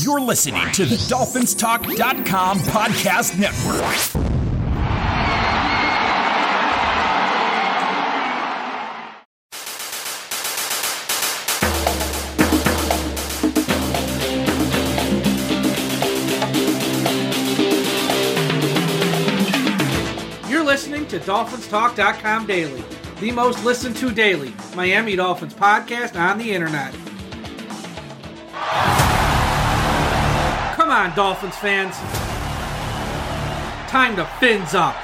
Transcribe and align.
You're 0.00 0.20
listening 0.20 0.70
to 0.72 0.84
the 0.84 0.94
DolphinsTalk.com 0.94 2.58
podcast 2.60 3.36
network. 3.36 3.82
You're 20.48 20.64
listening 20.64 21.08
to 21.08 21.18
DolphinsTalk.com 21.18 22.46
daily, 22.46 22.84
the 23.18 23.32
most 23.32 23.64
listened 23.64 23.96
to 23.96 24.12
daily 24.12 24.54
Miami 24.76 25.16
Dolphins 25.16 25.54
podcast 25.54 26.14
on 26.16 26.38
the 26.38 26.52
internet. 26.52 26.94
Come 30.88 31.10
on, 31.10 31.14
Dolphins 31.14 31.54
fans. 31.54 31.94
Time 33.90 34.16
to 34.16 34.24
fins 34.40 34.72
up. 34.72 34.94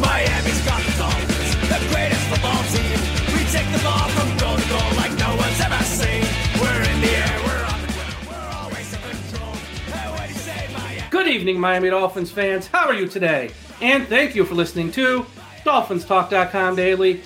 Miami's 0.00 0.64
got 0.64 0.80
the 0.80 0.96
Dolphins, 0.96 1.54
the 1.68 1.78
greatest 1.92 2.22
football 2.30 2.64
team. 2.72 2.96
We 3.36 3.44
take 3.52 3.70
the 3.76 3.84
ball 3.84 4.08
from 4.08 4.38
goal 4.38 4.56
to 4.56 4.68
goal 4.70 4.96
like 4.96 5.12
no 5.18 5.36
one's 5.36 5.60
ever 5.60 5.84
seen. 5.84 6.24
We're 6.58 6.82
in 6.90 7.00
the 7.02 7.10
air, 7.10 7.40
we're 7.44 7.66
on 7.66 7.82
the 7.82 7.92
ground, 7.92 8.26
we're 8.26 8.56
always 8.56 8.90
in 8.94 9.00
control. 9.02 9.52
Hey, 9.92 10.10
what 10.10 10.22
do 10.22 10.32
you 10.32 10.38
say, 10.38 10.66
Miami? 10.72 11.10
Good 11.10 11.28
evening, 11.28 11.60
Miami 11.60 11.90
Dolphins 11.90 12.30
fans. 12.30 12.68
How 12.68 12.86
are 12.86 12.94
you 12.94 13.06
today? 13.06 13.50
And 13.82 14.08
thank 14.08 14.34
you 14.34 14.46
for 14.46 14.54
listening 14.54 14.90
to 14.92 15.26
DolphinsTalk.com 15.66 16.74
daily. 16.74 17.20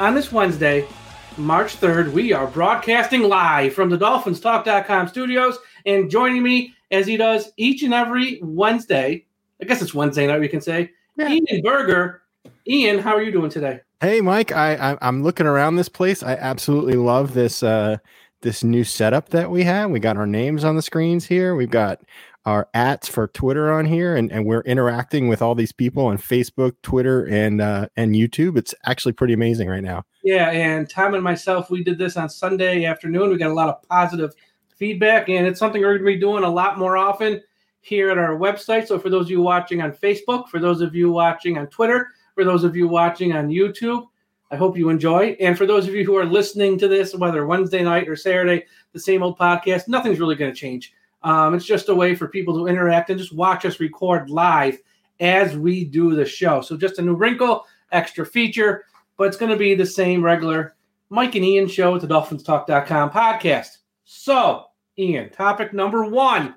On 0.00 0.14
this 0.14 0.32
Wednesday, 0.32 0.88
March 1.38 1.80
3rd, 1.80 2.12
we 2.12 2.32
are 2.32 2.46
broadcasting 2.46 3.22
live 3.22 3.74
from 3.74 3.88
the 3.88 3.96
DolphinsTalk.com 3.96 5.08
studios. 5.08 5.58
And 5.86 6.10
joining 6.10 6.42
me, 6.42 6.74
as 6.90 7.06
he 7.06 7.16
does 7.16 7.52
each 7.56 7.82
and 7.82 7.94
every 7.94 8.38
Wednesday, 8.42 9.24
I 9.60 9.64
guess 9.64 9.80
it's 9.80 9.94
Wednesday 9.94 10.26
night, 10.26 10.40
we 10.40 10.48
can 10.48 10.60
say, 10.60 10.90
Ian 11.18 11.62
Berger. 11.62 12.22
Ian, 12.66 12.98
how 12.98 13.14
are 13.14 13.22
you 13.22 13.32
doing 13.32 13.50
today? 13.50 13.80
Hey, 14.00 14.20
Mike, 14.20 14.52
I, 14.52 14.74
I 14.74 14.98
I'm 15.00 15.22
looking 15.22 15.46
around 15.46 15.76
this 15.76 15.88
place. 15.88 16.22
I 16.22 16.34
absolutely 16.34 16.94
love 16.94 17.34
this 17.34 17.62
uh 17.62 17.98
this 18.42 18.64
new 18.64 18.84
setup 18.84 19.28
that 19.30 19.50
we 19.50 19.62
have. 19.64 19.90
We 19.90 20.00
got 20.00 20.16
our 20.16 20.26
names 20.26 20.64
on 20.64 20.76
the 20.76 20.82
screens 20.82 21.26
here. 21.26 21.54
We've 21.54 21.70
got 21.70 22.00
our 22.44 22.68
ads 22.74 23.08
for 23.08 23.28
Twitter 23.28 23.72
on 23.72 23.84
here, 23.84 24.16
and, 24.16 24.32
and 24.32 24.46
we're 24.46 24.62
interacting 24.62 25.28
with 25.28 25.40
all 25.40 25.54
these 25.54 25.72
people 25.72 26.06
on 26.06 26.18
Facebook, 26.18 26.74
Twitter, 26.82 27.24
and 27.24 27.60
uh, 27.60 27.88
and 27.96 28.14
YouTube. 28.14 28.56
It's 28.56 28.74
actually 28.84 29.12
pretty 29.12 29.34
amazing 29.34 29.68
right 29.68 29.82
now. 29.82 30.04
Yeah, 30.24 30.50
and 30.50 30.88
Tom 30.88 31.14
and 31.14 31.22
myself, 31.22 31.70
we 31.70 31.84
did 31.84 31.98
this 31.98 32.16
on 32.16 32.28
Sunday 32.28 32.84
afternoon. 32.84 33.30
We 33.30 33.36
got 33.36 33.50
a 33.50 33.54
lot 33.54 33.68
of 33.68 33.82
positive 33.88 34.34
feedback, 34.76 35.28
and 35.28 35.46
it's 35.46 35.58
something 35.58 35.80
we're 35.80 35.98
going 35.98 36.06
to 36.06 36.16
be 36.16 36.20
doing 36.20 36.44
a 36.44 36.50
lot 36.50 36.78
more 36.78 36.96
often 36.96 37.40
here 37.80 38.10
at 38.10 38.18
our 38.18 38.36
website. 38.36 38.86
So, 38.86 38.98
for 38.98 39.10
those 39.10 39.26
of 39.26 39.30
you 39.30 39.42
watching 39.42 39.80
on 39.80 39.92
Facebook, 39.92 40.48
for 40.48 40.58
those 40.58 40.80
of 40.80 40.94
you 40.94 41.12
watching 41.12 41.58
on 41.58 41.68
Twitter, 41.68 42.08
for 42.34 42.44
those 42.44 42.64
of 42.64 42.74
you 42.74 42.88
watching 42.88 43.32
on 43.32 43.48
YouTube, 43.48 44.06
I 44.50 44.56
hope 44.56 44.76
you 44.76 44.88
enjoy. 44.88 45.36
And 45.40 45.56
for 45.56 45.66
those 45.66 45.88
of 45.88 45.94
you 45.94 46.04
who 46.04 46.16
are 46.16 46.26
listening 46.26 46.78
to 46.78 46.88
this, 46.88 47.14
whether 47.14 47.46
Wednesday 47.46 47.82
night 47.82 48.08
or 48.08 48.16
Saturday, 48.16 48.66
the 48.92 49.00
same 49.00 49.22
old 49.22 49.38
podcast, 49.38 49.88
nothing's 49.88 50.20
really 50.20 50.34
going 50.34 50.52
to 50.52 50.58
change. 50.58 50.92
Um, 51.24 51.54
it's 51.54 51.64
just 51.64 51.88
a 51.88 51.94
way 51.94 52.14
for 52.14 52.28
people 52.28 52.54
to 52.58 52.66
interact 52.66 53.10
and 53.10 53.18
just 53.18 53.34
watch 53.34 53.64
us 53.64 53.80
record 53.80 54.30
live 54.30 54.78
as 55.20 55.56
we 55.56 55.84
do 55.84 56.14
the 56.14 56.24
show. 56.24 56.60
So, 56.60 56.76
just 56.76 56.98
a 56.98 57.02
new 57.02 57.14
wrinkle, 57.14 57.66
extra 57.92 58.26
feature, 58.26 58.84
but 59.16 59.28
it's 59.28 59.36
going 59.36 59.52
to 59.52 59.58
be 59.58 59.74
the 59.74 59.86
same 59.86 60.24
regular 60.24 60.74
Mike 61.10 61.34
and 61.34 61.44
Ian 61.44 61.68
show 61.68 61.94
at 61.94 62.00
the 62.00 62.08
DolphinsTalk.com 62.08 63.10
podcast. 63.10 63.78
So, 64.04 64.64
Ian, 64.98 65.30
topic 65.30 65.72
number 65.72 66.04
one 66.04 66.54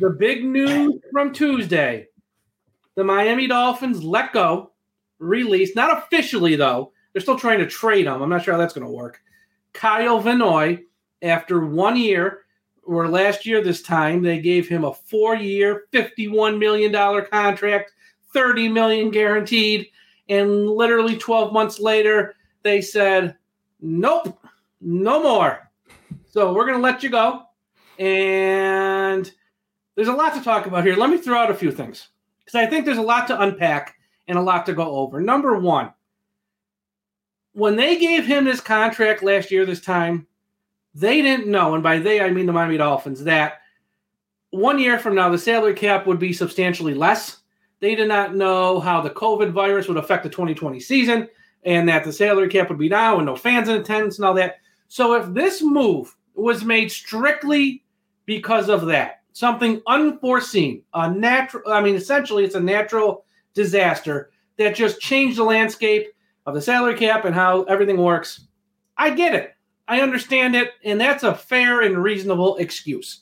the 0.00 0.10
big 0.10 0.44
news 0.44 0.94
from 1.12 1.32
Tuesday 1.32 2.08
the 2.96 3.04
Miami 3.04 3.46
Dolphins 3.46 4.04
let 4.04 4.32
go, 4.32 4.72
release, 5.18 5.74
not 5.74 5.98
officially 5.98 6.56
though. 6.56 6.92
They're 7.12 7.22
still 7.22 7.38
trying 7.38 7.60
to 7.60 7.66
trade 7.66 8.06
him. 8.06 8.22
I'm 8.22 8.28
not 8.28 8.42
sure 8.42 8.54
how 8.54 8.58
that's 8.58 8.74
going 8.74 8.86
to 8.86 8.92
work. 8.92 9.20
Kyle 9.72 10.20
Van 10.20 10.38
Noy, 10.38 10.80
after 11.22 11.64
one 11.64 11.96
year, 11.96 12.43
or 12.86 13.08
last 13.08 13.46
year 13.46 13.62
this 13.62 13.82
time, 13.82 14.22
they 14.22 14.40
gave 14.40 14.68
him 14.68 14.84
a 14.84 14.92
four-year, 14.92 15.84
$51 15.92 16.58
million 16.58 16.92
contract, 17.26 17.92
30 18.32 18.68
million 18.68 19.10
guaranteed, 19.10 19.88
and 20.28 20.68
literally 20.68 21.16
12 21.16 21.52
months 21.52 21.78
later, 21.78 22.34
they 22.62 22.80
said, 22.80 23.36
Nope, 23.80 24.38
no 24.80 25.22
more. 25.22 25.70
So 26.30 26.52
we're 26.52 26.66
going 26.66 26.78
to 26.78 26.82
let 26.82 27.02
you 27.02 27.10
go. 27.10 27.42
And 27.98 29.30
there's 29.94 30.08
a 30.08 30.12
lot 30.12 30.34
to 30.34 30.42
talk 30.42 30.66
about 30.66 30.84
here. 30.84 30.96
Let 30.96 31.10
me 31.10 31.18
throw 31.18 31.38
out 31.38 31.50
a 31.50 31.54
few 31.54 31.70
things 31.70 32.08
because 32.40 32.54
I 32.54 32.66
think 32.66 32.84
there's 32.84 32.98
a 32.98 33.02
lot 33.02 33.26
to 33.28 33.40
unpack 33.40 33.96
and 34.26 34.38
a 34.38 34.42
lot 34.42 34.66
to 34.66 34.72
go 34.72 34.96
over. 34.96 35.20
Number 35.20 35.58
one, 35.58 35.92
when 37.52 37.76
they 37.76 37.98
gave 37.98 38.26
him 38.26 38.44
this 38.44 38.60
contract 38.60 39.22
last 39.22 39.50
year, 39.50 39.64
this 39.64 39.80
time, 39.80 40.26
they 40.94 41.22
didn't 41.22 41.48
know, 41.50 41.74
and 41.74 41.82
by 41.82 41.98
they 41.98 42.20
I 42.20 42.30
mean 42.30 42.46
the 42.46 42.52
Miami 42.52 42.76
Dolphins, 42.76 43.24
that 43.24 43.60
one 44.50 44.78
year 44.78 44.98
from 44.98 45.14
now 45.14 45.28
the 45.28 45.38
salary 45.38 45.74
cap 45.74 46.06
would 46.06 46.18
be 46.18 46.32
substantially 46.32 46.94
less. 46.94 47.38
They 47.80 47.94
did 47.94 48.08
not 48.08 48.36
know 48.36 48.80
how 48.80 49.00
the 49.00 49.10
COVID 49.10 49.50
virus 49.50 49.88
would 49.88 49.96
affect 49.96 50.22
the 50.22 50.30
2020 50.30 50.78
season 50.80 51.28
and 51.64 51.88
that 51.88 52.04
the 52.04 52.12
salary 52.12 52.48
cap 52.48 52.68
would 52.68 52.78
be 52.78 52.88
down 52.88 53.16
and 53.16 53.26
no 53.26 53.36
fans 53.36 53.68
in 53.68 53.76
attendance 53.76 54.18
and 54.18 54.24
all 54.24 54.34
that. 54.34 54.56
So 54.88 55.14
if 55.14 55.32
this 55.34 55.62
move 55.62 56.14
was 56.34 56.64
made 56.64 56.92
strictly 56.92 57.82
because 58.26 58.68
of 58.68 58.86
that, 58.86 59.22
something 59.32 59.82
unforeseen, 59.86 60.82
a 60.94 61.10
natural, 61.10 61.72
I 61.72 61.80
mean, 61.80 61.96
essentially 61.96 62.44
it's 62.44 62.54
a 62.54 62.60
natural 62.60 63.24
disaster 63.54 64.30
that 64.56 64.76
just 64.76 65.00
changed 65.00 65.36
the 65.36 65.44
landscape 65.44 66.06
of 66.46 66.54
the 66.54 66.62
salary 66.62 66.96
cap 66.96 67.24
and 67.24 67.34
how 67.34 67.64
everything 67.64 67.96
works. 67.96 68.46
I 68.96 69.10
get 69.10 69.34
it. 69.34 69.53
I 69.86 70.00
understand 70.00 70.56
it. 70.56 70.72
And 70.84 71.00
that's 71.00 71.22
a 71.22 71.34
fair 71.34 71.82
and 71.82 72.02
reasonable 72.02 72.56
excuse. 72.56 73.20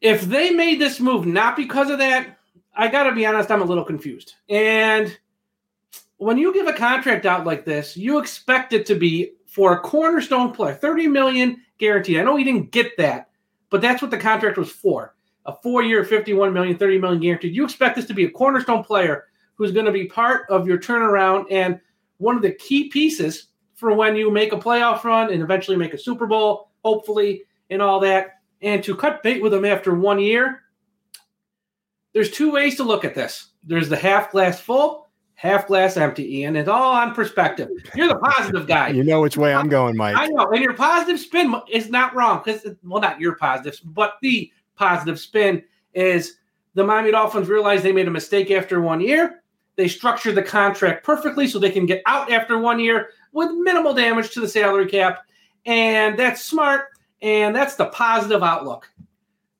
If 0.00 0.22
they 0.22 0.50
made 0.50 0.80
this 0.80 1.00
move 1.00 1.26
not 1.26 1.56
because 1.56 1.90
of 1.90 1.98
that, 1.98 2.38
I 2.74 2.88
got 2.88 3.04
to 3.04 3.14
be 3.14 3.26
honest, 3.26 3.50
I'm 3.50 3.62
a 3.62 3.66
little 3.66 3.84
confused. 3.84 4.34
And 4.48 5.16
when 6.18 6.38
you 6.38 6.52
give 6.52 6.66
a 6.66 6.72
contract 6.72 7.26
out 7.26 7.46
like 7.46 7.64
this, 7.64 7.96
you 7.96 8.18
expect 8.18 8.72
it 8.72 8.86
to 8.86 8.94
be 8.94 9.32
for 9.46 9.72
a 9.72 9.80
cornerstone 9.80 10.52
player, 10.52 10.74
30 10.74 11.08
million 11.08 11.62
guaranteed. 11.78 12.18
I 12.18 12.22
know 12.22 12.36
he 12.36 12.44
didn't 12.44 12.70
get 12.70 12.96
that, 12.98 13.30
but 13.70 13.80
that's 13.80 14.02
what 14.02 14.10
the 14.10 14.18
contract 14.18 14.58
was 14.58 14.70
for. 14.70 15.14
A 15.46 15.54
four-year, 15.62 16.04
51 16.04 16.52
million, 16.52 16.76
30 16.76 16.98
million 16.98 17.22
guaranteed. 17.22 17.54
You 17.54 17.64
expect 17.64 17.96
this 17.96 18.06
to 18.06 18.14
be 18.14 18.24
a 18.24 18.30
cornerstone 18.30 18.84
player 18.84 19.24
who's 19.54 19.72
going 19.72 19.86
to 19.86 19.92
be 19.92 20.06
part 20.06 20.48
of 20.50 20.66
your 20.66 20.78
turnaround 20.78 21.46
and 21.50 21.80
one 22.18 22.36
of 22.36 22.42
the 22.42 22.52
key 22.52 22.88
pieces 22.88 23.48
for 23.76 23.94
when 23.94 24.16
you 24.16 24.30
make 24.30 24.52
a 24.52 24.58
playoff 24.58 25.04
run 25.04 25.32
and 25.32 25.42
eventually 25.42 25.76
make 25.76 25.94
a 25.94 25.98
Super 25.98 26.26
Bowl, 26.26 26.70
hopefully, 26.84 27.42
and 27.70 27.80
all 27.80 28.00
that. 28.00 28.40
And 28.62 28.82
to 28.84 28.96
cut 28.96 29.22
bait 29.22 29.42
with 29.42 29.52
them 29.52 29.64
after 29.64 29.94
one 29.94 30.18
year, 30.18 30.62
there's 32.14 32.30
two 32.30 32.50
ways 32.50 32.76
to 32.76 32.82
look 32.82 33.04
at 33.04 33.14
this. 33.14 33.50
There's 33.62 33.90
the 33.90 33.96
half 33.96 34.32
glass 34.32 34.58
full, 34.58 35.08
half 35.34 35.66
glass 35.66 35.98
empty, 35.98 36.38
Ian. 36.38 36.56
It's 36.56 36.68
all 36.68 36.94
on 36.94 37.14
perspective. 37.14 37.68
You're 37.94 38.08
the 38.08 38.16
positive 38.16 38.66
guy. 38.66 38.88
You 38.88 39.04
know 39.04 39.20
which 39.20 39.36
way 39.36 39.54
I'm 39.54 39.68
going, 39.68 39.96
Mike. 39.96 40.16
I 40.16 40.26
know, 40.28 40.50
and 40.50 40.62
your 40.62 40.72
positive 40.72 41.20
spin 41.20 41.54
is 41.70 41.90
not 41.90 42.14
wrong 42.14 42.40
because, 42.42 42.66
well, 42.82 43.02
not 43.02 43.20
your 43.20 43.36
positive, 43.36 43.78
but 43.84 44.14
the 44.22 44.50
positive 44.76 45.20
spin 45.20 45.62
is 45.92 46.38
the 46.74 46.84
Miami 46.84 47.10
Dolphins 47.10 47.48
realized 47.48 47.84
they 47.84 47.92
made 47.92 48.08
a 48.08 48.10
mistake 48.10 48.50
after 48.50 48.80
one 48.80 49.02
year. 49.02 49.42
They 49.76 49.88
structure 49.88 50.32
the 50.32 50.42
contract 50.42 51.04
perfectly 51.04 51.46
so 51.46 51.58
they 51.58 51.70
can 51.70 51.86
get 51.86 52.02
out 52.06 52.32
after 52.32 52.58
one 52.58 52.80
year 52.80 53.10
with 53.32 53.50
minimal 53.52 53.94
damage 53.94 54.30
to 54.30 54.40
the 54.40 54.48
salary 54.48 54.86
cap, 54.86 55.20
and 55.64 56.18
that's 56.18 56.42
smart. 56.42 56.88
And 57.22 57.56
that's 57.56 57.76
the 57.76 57.86
positive 57.86 58.42
outlook. 58.42 58.90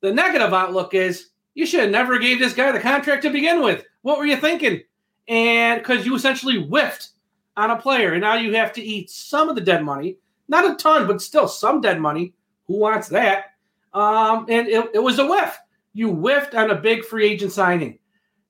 The 0.02 0.12
negative 0.12 0.52
outlook 0.52 0.92
is 0.92 1.30
you 1.54 1.64
should 1.64 1.80
have 1.80 1.90
never 1.90 2.18
gave 2.18 2.38
this 2.38 2.52
guy 2.52 2.70
the 2.70 2.78
contract 2.78 3.22
to 3.22 3.30
begin 3.30 3.62
with. 3.62 3.84
What 4.02 4.18
were 4.18 4.26
you 4.26 4.36
thinking? 4.36 4.82
And 5.26 5.80
because 5.80 6.04
you 6.04 6.14
essentially 6.14 6.62
whiffed 6.62 7.08
on 7.56 7.70
a 7.70 7.80
player, 7.80 8.12
and 8.12 8.20
now 8.20 8.34
you 8.34 8.54
have 8.54 8.74
to 8.74 8.82
eat 8.82 9.08
some 9.08 9.48
of 9.48 9.54
the 9.54 9.62
dead 9.62 9.82
money, 9.82 10.18
not 10.48 10.70
a 10.70 10.76
ton, 10.76 11.06
but 11.06 11.22
still 11.22 11.48
some 11.48 11.80
dead 11.80 11.98
money. 11.98 12.34
Who 12.66 12.78
wants 12.78 13.08
that? 13.08 13.54
Um, 13.94 14.44
and 14.50 14.68
it, 14.68 14.90
it 14.94 15.02
was 15.02 15.18
a 15.18 15.26
whiff. 15.26 15.58
You 15.94 16.12
whiffed 16.12 16.54
on 16.54 16.70
a 16.70 16.74
big 16.74 17.04
free 17.04 17.26
agent 17.26 17.52
signing, 17.52 17.98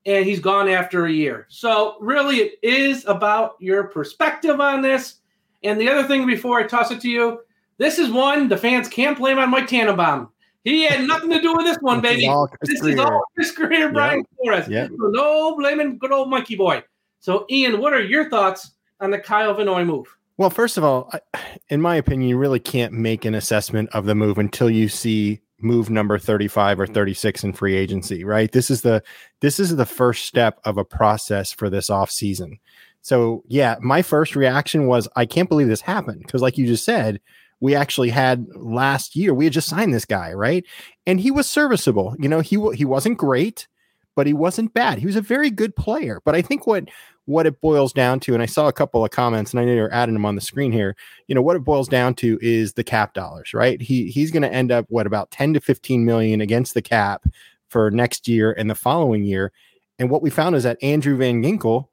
and 0.06 0.24
he's 0.24 0.40
gone 0.40 0.68
after 0.68 1.04
a 1.06 1.12
year. 1.12 1.46
So 1.50 1.96
really, 2.00 2.38
it 2.38 2.58
is 2.62 3.04
about 3.06 3.56
your 3.60 3.84
perspective 3.84 4.60
on 4.60 4.80
this. 4.80 5.16
And 5.64 5.80
the 5.80 5.88
other 5.88 6.06
thing, 6.06 6.26
before 6.26 6.58
I 6.60 6.66
toss 6.66 6.90
it 6.90 7.00
to 7.02 7.08
you, 7.10 7.40
this 7.78 7.98
is 7.98 8.10
one 8.10 8.48
the 8.48 8.56
fans 8.56 8.88
can't 8.88 9.18
blame 9.18 9.38
on 9.38 9.50
Mike 9.50 9.66
Tannenbaum. 9.66 10.28
He 10.64 10.84
had 10.84 11.06
nothing 11.06 11.30
to 11.30 11.40
do 11.40 11.54
with 11.54 11.64
this 11.66 11.76
one, 11.80 12.00
This 12.00 12.12
is 12.12 12.16
baby. 12.18 12.28
all 12.28 12.48
Chris 12.48 12.80
This 12.80 12.82
is 12.94 12.98
all 12.98 13.22
Chris 13.34 13.52
Grier, 13.52 13.90
Brian 13.92 14.24
Flores. 14.36 14.66
Yep. 14.68 14.90
So 14.90 15.06
no 15.10 15.56
blaming 15.56 15.98
good 15.98 16.10
old 16.12 16.30
Mikey 16.30 16.56
boy. 16.56 16.82
So, 17.20 17.44
Ian, 17.50 17.80
what 17.80 17.92
are 17.92 18.02
your 18.02 18.28
thoughts 18.30 18.72
on 19.00 19.10
the 19.10 19.18
Kyle 19.18 19.54
Van 19.54 19.66
Noy 19.66 19.84
move? 19.84 20.06
Well, 20.38 20.50
first 20.50 20.76
of 20.76 20.84
all, 20.84 21.10
I- 21.12 21.20
in 21.68 21.80
my 21.80 21.96
opinion, 21.96 22.28
you 22.28 22.36
really 22.36 22.60
can't 22.60 22.92
make 22.92 23.24
an 23.24 23.34
assessment 23.34 23.90
of 23.92 24.06
the 24.06 24.14
move 24.14 24.38
until 24.38 24.68
you 24.70 24.88
see 24.88 25.40
move 25.60 25.90
number 25.90 26.18
35 26.18 26.80
or 26.80 26.86
mm. 26.86 26.94
36 26.94 27.44
in 27.44 27.52
free 27.52 27.76
agency, 27.76 28.24
right? 28.24 28.52
This 28.52 28.70
is 28.70 28.82
the 28.82 29.02
this 29.40 29.58
is 29.58 29.76
the 29.76 29.86
first 29.86 30.26
step 30.26 30.60
of 30.64 30.78
a 30.78 30.84
process 30.84 31.52
for 31.52 31.70
this 31.70 31.90
off 31.90 32.10
season. 32.10 32.58
So, 33.02 33.44
yeah, 33.46 33.76
my 33.80 34.02
first 34.02 34.34
reaction 34.34 34.86
was 34.86 35.08
I 35.16 35.26
can't 35.26 35.48
believe 35.48 35.68
this 35.68 35.80
happened 35.80 36.22
because 36.22 36.42
like 36.42 36.58
you 36.58 36.66
just 36.66 36.84
said, 36.84 37.20
we 37.60 37.74
actually 37.74 38.10
had 38.10 38.46
last 38.54 39.16
year 39.16 39.32
we 39.32 39.44
had 39.44 39.54
just 39.54 39.68
signed 39.68 39.94
this 39.94 40.04
guy, 40.04 40.32
right? 40.32 40.64
And 41.06 41.20
he 41.20 41.30
was 41.30 41.48
serviceable. 41.48 42.16
You 42.18 42.28
know, 42.28 42.40
he 42.40 42.58
he 42.74 42.84
wasn't 42.84 43.18
great, 43.18 43.68
but 44.14 44.26
he 44.26 44.32
wasn't 44.32 44.74
bad. 44.74 44.98
He 44.98 45.06
was 45.06 45.16
a 45.16 45.20
very 45.20 45.50
good 45.50 45.76
player. 45.76 46.20
But 46.24 46.34
I 46.34 46.42
think 46.42 46.66
what 46.66 46.88
what 47.26 47.46
it 47.46 47.60
boils 47.60 47.92
down 47.92 48.20
to, 48.20 48.34
and 48.34 48.42
I 48.42 48.46
saw 48.46 48.68
a 48.68 48.72
couple 48.72 49.04
of 49.04 49.10
comments, 49.10 49.52
and 49.52 49.60
I 49.60 49.64
know 49.64 49.74
you're 49.74 49.92
adding 49.92 50.14
them 50.14 50.24
on 50.24 50.36
the 50.36 50.40
screen 50.40 50.72
here. 50.72 50.96
You 51.26 51.34
know 51.34 51.42
what 51.42 51.56
it 51.56 51.64
boils 51.64 51.88
down 51.88 52.14
to 52.14 52.38
is 52.40 52.72
the 52.72 52.84
cap 52.84 53.14
dollars, 53.14 53.52
right? 53.52 53.80
He 53.80 54.08
he's 54.08 54.30
going 54.30 54.42
to 54.42 54.52
end 54.52 54.72
up 54.72 54.86
what 54.88 55.06
about 55.06 55.30
10 55.32 55.54
to 55.54 55.60
15 55.60 56.04
million 56.04 56.40
against 56.40 56.74
the 56.74 56.82
cap 56.82 57.24
for 57.68 57.90
next 57.90 58.28
year 58.28 58.52
and 58.52 58.70
the 58.70 58.74
following 58.74 59.24
year. 59.24 59.52
And 59.98 60.08
what 60.08 60.22
we 60.22 60.30
found 60.30 60.54
is 60.54 60.62
that 60.62 60.78
Andrew 60.82 61.16
Van 61.16 61.42
Ginkel 61.42 61.88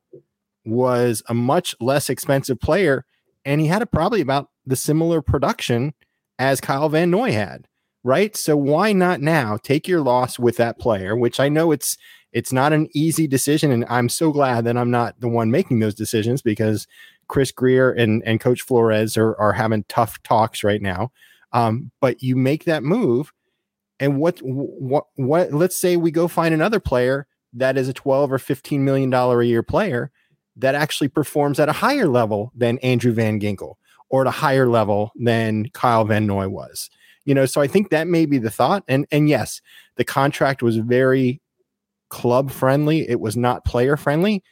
was 0.65 1.24
a 1.27 1.33
much 1.33 1.75
less 1.81 2.09
expensive 2.09 2.59
player, 2.59 3.06
and 3.44 3.59
he 3.59 3.68
had 3.68 3.81
a, 3.81 3.85
probably 3.85 4.21
about 4.21 4.50
the 4.65 4.75
similar 4.75 5.21
production 5.21 5.94
as 6.38 6.62
Kyle 6.62 6.89
Van 6.89 7.09
Noy 7.09 7.31
had, 7.31 7.68
right? 8.03 8.35
So 8.35 8.56
why 8.56 8.94
not 8.94 9.19
now 9.19 9.57
take 9.57 9.88
your 9.88 10.01
loss 10.01 10.38
with 10.38 10.57
that 10.57 10.80
player, 10.80 11.15
which 11.15 11.39
I 11.39 11.50
know 11.50 11.71
it's 11.71 11.97
it's 12.33 12.51
not 12.51 12.74
an 12.74 12.89
easy 12.94 13.27
decision, 13.27 13.71
and 13.71 13.85
I'm 13.89 14.09
so 14.09 14.31
glad 14.31 14.65
that 14.65 14.77
I'm 14.77 14.91
not 14.91 15.19
the 15.19 15.30
one 15.30 15.51
making 15.51 15.80
those 15.80 15.95
decisions 15.95 16.41
because 16.41 16.88
Chris 17.27 17.51
Grier 17.51 17.91
and 17.91 18.24
and 18.25 18.39
Coach 18.39 18.62
Flores 18.62 19.18
are 19.18 19.39
are 19.39 19.53
having 19.53 19.85
tough 19.88 20.21
talks 20.24 20.63
right 20.63 20.81
now. 20.81 21.12
Um, 21.53 21.91
but 22.01 22.21
you 22.24 22.35
make 22.35 22.65
that 22.65 22.83
move, 22.83 23.31
and 24.00 24.19
what 24.19 24.39
what 24.39 25.06
what? 25.15 25.53
Let's 25.53 25.77
say 25.77 25.95
we 25.95 26.12
go 26.12 26.27
find 26.27 26.53
another 26.53 26.80
player 26.80 27.27
that 27.53 27.77
is 27.77 27.88
a 27.88 27.94
12 27.94 28.31
or 28.31 28.39
15 28.39 28.83
million 28.83 29.09
dollar 29.09 29.41
a 29.41 29.45
year 29.45 29.63
player 29.63 30.12
that 30.56 30.75
actually 30.75 31.07
performs 31.07 31.59
at 31.59 31.69
a 31.69 31.74
higher 31.74 32.07
level 32.07 32.51
than 32.56 32.80
Andrew 32.80 33.12
Van 33.12 33.39
Ginkel 33.39 33.75
or 34.09 34.21
at 34.21 34.27
a 34.27 34.31
higher 34.31 34.68
level 34.68 35.12
than 35.15 35.69
Kyle 35.69 36.06
Van 36.06 36.27
Noy 36.27 36.47
was. 36.47 36.89
You 37.25 37.33
know, 37.33 37.45
so 37.45 37.62
I 37.62 37.68
think 37.68 37.89
that 37.89 38.07
may 38.07 38.25
be 38.25 38.38
the 38.38 38.50
thought. 38.50 38.83
And 38.88 39.06
and 39.12 39.30
yes, 39.30 39.62
the 39.95 40.03
contract 40.03 40.63
was 40.63 40.77
very 40.77 41.41
club 42.13 42.51
friendly. 42.51 43.10
It 43.10 43.19
was 43.19 43.36
not 43.36 43.65
player 43.65 43.98
friendly, 43.98 44.44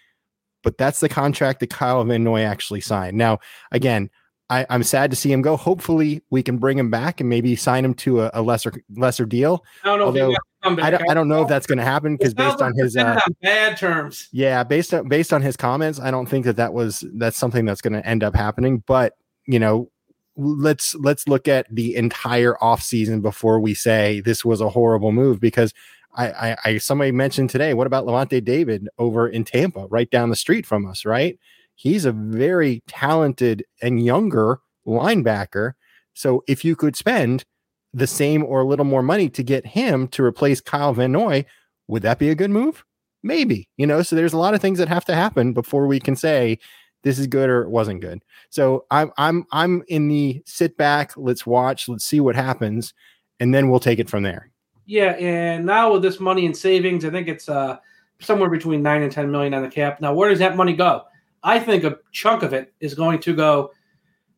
but 0.63 0.79
that's 0.79 0.99
the 0.99 1.07
contract 1.07 1.59
that 1.59 1.69
Kyle 1.69 2.03
Van 2.03 2.23
Noy 2.23 2.41
actually 2.41 2.81
signed. 2.81 3.17
Now, 3.17 3.37
again, 3.71 4.09
I, 4.49 4.65
I'm 4.69 4.81
sad 4.83 5.11
to 5.11 5.15
see 5.15 5.31
him 5.31 5.43
go. 5.43 5.55
Hopefully, 5.55 6.23
we 6.31 6.41
can 6.41 6.57
bring 6.57 6.77
him 6.77 6.89
back 6.89 7.21
and 7.21 7.29
maybe 7.29 7.55
sign 7.55 7.85
him 7.85 7.93
to 7.95 8.21
a, 8.21 8.31
a 8.33 8.41
lesser 8.41 8.73
lesser 8.97 9.25
deal. 9.25 9.63
I 9.83 9.87
don't 9.87 9.99
know 9.99 10.03
if 10.03 10.07
Although, 10.07 10.29
he 10.29 10.33
got 10.33 10.39
to 10.39 10.63
come 10.63 10.75
back. 10.75 10.85
I 10.85 10.89
don't, 10.89 11.11
I 11.11 11.13
don't 11.13 11.27
know 11.29 11.43
if 11.43 11.47
that's 11.47 11.67
going 11.67 11.77
to 11.77 11.85
happen 11.85 12.17
because 12.17 12.33
based 12.33 12.61
on 12.61 12.73
his 12.75 12.97
uh, 12.97 13.19
bad 13.41 13.77
terms. 13.77 14.27
yeah, 14.33 14.63
based 14.63 14.93
on 14.93 15.07
based 15.07 15.31
on 15.31 15.43
his 15.43 15.55
comments, 15.55 15.99
I 15.99 16.11
don't 16.11 16.25
think 16.25 16.45
that 16.45 16.57
that 16.57 16.73
was 16.73 17.05
that's 17.13 17.37
something 17.37 17.63
that's 17.63 17.81
going 17.81 17.93
to 17.93 18.05
end 18.05 18.23
up 18.23 18.35
happening. 18.35 18.83
But 18.85 19.13
you 19.47 19.59
know, 19.59 19.89
let's 20.35 20.95
let's 20.95 21.27
look 21.27 21.47
at 21.47 21.67
the 21.73 21.95
entire 21.95 22.61
off 22.61 22.81
season 22.81 23.21
before 23.21 23.59
we 23.59 23.73
say 23.73 24.19
this 24.21 24.43
was 24.43 24.59
a 24.59 24.69
horrible 24.69 25.11
move 25.11 25.39
because 25.39 25.73
I, 26.15 26.31
I, 26.31 26.57
I 26.65 26.77
somebody 26.77 27.11
mentioned 27.11 27.49
today. 27.49 27.73
What 27.73 27.87
about 27.87 28.05
Lavonte 28.05 28.43
David 28.43 28.87
over 28.97 29.27
in 29.27 29.43
Tampa, 29.43 29.87
right 29.87 30.09
down 30.09 30.29
the 30.29 30.35
street 30.35 30.65
from 30.65 30.85
us? 30.85 31.05
Right, 31.05 31.39
he's 31.75 32.05
a 32.05 32.11
very 32.11 32.83
talented 32.87 33.63
and 33.81 34.03
younger 34.03 34.59
linebacker. 34.85 35.73
So 36.13 36.43
if 36.47 36.65
you 36.65 36.75
could 36.75 36.95
spend 36.95 37.45
the 37.93 38.07
same 38.07 38.43
or 38.43 38.61
a 38.61 38.65
little 38.65 38.85
more 38.85 39.03
money 39.03 39.29
to 39.29 39.43
get 39.43 39.65
him 39.65 40.07
to 40.09 40.23
replace 40.23 40.61
Kyle 40.61 40.93
Van 40.93 41.11
Noy, 41.11 41.45
would 41.87 42.03
that 42.03 42.19
be 42.19 42.29
a 42.29 42.35
good 42.35 42.51
move? 42.51 42.83
Maybe, 43.23 43.69
you 43.77 43.85
know, 43.85 44.01
so 44.01 44.15
there's 44.15 44.33
a 44.33 44.37
lot 44.37 44.53
of 44.53 44.61
things 44.61 44.79
that 44.79 44.87
have 44.87 45.05
to 45.05 45.15
happen 45.15 45.53
before 45.53 45.87
we 45.87 45.99
can 45.99 46.15
say 46.15 46.57
this 47.03 47.19
is 47.19 47.27
good 47.27 47.49
or 47.49 47.63
it 47.63 47.69
wasn't 47.69 48.01
good. 48.01 48.23
So 48.49 48.85
I'm 48.91 49.11
I'm 49.17 49.45
I'm 49.51 49.83
in 49.87 50.07
the 50.07 50.41
sit 50.45 50.77
back, 50.77 51.13
let's 51.17 51.45
watch, 51.45 51.87
let's 51.87 52.05
see 52.05 52.19
what 52.19 52.35
happens, 52.35 52.93
and 53.39 53.53
then 53.53 53.69
we'll 53.69 53.79
take 53.79 53.99
it 53.99 54.09
from 54.09 54.23
there. 54.23 54.51
Yeah, 54.91 55.11
and 55.13 55.65
now 55.65 55.93
with 55.93 56.01
this 56.01 56.19
money 56.19 56.45
in 56.45 56.53
savings, 56.53 57.05
I 57.05 57.11
think 57.11 57.29
it's 57.29 57.47
uh, 57.47 57.77
somewhere 58.19 58.49
between 58.49 58.83
nine 58.83 59.03
and 59.03 59.11
ten 59.11 59.31
million 59.31 59.53
on 59.53 59.61
the 59.61 59.69
cap. 59.69 60.01
Now, 60.01 60.13
where 60.13 60.29
does 60.29 60.39
that 60.39 60.57
money 60.57 60.73
go? 60.73 61.05
I 61.43 61.59
think 61.59 61.85
a 61.85 61.99
chunk 62.11 62.43
of 62.43 62.51
it 62.51 62.73
is 62.81 62.93
going 62.93 63.19
to 63.21 63.33
go 63.33 63.71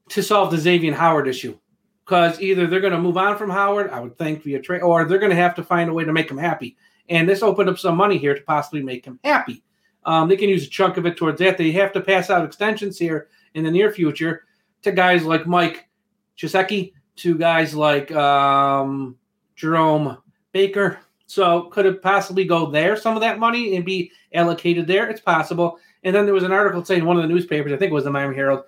to 0.10 0.22
solve 0.22 0.52
the 0.52 0.60
Xavier 0.60 0.94
Howard 0.94 1.28
issue, 1.28 1.58
because 2.06 2.40
either 2.40 2.68
they're 2.68 2.82
going 2.82 2.94
to 2.94 3.00
move 3.00 3.18
on 3.18 3.36
from 3.36 3.50
Howard, 3.50 3.90
I 3.90 4.00
would 4.00 4.16
think 4.16 4.44
via 4.44 4.62
trade, 4.62 4.84
or 4.84 5.06
they're 5.06 5.18
going 5.18 5.32
to 5.32 5.36
have 5.36 5.56
to 5.56 5.64
find 5.64 5.90
a 5.90 5.94
way 5.94 6.04
to 6.04 6.14
make 6.14 6.30
him 6.30 6.38
happy. 6.38 6.78
And 7.10 7.28
this 7.28 7.42
opened 7.42 7.70
up 7.70 7.80
some 7.80 7.98
money 7.98 8.20
here 8.20 8.36
to 8.36 8.42
possibly 8.44 8.84
make 8.84 9.04
him 9.06 9.20
happy. 9.24 9.64
Um, 10.06 10.30
they 10.30 10.38
can 10.38 10.50
use 10.50 10.68
a 10.68 10.70
chunk 10.70 10.98
of 10.98 11.08
it 11.08 11.18
towards 11.18 11.40
that. 11.40 11.58
They 11.58 11.72
have 11.72 11.94
to 11.94 12.02
pass 12.02 12.30
out 12.30 12.46
extensions 12.46 13.00
here 13.00 13.28
in 13.56 13.64
the 13.64 13.72
near 13.72 13.92
future 13.92 14.44
to 14.84 14.92
guys 14.92 15.24
like 15.24 15.48
Mike 15.48 15.90
Gesicki, 16.38 16.94
to 17.16 17.40
guys 17.40 17.74
like 17.74 18.12
um, 18.12 19.18
Jerome 19.56 20.20
Baker. 20.54 21.00
So 21.26 21.64
could 21.64 21.86
it 21.86 22.02
possibly 22.02 22.46
go 22.46 22.70
there, 22.70 22.96
some 22.96 23.16
of 23.16 23.22
that 23.22 23.40
money, 23.40 23.76
and 23.76 23.84
be 23.84 24.12
allocated 24.34 24.88
there? 24.88 25.10
It's 25.10 25.22
possible. 25.22 25.80
And 26.04 26.16
then 26.16 26.26
there 26.26 26.34
was 26.34 26.44
an 26.44 26.52
article 26.52 26.84
saying 26.86 27.04
one 27.04 27.18
of 27.18 27.24
the 27.24 27.30
newspapers, 27.30 27.74
I 27.74 27.78
think 27.78 27.92
it 27.92 27.96
was 27.96 28.04
the 28.04 28.12
Miami 28.12 28.36
Herald, 28.36 28.64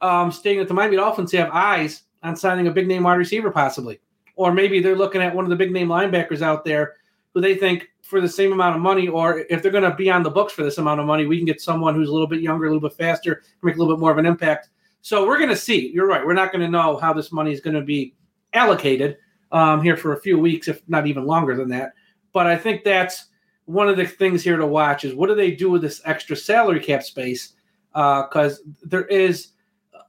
um, 0.00 0.30
stating 0.30 0.58
that 0.58 0.68
the 0.68 0.74
Miami 0.74 0.96
Dolphins 0.96 1.32
have 1.32 1.50
eyes 1.52 2.02
on 2.22 2.36
signing 2.36 2.66
a 2.66 2.72
big 2.72 2.86
name 2.86 3.04
wide 3.04 3.14
receiver, 3.14 3.50
possibly. 3.50 4.00
Or 4.36 4.52
maybe 4.52 4.80
they're 4.80 4.96
looking 4.96 5.22
at 5.22 5.34
one 5.34 5.44
of 5.44 5.50
the 5.50 5.56
big 5.56 5.72
name 5.72 5.88
linebackers 5.88 6.42
out 6.42 6.64
there 6.64 6.94
who 7.34 7.40
they 7.40 7.54
think 7.54 7.88
for 8.02 8.20
the 8.20 8.28
same 8.28 8.52
amount 8.52 8.74
of 8.74 8.82
money, 8.82 9.06
or 9.06 9.44
if 9.50 9.62
they're 9.62 9.70
going 9.70 9.88
to 9.88 9.94
be 9.94 10.10
on 10.10 10.22
the 10.22 10.30
books 10.30 10.52
for 10.52 10.64
this 10.64 10.78
amount 10.78 11.00
of 11.00 11.06
money, 11.06 11.26
we 11.26 11.36
can 11.36 11.46
get 11.46 11.60
someone 11.60 11.94
who's 11.94 12.08
a 12.08 12.12
little 12.12 12.26
bit 12.26 12.40
younger, 12.40 12.66
a 12.66 12.68
little 12.68 12.88
bit 12.88 12.96
faster, 12.96 13.42
make 13.62 13.76
a 13.76 13.78
little 13.78 13.94
bit 13.94 14.00
more 14.00 14.10
of 14.10 14.18
an 14.18 14.26
impact. 14.26 14.70
So 15.00 15.26
we're 15.26 15.38
going 15.38 15.50
to 15.50 15.56
see. 15.56 15.90
You're 15.90 16.08
right. 16.08 16.24
We're 16.24 16.34
not 16.34 16.52
going 16.52 16.62
to 16.62 16.68
know 16.68 16.96
how 16.96 17.12
this 17.12 17.30
money 17.30 17.52
is 17.52 17.60
going 17.60 17.76
to 17.76 17.82
be 17.82 18.14
allocated 18.52 19.16
um, 19.52 19.82
here 19.82 19.96
for 19.96 20.12
a 20.12 20.20
few 20.20 20.38
weeks, 20.38 20.68
if 20.68 20.82
not 20.88 21.06
even 21.06 21.26
longer 21.26 21.56
than 21.56 21.68
that. 21.70 21.92
But 22.32 22.46
I 22.46 22.56
think 22.56 22.84
that's 22.84 23.26
one 23.64 23.88
of 23.88 23.96
the 23.96 24.06
things 24.06 24.42
here 24.42 24.56
to 24.56 24.66
watch 24.66 25.04
is 25.04 25.14
what 25.14 25.28
do 25.28 25.34
they 25.34 25.50
do 25.50 25.70
with 25.70 25.82
this 25.82 26.00
extra 26.04 26.36
salary 26.36 26.80
cap 26.80 27.02
space? 27.02 27.54
Because 27.92 28.62
there 28.82 29.06
is 29.06 29.48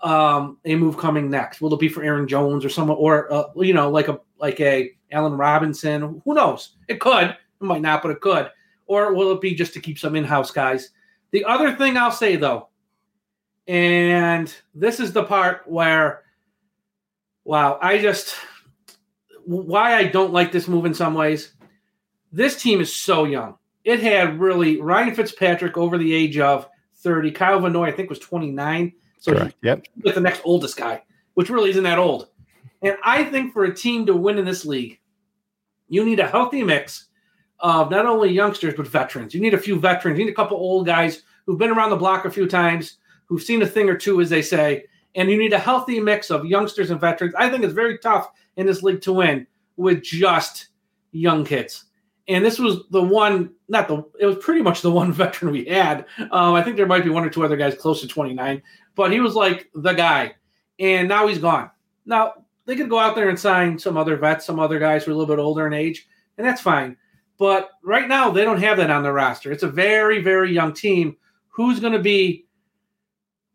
um, 0.02 0.58
a 0.66 0.76
move 0.76 0.98
coming 0.98 1.30
next. 1.30 1.62
Will 1.62 1.74
it 1.74 1.80
be 1.80 1.90
for 1.90 2.04
Aaron 2.04 2.28
Jones 2.28 2.66
or 2.66 2.70
someone, 2.70 2.98
or 2.98 3.32
uh, 3.32 3.46
you 3.58 3.74
know, 3.74 3.90
like 3.90 4.08
a 4.08 4.20
like 4.40 4.60
a 4.60 4.92
Allen 5.12 5.34
Robinson? 5.34 6.22
Who 6.26 6.34
knows? 6.34 6.78
It 6.88 7.00
could. 7.00 7.30
It 7.30 7.38
might 7.60 7.82
not, 7.82 8.02
but 8.02 8.12
it 8.12 8.22
could. 8.22 8.50
Or 8.88 9.14
will 9.14 9.32
it 9.32 9.42
be 9.42 9.54
just 9.56 9.74
to 9.74 9.80
keep 9.80 10.00
some 10.00 10.16
in-house 10.16 10.52
guys? 10.52 10.90
The 11.32 11.46
other 11.46 11.76
thing 11.76 11.98
I'll 11.98 12.12
say 12.12 12.36
though, 12.36 12.70
and 13.68 14.54
this 14.74 15.00
is 15.00 15.14
the 15.14 15.24
part 15.24 15.64
where, 15.66 16.24
wow, 17.46 17.80
I 17.82 18.00
just 18.00 18.36
why 19.46 19.96
I 19.96 20.06
don't 20.06 20.34
like 20.34 20.52
this 20.52 20.68
move 20.68 20.86
in 20.86 20.94
some 20.94 21.14
ways. 21.14 21.54
This 22.32 22.62
team 22.62 22.82
is 22.82 22.96
so 22.96 23.26
young. 23.26 23.56
It 23.84 24.02
had 24.02 24.40
really 24.40 24.80
Ryan 24.80 25.16
Fitzpatrick 25.16 25.78
over 25.78 25.98
the 25.98 26.14
age 26.14 26.38
of 26.38 26.68
30. 26.98 27.32
Kyle 27.32 27.60
Van 27.60 27.74
Noy, 27.74 27.88
I 27.88 27.92
think, 27.92 28.10
was 28.10 28.20
29. 28.20 28.94
So 29.20 29.34
Correct. 29.34 29.56
Yep. 29.62 29.86
he's 30.04 30.16
the 30.16 30.22
next 30.22 30.42
oldest 30.44 30.78
guy, 30.78 31.04
which 31.34 31.50
really 31.50 31.72
isn't 31.72 31.84
that 31.84 31.98
old. 32.00 32.28
And 32.82 32.98
I 33.04 33.24
think 33.24 33.54
for 33.54 33.64
a 33.66 33.74
team 33.74 34.06
to 34.08 34.16
win 34.16 34.38
in 34.38 34.46
this 34.46 34.66
league, 34.66 35.00
you 35.88 36.04
need 36.06 36.20
a 36.20 36.28
healthy 36.28 36.64
mix 36.64 37.08
of 37.60 37.92
not 37.92 38.06
only 38.06 38.32
youngsters 38.32 38.74
but 38.76 38.88
veterans. 38.88 39.34
You 39.34 39.42
need 39.42 39.54
a 39.54 39.60
few 39.60 39.80
veterans. 39.80 40.18
You 40.18 40.26
need 40.26 40.32
a 40.32 40.36
couple 40.36 40.58
old 40.58 40.86
guys 40.86 41.24
who've 41.46 41.60
been 41.60 41.70
around 41.70 41.92
the 41.92 41.96
block 41.96 42.26
a 42.26 42.32
few 42.32 42.48
times, 42.48 42.98
who've 43.26 43.42
seen 43.42 43.62
a 43.62 43.68
thing 43.68 43.90
or 43.90 43.96
two, 43.96 44.22
as 44.22 44.30
they 44.30 44.42
say. 44.42 44.86
And 45.16 45.30
you 45.30 45.38
need 45.38 45.54
a 45.54 45.60
healthy 45.60 46.00
mix 46.00 46.30
of 46.30 46.46
youngsters 46.46 46.90
and 46.90 47.02
veterans. 47.02 47.36
I 47.38 47.50
think 47.50 47.64
it's 47.64 47.74
very 47.74 47.98
tough 47.98 48.32
in 48.56 48.66
this 48.66 48.82
league 48.82 49.02
to 49.02 49.14
win 49.14 49.46
with 49.78 50.04
just 50.04 50.70
young 51.12 51.44
kids. 51.44 51.86
And 52.28 52.46
this 52.46 52.60
was 52.60 52.84
the 52.92 53.02
one, 53.02 53.52
not 53.68 53.88
the, 53.88 54.06
it 54.20 54.26
was 54.26 54.38
pretty 54.38 54.62
much 54.62 54.82
the 54.82 54.92
one 55.02 55.12
veteran 55.12 55.52
we 55.52 55.66
had. 55.66 56.06
Um, 56.32 56.54
I 56.54 56.64
think 56.64 56.78
there 56.78 56.86
might 56.86 57.04
be 57.04 57.10
one 57.10 57.26
or 57.26 57.30
two 57.30 57.44
other 57.44 57.58
guys 57.58 57.76
close 57.76 58.02
to 58.02 58.08
29, 58.08 58.62
but 58.96 59.12
he 59.12 59.20
was 59.20 59.36
like 59.36 59.70
the 59.76 59.94
guy. 59.94 60.36
And 60.80 61.08
now 61.08 61.28
he's 61.28 61.40
gone. 61.40 61.70
Now, 62.06 62.34
they 62.66 62.76
could 62.76 62.90
go 62.90 63.00
out 63.00 63.16
there 63.16 63.30
and 63.30 63.40
sign 63.40 63.78
some 63.78 63.98
other 63.98 64.16
vets, 64.16 64.46
some 64.46 64.60
other 64.60 64.80
guys 64.80 65.04
who 65.04 65.12
are 65.12 65.14
a 65.14 65.18
little 65.18 65.36
bit 65.36 65.42
older 65.42 65.68
in 65.68 65.74
age, 65.74 66.08
and 66.38 66.48
that's 66.48 66.62
fine. 66.62 66.96
But 67.38 67.72
right 67.84 68.08
now, 68.08 68.30
they 68.30 68.44
don't 68.44 68.62
have 68.62 68.78
that 68.78 68.92
on 68.92 69.04
their 69.04 69.14
roster. 69.14 69.52
It's 69.52 69.64
a 69.64 69.68
very, 69.68 70.22
very 70.22 70.54
young 70.54 70.74
team. 70.74 71.18
Who's 71.50 71.80
going 71.80 71.94
to 71.94 72.00
be 72.00 72.46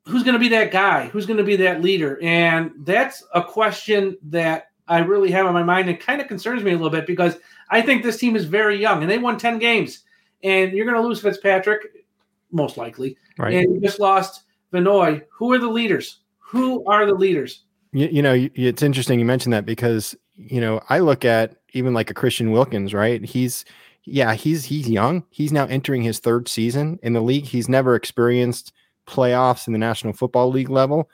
who's 0.07 0.23
going 0.23 0.35
to 0.35 0.39
be 0.39 0.49
that 0.49 0.71
guy? 0.71 1.07
Who's 1.09 1.27
going 1.27 1.39
to 1.39 1.45
be 1.45 1.57
that 1.57 1.83
leader? 1.83 2.19
And 2.23 2.73
that's 2.79 3.25
a 3.35 3.43
question 3.43 4.17
that 4.25 4.71
I 4.89 4.99
really 4.99 5.31
have 5.33 5.47
on 5.47 5.55
my 5.55 5.63
mind 5.63 5.89
and 5.89 5.99
kind 5.99 6.21
of 6.21 6.29
concerns 6.29 6.63
me 6.63 6.71
a 6.71 6.75
little 6.75 6.91
bit 6.91 7.07
because 7.07 7.37
I 7.71 7.83
think 7.83 8.03
this 8.03 8.19
team 8.19 8.37
is 8.37 8.45
very 8.45 8.81
young 8.81 9.03
and 9.03 9.11
they 9.11 9.19
won 9.19 9.39
10 9.39 9.59
games. 9.59 10.05
And 10.43 10.73
you're 10.73 10.87
going 10.87 11.01
to 11.01 11.07
lose 11.07 11.21
Fitzpatrick, 11.21 12.07
most 12.53 12.77
likely. 12.77 13.17
Right. 13.39 13.55
And 13.55 13.75
you 13.75 13.81
just 13.81 13.99
lost 13.99 14.45
Van 14.73 14.85
Noy. 14.85 15.23
Who 15.31 15.53
are 15.53 15.59
the 15.59 15.69
leaders? 15.69 16.21
Who 16.39 16.85
are 16.87 17.05
the 17.05 17.15
leaders? 17.15 17.65
You, 17.93 18.07
you 18.07 18.23
know, 18.23 18.49
it's 18.55 18.83
interesting 18.83 19.19
you 19.19 19.25
mentioned 19.25 19.53
that 19.53 19.67
because 19.67 20.15
you 20.37 20.61
know 20.61 20.81
I 20.89 20.99
look 20.99 21.25
at 21.25 21.57
even 21.73 21.95
like 21.95 22.11
a 22.11 22.15
Christian 22.15 22.53
Wilkins, 22.53 22.95
right? 22.95 23.25
He's 23.25 23.65
yeah, 24.05 24.35
he's 24.35 24.65
he's 24.65 24.89
young. 24.89 25.25
He's 25.31 25.53
now 25.53 25.67
entering 25.67 26.03
his 26.03 26.19
third 26.19 26.47
season 26.47 26.99
in 27.03 27.15
the 27.15 27.21
league. 27.21 27.47
He's 27.47 27.69
never 27.69 27.95
experienced 27.97 28.73
playoffs 29.07 29.67
in 29.67 29.73
the 29.73 29.79
National 29.79 30.13
Football 30.13 30.51
League 30.51 30.71
level, 30.71 31.09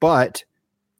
but 0.00 0.44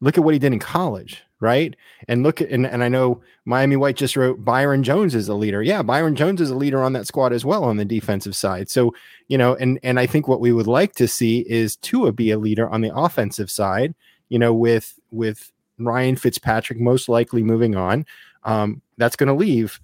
look 0.00 0.16
at 0.16 0.24
what 0.24 0.34
he 0.34 0.38
did 0.38 0.52
in 0.52 0.58
college, 0.58 1.22
right? 1.40 1.76
And 2.08 2.22
look 2.22 2.40
at 2.40 2.50
and, 2.50 2.66
and 2.66 2.82
I 2.82 2.88
know 2.88 3.20
Miami 3.44 3.76
White 3.76 3.96
just 3.96 4.16
wrote 4.16 4.44
Byron 4.44 4.82
Jones 4.82 5.14
is 5.14 5.28
a 5.28 5.34
leader. 5.34 5.62
Yeah, 5.62 5.82
Byron 5.82 6.16
Jones 6.16 6.40
is 6.40 6.50
a 6.50 6.54
leader 6.54 6.82
on 6.82 6.92
that 6.94 7.06
squad 7.06 7.32
as 7.32 7.44
well 7.44 7.64
on 7.64 7.76
the 7.76 7.84
defensive 7.84 8.36
side. 8.36 8.70
So, 8.70 8.94
you 9.28 9.38
know, 9.38 9.54
and 9.56 9.78
and 9.82 10.00
I 10.00 10.06
think 10.06 10.28
what 10.28 10.40
we 10.40 10.52
would 10.52 10.66
like 10.66 10.94
to 10.94 11.08
see 11.08 11.40
is 11.48 11.76
Tua 11.76 12.12
be 12.12 12.30
a 12.30 12.38
leader 12.38 12.68
on 12.68 12.80
the 12.80 12.94
offensive 12.94 13.50
side, 13.50 13.94
you 14.28 14.38
know, 14.38 14.54
with 14.54 14.98
with 15.10 15.52
Ryan 15.78 16.16
Fitzpatrick 16.16 16.80
most 16.80 17.08
likely 17.08 17.42
moving 17.42 17.76
on. 17.76 18.06
Um, 18.44 18.80
that's 18.96 19.16
going 19.16 19.28
to 19.28 19.34
leave 19.34 19.80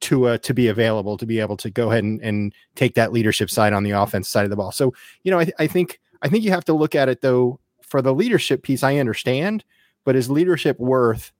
Tua 0.00 0.34
uh, 0.34 0.38
to 0.38 0.54
be 0.54 0.68
available 0.68 1.16
to 1.16 1.26
be 1.26 1.40
able 1.40 1.56
to 1.58 1.70
go 1.70 1.90
ahead 1.90 2.04
and, 2.04 2.20
and 2.22 2.54
take 2.74 2.94
that 2.94 3.12
leadership 3.12 3.50
side 3.50 3.72
on 3.72 3.82
the 3.82 3.92
offense 3.92 4.28
side 4.28 4.44
of 4.44 4.50
the 4.50 4.56
ball. 4.56 4.72
So, 4.72 4.94
you 5.22 5.30
know, 5.30 5.40
I, 5.40 5.50
I 5.58 5.66
think 5.66 6.00
I 6.22 6.28
think 6.28 6.44
you 6.44 6.50
have 6.50 6.64
to 6.66 6.72
look 6.72 6.94
at 6.94 7.08
it 7.08 7.20
though 7.20 7.60
for 7.82 8.02
the 8.02 8.14
leadership 8.14 8.62
piece. 8.62 8.82
I 8.82 8.96
understand, 8.96 9.64
but 10.04 10.16
is 10.16 10.30
leadership 10.30 10.78
worth 10.78 11.32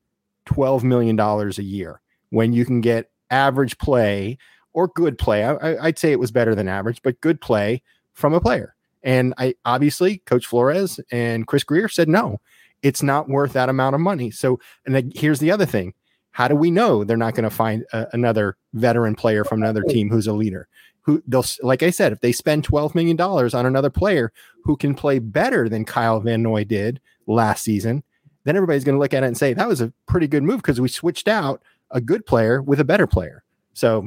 twelve 0.45 0.85
million 0.85 1.17
dollars 1.17 1.59
a 1.59 1.65
year 1.65 2.01
when 2.31 2.53
you 2.53 2.65
can 2.65 2.81
get 2.81 3.11
average 3.31 3.79
play 3.79 4.39
or 4.73 4.89
good 4.89 5.19
play? 5.19 5.45
I, 5.45 5.87
I'd 5.87 5.99
say 5.99 6.13
it 6.13 6.21
was 6.21 6.31
better 6.31 6.55
than 6.55 6.69
average, 6.69 7.03
but 7.03 7.21
good 7.21 7.41
play 7.41 7.83
from 8.13 8.35
a 8.35 8.41
player. 8.41 8.75
And 9.03 9.35
I 9.39 9.55
obviously 9.65 10.19
Coach 10.19 10.47
Flores 10.47 11.01
and 11.11 11.47
Chris 11.47 11.65
Grier 11.65 11.89
said 11.89 12.09
no, 12.09 12.41
it's 12.83 13.03
not 13.03 13.29
worth 13.29 13.53
that 13.53 13.69
amount 13.69 13.95
of 13.95 14.01
money. 14.01 14.31
So, 14.31 14.59
and 14.85 15.13
here's 15.15 15.41
the 15.41 15.51
other 15.51 15.67
thing: 15.67 15.95
how 16.37 16.49
do 16.49 16.55
we 16.55 16.71
know 16.71 17.03
they're 17.03 17.17
not 17.17 17.35
going 17.35 17.49
to 17.49 17.51
find 17.51 17.83
a, 17.95 18.07
another 18.13 18.59
veteran 18.75 19.15
player 19.15 19.43
from 19.43 19.63
another 19.63 19.83
team 19.83 20.11
who's 20.11 20.27
a 20.27 20.35
leader? 20.35 20.69
Who 21.01 21.23
they'll 21.27 21.47
like 21.63 21.83
I 21.83 21.89
said, 21.89 22.13
if 22.13 22.21
they 22.21 22.31
spend 22.31 22.63
twelve 22.63 22.95
million 22.95 23.17
dollars 23.17 23.55
on 23.55 23.65
another 23.65 23.89
player 23.89 24.31
who 24.63 24.77
can 24.77 24.95
play 24.95 25.19
better 25.19 25.67
than 25.67 25.87
Kyle 25.87 26.21
Van 26.21 26.43
Noy 26.43 26.65
did 26.65 27.01
last 27.27 27.65
season, 27.65 28.05
then 28.45 28.55
everybody's 28.55 28.85
going 28.85 28.97
to 28.97 29.01
look 29.01 29.15
at 29.15 29.23
it 29.23 29.29
and 29.29 29.39
say 29.39 29.55
that 29.55 29.67
was 29.67 29.81
a 29.81 29.91
pretty 30.07 30.27
good 30.27 30.43
move 30.43 30.59
because 30.59 30.79
we 30.79 30.89
switched 30.89 31.27
out 31.27 31.63
a 31.91 32.03
good 32.03 32.27
player 32.27 32.61
with 32.61 32.81
a 32.81 32.85
better 32.85 33.07
player. 33.07 33.43
So 33.73 34.07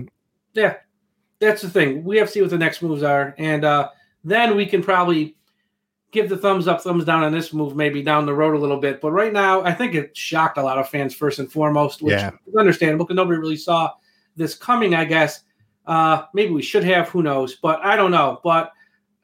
Yeah, 0.54 0.76
that's 1.40 1.64
the 1.64 1.70
thing. 1.72 2.04
We 2.04 2.18
have 2.18 2.28
to 2.28 2.34
see 2.34 2.42
what 2.42 2.52
the 2.52 2.60
next 2.60 2.84
moves 2.84 3.02
are, 3.02 3.34
and 3.40 3.66
uh, 3.66 3.90
then 4.24 4.56
we 4.56 4.68
can 4.68 4.84
probably 4.84 5.36
give 6.12 6.30
the 6.30 6.38
thumbs 6.38 6.68
up, 6.68 6.82
thumbs 6.82 7.06
down 7.06 7.24
on 7.24 7.32
this 7.32 7.54
move 7.54 7.76
maybe 7.76 8.02
down 8.02 8.26
the 8.26 8.34
road 8.34 8.56
a 8.56 8.60
little 8.60 8.80
bit. 8.80 9.00
But 9.02 9.12
right 9.12 9.32
now, 9.34 9.62
I 9.64 9.74
think 9.74 9.94
it 9.96 10.16
shocked 10.18 10.58
a 10.58 10.64
lot 10.64 10.78
of 10.78 10.90
fans 10.90 11.14
first 11.14 11.40
and 11.40 11.52
foremost, 11.52 12.02
which 12.02 12.14
Yeah. 12.14 12.32
is 12.48 12.56
understandable 12.56 13.06
because 13.06 13.16
nobody 13.16 13.38
really 13.40 13.58
saw 13.58 13.92
this 14.36 14.56
coming. 14.56 14.96
I 14.96 15.06
guess 15.06 15.44
uh, 15.86 16.24
maybe 16.34 16.52
we 16.54 16.62
should 16.62 16.84
have, 16.84 17.10
who 17.10 17.24
knows? 17.24 17.56
But 17.56 17.80
I 17.84 17.96
don't 17.96 18.12
know. 18.12 18.40
But 18.44 18.72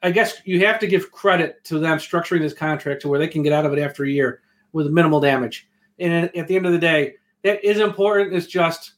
I 0.04 0.12
guess 0.12 0.42
you 0.46 0.65
have 0.65 0.80
to 0.80 0.88
give 0.88 1.12
credit 1.12 1.63
to 1.65 1.80
them 1.80 1.98
structuring 1.98 2.42
this 2.42 2.54
contract 2.54 3.01
to 3.01 3.08
where 3.08 3.20
they 3.20 3.27
can 3.27 3.42
get 3.44 3.54
out 3.54 3.65
of 3.65 3.74
it 3.74 3.80
after 3.80 4.04
a 4.04 4.10
year 4.10 4.42
with 4.72 4.88
minimal 4.88 5.20
damage. 5.20 5.68
And 6.00 6.30
at 6.36 6.48
the 6.48 6.56
end 6.56 6.65
of 6.65 6.72
the 6.74 6.77
day, 6.80 7.15
that 7.44 7.63
is 7.63 7.80
important. 7.80 8.34
It's 8.34 8.48
just, 8.48 8.94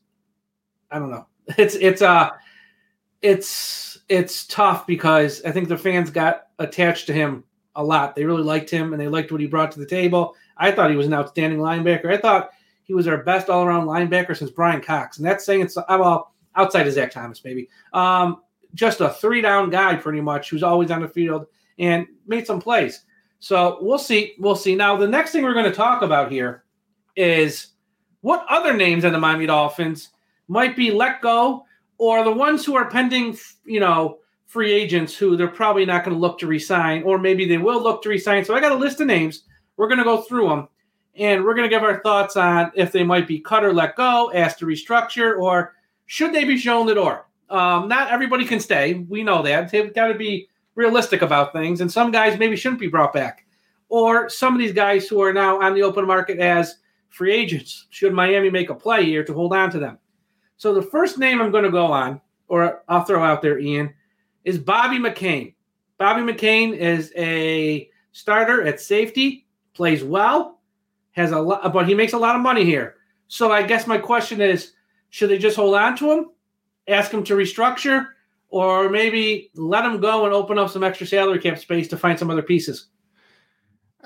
I 0.92 1.00
don't 1.00 1.12
know. 1.12 1.28
It's 1.58 1.76
it's 1.76 2.02
uh 2.02 2.32
it's 3.22 4.00
it's 4.10 4.46
tough 4.48 4.86
because 4.86 5.42
I 5.44 5.52
think 5.52 5.70
the 5.70 5.78
fans 5.78 6.10
got 6.10 6.48
attached 6.60 7.08
to 7.08 7.14
him 7.14 7.44
a 7.78 7.84
lot. 7.84 8.16
They 8.16 8.26
really 8.26 8.44
liked 8.44 8.70
him 8.70 8.92
and 8.92 9.02
they 9.02 9.08
liked 9.08 9.32
what 9.32 9.40
he 9.40 9.48
brought 9.48 9.72
to 9.72 9.80
the 9.80 9.86
table. 9.86 10.36
I 10.58 10.72
thought 10.72 10.90
he 10.90 10.98
was 10.98 11.08
an 11.08 11.14
outstanding 11.14 11.60
linebacker. 11.60 12.12
I 12.12 12.18
thought 12.18 12.50
he 12.84 12.94
was 12.94 13.08
our 13.08 13.24
best 13.24 13.50
all 13.50 13.64
around 13.64 13.88
linebacker 13.88 14.36
since 14.36 14.52
Bryan 14.52 14.82
Cox, 14.82 15.18
and 15.18 15.26
that's 15.26 15.46
saying 15.46 15.62
it's 15.62 15.78
well 15.78 16.34
outside 16.56 16.88
of 16.88 16.94
Zach 16.94 17.12
Thomas, 17.12 17.44
maybe. 17.46 17.70
Um, 17.94 18.42
just 18.74 19.02
a 19.02 19.10
three 19.10 19.42
down 19.42 19.70
guy, 19.70 19.96
pretty 19.96 20.22
much, 20.22 20.50
who's 20.50 20.64
always 20.64 20.92
on 20.92 21.02
the 21.02 21.08
field 21.08 21.46
and 21.80 22.08
made 22.26 22.46
some 22.46 22.60
plays. 22.60 23.04
So 23.40 23.78
we'll 23.82 24.00
see. 24.00 24.34
We'll 24.40 24.56
see. 24.56 24.76
Now, 24.76 24.98
the 24.98 25.08
next 25.08 25.32
thing 25.32 25.44
we're 25.44 25.54
going 25.54 25.66
to 25.66 25.72
talk 25.72 26.02
about 26.02 26.32
here 26.32 26.64
is 27.16 27.68
what 28.22 28.46
other 28.50 28.76
names 28.76 29.04
in 29.04 29.14
the 29.14 29.20
Miami 29.20 29.46
Dolphins 29.46 30.10
might 30.48 30.76
be 30.76 30.92
let 30.92 31.22
go 31.22 31.66
or 31.98 32.24
the 32.24 32.32
ones 32.32 32.66
who 32.66 32.76
are 32.76 32.90
pending, 32.90 33.38
you 33.66 33.80
know, 33.80 34.20
free 34.48 34.72
agents 34.72 35.16
who 35.16 35.38
they're 35.38 35.48
probably 35.48 35.86
not 35.86 36.04
going 36.04 36.16
to 36.16 36.20
look 36.20 36.40
to 36.40 36.48
resign, 36.48 37.04
or 37.04 37.20
maybe 37.20 37.46
they 37.46 37.58
will 37.58 37.84
look 37.84 38.02
to 38.02 38.10
resign. 38.10 38.44
So 38.44 38.56
I 38.56 38.62
got 38.62 38.72
a 38.72 38.76
list 38.76 39.00
of 39.02 39.08
names. 39.08 39.44
We're 39.76 39.88
going 39.88 40.00
to 40.00 40.04
go 40.04 40.22
through 40.22 40.50
them 40.50 40.68
and 41.16 41.44
we're 41.44 41.54
going 41.54 41.70
to 41.70 41.76
give 41.76 41.84
our 41.84 42.02
thoughts 42.02 42.38
on 42.38 42.72
if 42.76 42.92
they 42.92 43.04
might 43.04 43.28
be 43.28 43.40
cut 43.40 43.64
or 43.64 43.74
let 43.74 43.96
go, 43.96 44.32
asked 44.34 44.60
to 44.60 44.66
restructure, 44.66 45.40
or 45.40 45.74
should 46.06 46.34
they 46.34 46.44
be 46.44 46.58
shown 46.58 46.86
the 46.86 46.94
door. 46.96 47.28
Um, 47.50 47.88
not 47.88 48.12
everybody 48.12 48.46
can 48.46 48.60
stay. 48.60 48.94
We 48.94 49.24
know 49.24 49.42
that. 49.44 49.72
They've 49.72 49.94
got 49.94 50.08
to 50.08 50.14
be 50.14 50.48
realistic 50.76 51.22
about 51.22 51.54
things. 51.54 51.82
And 51.82 51.92
some 51.92 52.12
guys 52.12 52.38
maybe 52.38 52.56
shouldn't 52.56 52.80
be 52.80 52.88
brought 52.88 53.14
back. 53.14 53.46
Or 53.90 54.30
some 54.30 54.54
of 54.54 54.60
these 54.60 54.74
guys 54.74 55.08
who 55.08 55.22
are 55.22 55.34
now 55.34 55.62
on 55.62 55.74
the 55.74 55.84
open 55.84 56.06
market 56.06 56.40
as 56.40 56.76
free 57.10 57.34
agents, 57.34 57.88
should 57.90 58.14
Miami 58.14 58.50
make 58.50 58.70
a 58.70 58.76
play 58.76 59.06
here 59.06 59.24
to 59.24 59.34
hold 59.34 59.54
on 59.54 59.72
to 59.72 59.80
them? 59.80 59.98
So 60.58 60.74
the 60.74 60.82
first 60.82 61.18
name 61.18 61.42
I'm 61.42 61.52
going 61.52 61.64
to 61.64 61.72
go 61.72 61.86
on, 61.88 62.22
or 62.48 62.84
I'll 62.88 63.04
throw 63.04 63.24
out 63.24 63.42
there, 63.42 63.60
Ian, 63.60 63.94
is 64.48 64.58
Bobby 64.58 64.98
McCain. 64.98 65.54
Bobby 65.98 66.22
McCain 66.22 66.74
is 66.74 67.12
a 67.18 67.90
starter 68.14 68.64
at 68.64 68.80
safety, 68.80 69.46
plays 69.74 70.06
well, 70.06 70.62
has 71.12 71.32
a 71.32 71.40
lot, 71.40 71.74
but 71.74 71.86
he 71.86 71.94
makes 71.94 72.14
a 72.14 72.18
lot 72.18 72.38
of 72.38 72.42
money 72.42 72.64
here. 72.64 72.96
So 73.28 73.52
I 73.52 73.64
guess 73.64 73.88
my 73.88 73.98
question 73.98 74.40
is, 74.40 74.72
should 75.10 75.30
they 75.30 75.38
just 75.38 75.58
hold 75.58 75.76
on 75.76 75.98
to 75.98 76.12
him, 76.12 76.30
ask 76.88 77.12
him 77.12 77.26
to 77.26 77.36
restructure, 77.36 78.08
or 78.48 78.90
maybe 78.90 79.52
let 79.56 79.84
him 79.84 80.00
go 80.00 80.24
and 80.24 80.34
open 80.34 80.58
up 80.58 80.70
some 80.70 80.84
extra 80.84 81.06
salary 81.06 81.40
cap 81.40 81.58
space 81.58 81.90
to 81.90 81.98
find 81.98 82.18
some 82.18 82.32
other 82.32 82.42
pieces? 82.42 82.88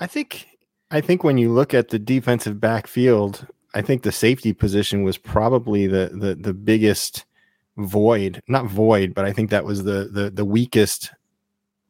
I 0.00 0.08
think 0.08 0.48
I 0.90 1.00
think 1.00 1.22
when 1.22 1.38
you 1.38 1.52
look 1.52 1.72
at 1.72 1.90
the 1.90 2.00
defensive 2.00 2.60
backfield, 2.60 3.46
I 3.74 3.82
think 3.82 4.02
the 4.02 4.10
safety 4.10 4.52
position 4.52 5.04
was 5.04 5.18
probably 5.18 5.86
the 5.86 6.10
the 6.12 6.34
the 6.34 6.52
biggest 6.52 7.26
void, 7.76 8.42
not 8.48 8.66
void, 8.66 9.14
but 9.14 9.24
I 9.24 9.32
think 9.32 9.50
that 9.50 9.64
was 9.64 9.84
the 9.84 10.08
the 10.12 10.30
the 10.30 10.44
weakest 10.44 11.12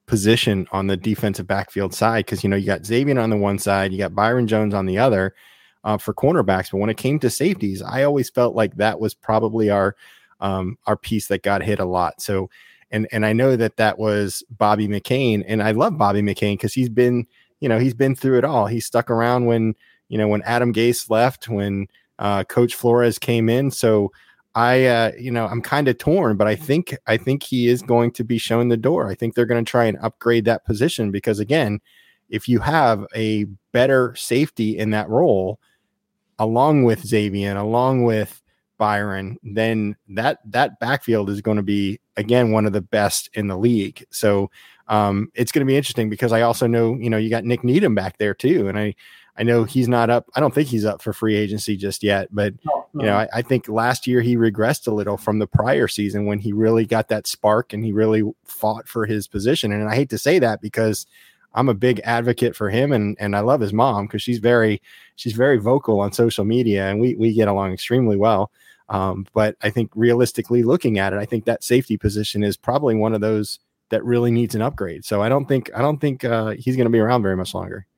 position 0.07 0.67
on 0.73 0.89
the 0.89 0.97
defensive 0.97 1.47
backfield 1.47 1.95
side 1.95 2.27
because 2.27 2.43
you 2.43 2.51
know 2.51 2.57
you 2.57 2.67
got 2.67 2.85
Xavier 2.85 3.19
on 3.19 3.31
the 3.31 3.37
one 3.37 3.59
side, 3.59 3.93
you 3.93 3.99
got 3.99 4.15
Byron 4.15 4.47
Jones 4.47 4.75
on 4.75 4.87
the 4.87 4.99
other 4.99 5.35
uh, 5.85 5.99
for 5.99 6.15
cornerbacks, 6.15 6.71
but 6.71 6.79
when 6.79 6.91
it 6.91 6.97
came 6.97 7.19
to 7.21 7.31
safeties, 7.31 7.83
I 7.83 8.05
always 8.05 8.31
felt 8.31 8.55
like 8.55 8.77
that 8.77 9.01
was 9.01 9.15
probably 9.15 9.71
our 9.71 9.97
um, 10.41 10.77
our 10.87 10.97
piece 10.97 11.29
that 11.29 11.43
got 11.43 11.63
hit 11.63 11.79
a 11.79 11.85
lot. 11.85 12.21
So, 12.21 12.51
and 12.91 13.09
and 13.13 13.25
I 13.27 13.33
know 13.33 13.57
that 13.57 13.77
that 13.77 13.99
was 13.99 14.43
Bobby 14.51 14.89
McCain, 14.89 15.45
and 15.47 15.63
I 15.63 15.73
love 15.73 15.99
Bobby 15.99 16.23
McCain 16.23 16.55
because 16.55 16.75
he's 16.75 16.89
been 16.89 17.27
you 17.61 17.69
know 17.69 17.79
he's 17.79 17.95
been 17.95 18.15
through 18.15 18.39
it 18.39 18.45
all. 18.45 18.67
He 18.67 18.81
stuck 18.81 19.11
around 19.11 19.47
when 19.47 19.75
you 20.09 20.19
know 20.19 20.29
when 20.29 20.43
Adam 20.43 20.73
Gase 20.73 21.11
left, 21.11 21.49
when 21.49 21.89
uh, 22.19 22.45
Coach 22.45 22.75
Flores 22.75 23.19
came 23.19 23.49
in. 23.49 23.71
So 23.71 24.13
I 24.55 24.85
uh, 24.85 25.13
you 25.19 25.31
know 25.31 25.47
I'm 25.47 25.63
kind 25.63 25.89
of 25.89 25.99
torn, 25.99 26.37
but 26.37 26.47
I 26.47 26.57
think 26.57 26.97
I 27.07 27.17
think 27.17 27.43
he 27.43 27.69
is 27.69 27.83
going 27.83 28.13
to 28.13 28.25
be 28.25 28.39
shown 28.39 28.69
the 28.69 28.77
door. 28.77 29.09
I 29.09 29.15
think 29.15 29.35
they're 29.35 29.47
going 29.47 29.65
to 29.65 29.71
try 29.71 29.85
and 29.87 29.99
upgrade 30.03 30.45
that 30.45 30.65
position 30.65 31.11
because 31.11 31.41
again, 31.41 31.81
if 32.29 32.49
you 32.49 32.59
have 32.59 33.07
a 33.15 33.45
better 33.73 34.15
safety 34.15 34.77
in 34.77 34.91
that 34.91 35.09
role, 35.09 35.59
along 36.39 36.85
with 36.85 37.07
Xavier, 37.07 37.57
along 37.57 38.05
with 38.05 38.43
Byron, 38.77 39.39
then 39.43 39.97
that 40.09 40.41
that 40.45 40.79
backfield 40.81 41.31
is 41.31 41.41
going 41.41 41.57
to 41.57 41.63
be 41.63 42.01
again 42.17 42.53
one 42.53 42.67
of 42.67 42.73
the 42.73 42.83
best 42.83 43.31
in 43.35 43.47
the 43.47 43.57
league. 43.57 44.05
So 44.11 44.51
um, 44.89 45.31
it's 45.35 45.53
going 45.53 45.65
to 45.65 45.71
be 45.71 45.77
interesting 45.77 46.11
because 46.11 46.33
I 46.33 46.43
also 46.43 46.67
know 46.67 46.97
you 46.97 47.09
know 47.09 47.17
you 47.17 47.31
got 47.31 47.45
Nik 47.45 47.65
Needham 47.65 47.95
back 47.95 48.19
there 48.19 48.35
too, 48.35 48.69
and 48.69 48.79
I 48.79 48.95
I 49.43 49.45
know 49.45 49.65
he's 49.65 49.89
not 49.89 50.09
up. 50.09 50.31
I 50.37 50.41
don't 50.41 50.55
think 50.55 50.69
he's 50.69 50.85
up 50.85 51.03
for 51.03 51.13
free 51.13 51.35
agency 51.35 51.77
just 51.77 52.05
yet, 52.05 52.29
but 52.31 52.55
you 52.63 53.03
know 53.03 53.17
I, 53.17 53.29
I 53.35 53.43
think 53.43 53.67
last 53.67 54.07
year 54.07 54.21
he 54.21 54.37
regressed 54.37 54.87
a 54.87 54.95
little 54.95 55.17
from 55.17 55.41
the 55.41 55.49
prior 55.49 55.89
season 55.89 56.27
when 56.27 56.39
he 56.39 56.53
really 56.53 56.87
got 56.87 57.09
that 57.09 57.27
spark 57.27 57.73
and 57.73 57.85
he 57.85 57.91
really 57.91 58.23
fought 58.45 58.87
for 58.87 59.05
his 59.05 59.27
position. 59.27 59.73
And 59.73 59.89
I 59.89 59.97
hate 59.97 60.11
to 60.11 60.19
say 60.19 60.39
that 60.39 60.61
because 60.61 61.07
I'm 61.55 61.69
a 61.69 61.75
big 61.75 62.01
advocate 62.05 62.55
for 62.55 62.71
him 62.71 62.93
and 62.93 63.17
and 63.19 63.35
I 63.35 63.41
love 63.41 63.61
his 63.61 63.73
mom 63.73 64.07
because 64.07 64.23
she's 64.23 64.39
very 64.39 64.81
she's 65.17 65.33
very 65.33 65.59
vocal 65.59 65.99
on 65.99 66.13
social 66.13 66.45
media 66.45 66.89
and 66.89 67.01
we 67.01 67.17
we 67.17 67.35
get 67.35 67.49
along 67.49 67.73
extremely 67.73 68.17
well. 68.17 68.53
Um, 68.91 69.27
but 69.35 69.57
I 69.61 69.71
think 69.71 69.91
realistically 69.97 70.63
looking 70.63 71.01
at 71.01 71.13
it, 71.13 71.19
I 71.19 71.25
think 71.25 71.47
that 71.47 71.65
safety 71.65 71.97
position 71.97 72.45
is 72.45 72.57
probably 72.57 72.95
one 72.95 73.13
of 73.13 73.21
those 73.21 73.59
that 73.89 74.05
really 74.05 74.31
needs 74.31 74.55
an 74.55 74.63
upgrade. 74.63 75.05
So 75.05 75.21
I 75.21 75.29
don't 75.29 75.47
think 75.47 75.69
I 75.75 75.81
don't 75.83 76.01
think 76.01 76.25
uh, 76.25 76.51
he's 76.51 76.77
going 76.77 76.87
to 76.87 76.91
be 76.91 77.01
around 77.01 77.23
very 77.23 77.37
much 77.37 77.55
longer. 77.55 77.89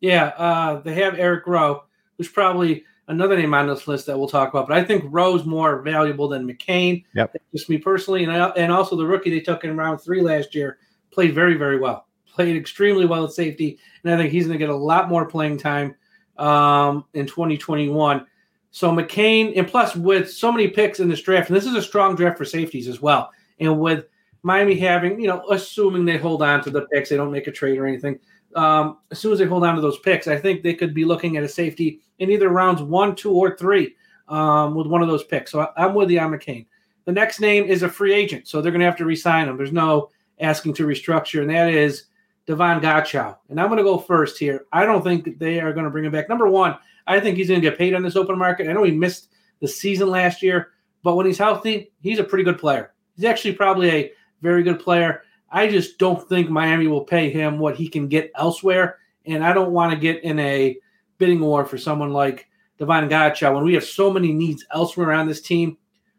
Yeah, 0.00 0.26
uh, 0.36 0.80
they 0.80 0.94
have 0.94 1.18
Eric 1.18 1.46
Rowe, 1.46 1.84
who's 2.16 2.28
probably 2.28 2.84
another 3.08 3.36
name 3.36 3.54
on 3.54 3.66
this 3.66 3.86
list 3.86 4.06
that 4.06 4.18
we'll 4.18 4.28
talk 4.28 4.50
about. 4.50 4.68
But 4.68 4.76
I 4.76 4.84
think 4.84 5.04
Rowe's 5.08 5.44
more 5.44 5.80
valuable 5.82 6.28
than 6.28 6.46
McCain. 6.46 7.04
Yep. 7.14 7.32
That's 7.32 7.44
just 7.52 7.70
me 7.70 7.78
personally, 7.78 8.24
and 8.24 8.32
I, 8.32 8.48
and 8.50 8.72
also 8.72 8.96
the 8.96 9.06
rookie 9.06 9.30
they 9.30 9.40
took 9.40 9.64
in 9.64 9.76
round 9.76 10.00
three 10.00 10.20
last 10.20 10.54
year 10.54 10.78
played 11.10 11.34
very 11.34 11.54
very 11.54 11.78
well. 11.78 12.06
played 12.26 12.56
extremely 12.56 13.06
well 13.06 13.24
at 13.24 13.32
safety, 13.32 13.78
and 14.04 14.12
I 14.12 14.16
think 14.16 14.32
he's 14.32 14.46
going 14.46 14.58
to 14.58 14.62
get 14.64 14.72
a 14.72 14.76
lot 14.76 15.08
more 15.08 15.26
playing 15.26 15.58
time 15.58 15.94
um, 16.38 17.04
in 17.14 17.26
2021. 17.26 18.26
So 18.70 18.92
McCain, 18.92 19.56
and 19.56 19.66
plus 19.66 19.96
with 19.96 20.30
so 20.30 20.52
many 20.52 20.68
picks 20.68 21.00
in 21.00 21.08
this 21.08 21.22
draft, 21.22 21.48
and 21.48 21.56
this 21.56 21.64
is 21.64 21.74
a 21.74 21.82
strong 21.82 22.14
draft 22.14 22.36
for 22.36 22.44
safeties 22.44 22.88
as 22.88 23.00
well, 23.00 23.30
and 23.58 23.80
with 23.80 24.04
Miami 24.42 24.78
having, 24.78 25.18
you 25.18 25.26
know, 25.26 25.42
assuming 25.50 26.04
they 26.04 26.18
hold 26.18 26.42
on 26.42 26.62
to 26.62 26.70
the 26.70 26.86
picks, 26.92 27.08
they 27.08 27.16
don't 27.16 27.32
make 27.32 27.46
a 27.46 27.52
trade 27.52 27.78
or 27.78 27.86
anything. 27.86 28.18
Um, 28.54 28.98
as 29.10 29.18
soon 29.18 29.32
as 29.32 29.38
they 29.38 29.44
hold 29.44 29.64
on 29.64 29.74
to 29.74 29.80
those 29.80 29.98
picks, 29.98 30.28
I 30.28 30.38
think 30.38 30.62
they 30.62 30.74
could 30.74 30.94
be 30.94 31.04
looking 31.04 31.36
at 31.36 31.44
a 31.44 31.48
safety 31.48 32.00
in 32.18 32.30
either 32.30 32.48
rounds 32.48 32.80
one, 32.80 33.14
two, 33.14 33.32
or 33.32 33.56
three 33.56 33.94
um, 34.28 34.74
with 34.74 34.86
one 34.86 35.02
of 35.02 35.08
those 35.08 35.24
picks. 35.24 35.50
So 35.50 35.60
I, 35.60 35.84
am 35.84 35.94
with 35.94 36.10
you 36.10 36.20
on 36.20 36.30
McCain. 36.30 36.66
The 37.04 37.12
next 37.12 37.40
name 37.40 37.64
is 37.64 37.82
a 37.82 37.88
free 37.88 38.14
agent, 38.14 38.48
so 38.48 38.60
they're 38.60 38.72
going 38.72 38.80
to 38.80 38.86
have 38.86 38.96
to 38.96 39.04
resign 39.04 39.48
him. 39.48 39.56
There's 39.56 39.72
no 39.72 40.10
asking 40.40 40.74
to 40.74 40.86
restructure, 40.86 41.40
and 41.40 41.50
that 41.50 41.68
is 41.68 42.04
Davon 42.46 42.80
Godchaux. 42.80 43.36
And 43.48 43.60
I'm 43.60 43.68
going 43.68 43.78
to 43.78 43.84
go 43.84 43.98
first 43.98 44.38
here. 44.38 44.66
I 44.72 44.84
don't 44.84 45.02
think 45.02 45.38
they 45.38 45.60
are 45.60 45.72
going 45.72 45.84
to 45.84 45.90
bring 45.90 46.04
him 46.04 46.12
back. 46.12 46.28
Number 46.28 46.48
one, 46.48 46.76
I 47.06 47.20
think 47.20 47.36
he's 47.36 47.48
going 47.48 47.60
to 47.60 47.68
get 47.70 47.78
paid 47.78 47.94
on 47.94 48.02
this 48.02 48.16
open 48.16 48.38
market. 48.38 48.68
I 48.68 48.72
know 48.72 48.82
he 48.82 48.92
missed 48.92 49.28
the 49.60 49.68
season 49.68 50.08
last 50.08 50.42
year, 50.42 50.72
but 51.02 51.14
when 51.14 51.26
he's 51.26 51.38
healthy, 51.38 51.92
he's 52.00 52.18
a 52.18 52.24
pretty 52.24 52.44
good 52.44 52.58
player. 52.58 52.92
He's 53.14 53.24
actually 53.24 53.54
probably 53.54 53.90
a 53.90 54.12
very 54.42 54.62
good 54.62 54.80
player. 54.80 55.22
I 55.56 55.68
just 55.68 55.96
don't 55.96 56.22
think 56.28 56.50
Miami 56.50 56.86
will 56.86 57.04
pay 57.04 57.30
him 57.30 57.58
what 57.58 57.76
he 57.76 57.88
can 57.88 58.08
get 58.08 58.30
elsewhere. 58.34 58.98
And 59.24 59.42
I 59.42 59.54
don't 59.54 59.72
want 59.72 59.90
to 59.90 59.98
get 59.98 60.22
in 60.22 60.38
a 60.38 60.76
bidding 61.16 61.40
war 61.40 61.64
for 61.64 61.78
someone 61.78 62.12
like 62.12 62.46
Davon 62.78 63.08
Godchaux 63.08 63.54
when 63.54 63.64
we 63.64 63.72
have 63.72 63.82
so 63.82 64.12
many 64.12 64.34
needs 64.34 64.66
elsewhere 64.70 65.12
on 65.12 65.26
this 65.26 65.40
team. 65.40 65.78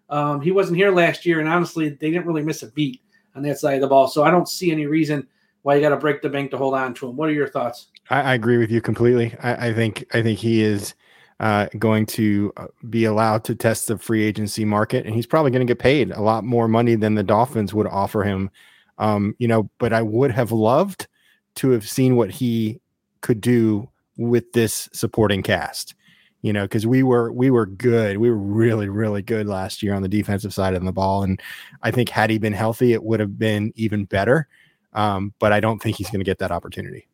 Um, 0.10 0.42
he 0.42 0.52
wasn't 0.52 0.78
here 0.78 0.92
last 0.92 1.24
year, 1.24 1.40
and 1.40 1.48
honestly, 1.48 1.90
they 1.90 2.10
didn't 2.10 2.26
really 2.26 2.42
miss 2.42 2.64
a 2.64 2.72
beat 2.72 3.00
on 3.36 3.44
that 3.44 3.60
side 3.60 3.76
of 3.76 3.82
the 3.82 3.88
ball. 3.88 4.08
So 4.08 4.24
I 4.24 4.32
don't 4.32 4.50
see 4.50 4.72
any 4.72 4.88
reason 4.88 5.28
why 5.62 5.76
you 5.76 5.82
got 5.82 5.90
to 5.90 5.98
break 5.98 6.24
the 6.24 6.30
bank 6.30 6.50
to 6.50 6.58
hold 6.58 6.74
on 6.74 6.96
to 6.96 7.08
him. 7.08 7.16
What 7.16 7.30
are 7.30 7.34
your 7.34 7.48
thoughts? 7.48 7.90
I, 8.10 8.22
I 8.22 8.34
agree 8.34 8.58
with 8.58 8.72
you 8.72 8.82
completely. 8.82 9.36
I, 9.44 9.68
I, 9.68 9.74
think 9.74 10.04
I 10.16 10.24
think 10.24 10.40
he 10.40 10.64
is 10.64 10.96
uh, 11.40 11.68
going 11.78 12.08
to 12.08 12.52
uh, 12.58 12.68
be 12.90 13.06
allowed 13.06 13.44
to 13.44 13.54
test 13.54 13.88
the 13.88 14.00
free 14.00 14.24
agency 14.24 14.66
market, 14.66 15.06
and 15.06 15.14
he's 15.14 15.28
probably 15.28 15.52
going 15.52 15.66
to 15.66 15.72
get 15.72 15.78
paid 15.78 16.10
a 16.10 16.22
lot 16.22 16.44
more 16.44 16.68
money 16.68 16.96
than 16.96 17.14
the 17.14 17.22
Dolphins 17.22 17.76
would 17.76 17.86
offer 17.86 18.24
him. 18.24 18.50
Um, 18.98 19.36
you 19.38 19.48
know, 19.48 19.70
but 19.78 19.94
I 19.94 20.02
would 20.02 20.32
have 20.32 20.52
loved 20.52 21.08
to 21.56 21.70
have 21.72 21.88
seen 21.88 22.16
what 22.16 22.32
he 22.32 22.80
could 23.22 23.42
do 23.42 23.90
with 24.18 24.52
this 24.54 24.90
supporting 24.94 25.44
cast 25.44 25.94
you 26.42 26.54
know, 26.54 26.64
because 26.64 26.86
we 26.86 27.04
were 27.04 27.32
we 27.32 27.50
were 27.50 27.66
good. 27.66 28.18
We 28.18 28.30
were 28.30 28.38
really 28.38 28.88
really 28.90 29.22
good 29.22 29.48
last 29.48 29.82
year 29.82 29.94
on 29.94 30.02
the 30.02 30.08
defensive 30.08 30.54
side 30.54 30.76
of 30.76 30.86
the 30.86 30.92
ball, 30.92 31.24
and 31.24 31.42
I 31.82 31.92
think 31.92 32.10
had 32.10 32.30
he 32.30 32.38
been 32.38 32.54
healthy, 32.54 32.94
it 32.94 33.04
would 33.04 33.20
have 33.20 33.38
been 33.38 33.74
even 33.76 34.06
better. 34.06 34.48
Um, 34.94 35.34
but 35.40 35.52
I 35.52 35.60
don't 35.60 35.82
think 35.82 35.98
he's 35.98 36.10
going 36.10 36.22
to 36.22 36.26
get 36.26 36.40
that 36.40 36.52
opportunity. 36.52 37.08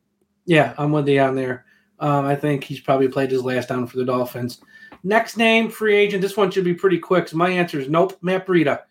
Yeah, 0.45 0.73
I'm 0.77 0.91
with 0.91 1.07
you 1.07 1.19
on 1.21 1.35
there. 1.35 1.65
Um, 1.99 2.25
I 2.25 2.35
think 2.35 2.63
he's 2.63 2.79
probably 2.79 3.07
played 3.07 3.31
his 3.31 3.43
last 3.43 3.69
down 3.69 3.87
for 3.87 3.97
the 3.97 4.05
Dolphins. 4.05 4.61
Next 5.03 5.37
name, 5.37 5.69
free 5.69 5.95
agent. 5.95 6.21
This 6.21 6.37
one 6.37 6.51
should 6.51 6.63
be 6.63 6.73
pretty 6.73 6.99
quick. 6.99 7.27
So 7.27 7.37
my 7.37 7.49
answer 7.49 7.79
is 7.79 7.89
nope. 7.89 8.17
Matt 8.21 8.45
Breida. 8.45 8.81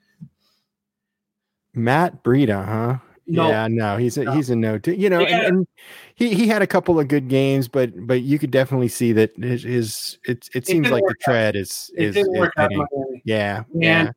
Matt 1.75 2.23
Breida, 2.23 2.64
huh? 2.64 2.99
Yeah, 3.25 3.69
no, 3.71 3.97
he's 3.97 4.19
a, 4.19 4.25
no. 4.25 4.33
he's 4.33 4.50
a 4.50 4.57
no. 4.57 4.81
You 4.85 5.09
know, 5.09 5.21
yeah. 5.21 5.47
and, 5.47 5.47
and, 5.47 5.67
he 6.14 6.35
he 6.35 6.47
had 6.47 6.61
a 6.61 6.67
couple 6.67 6.99
of 6.99 7.09
good 7.09 7.29
games, 7.29 7.69
but 7.69 7.91
but 8.07 8.23
you 8.23 8.38
could 8.38 8.50
definitely 8.50 8.88
see 8.88 9.12
that 9.12 9.35
his, 9.37 9.62
his 9.62 10.19
it 10.25 10.49
it 10.55 10.67
seems 10.67 10.88
it 10.88 10.93
like 10.93 11.05
the 11.07 11.14
tread 11.23 11.57
is 11.57 11.91
is, 11.95 12.17
is 12.17 12.29
yeah 13.25 13.64
and 13.73 13.83
yeah. 13.83 14.11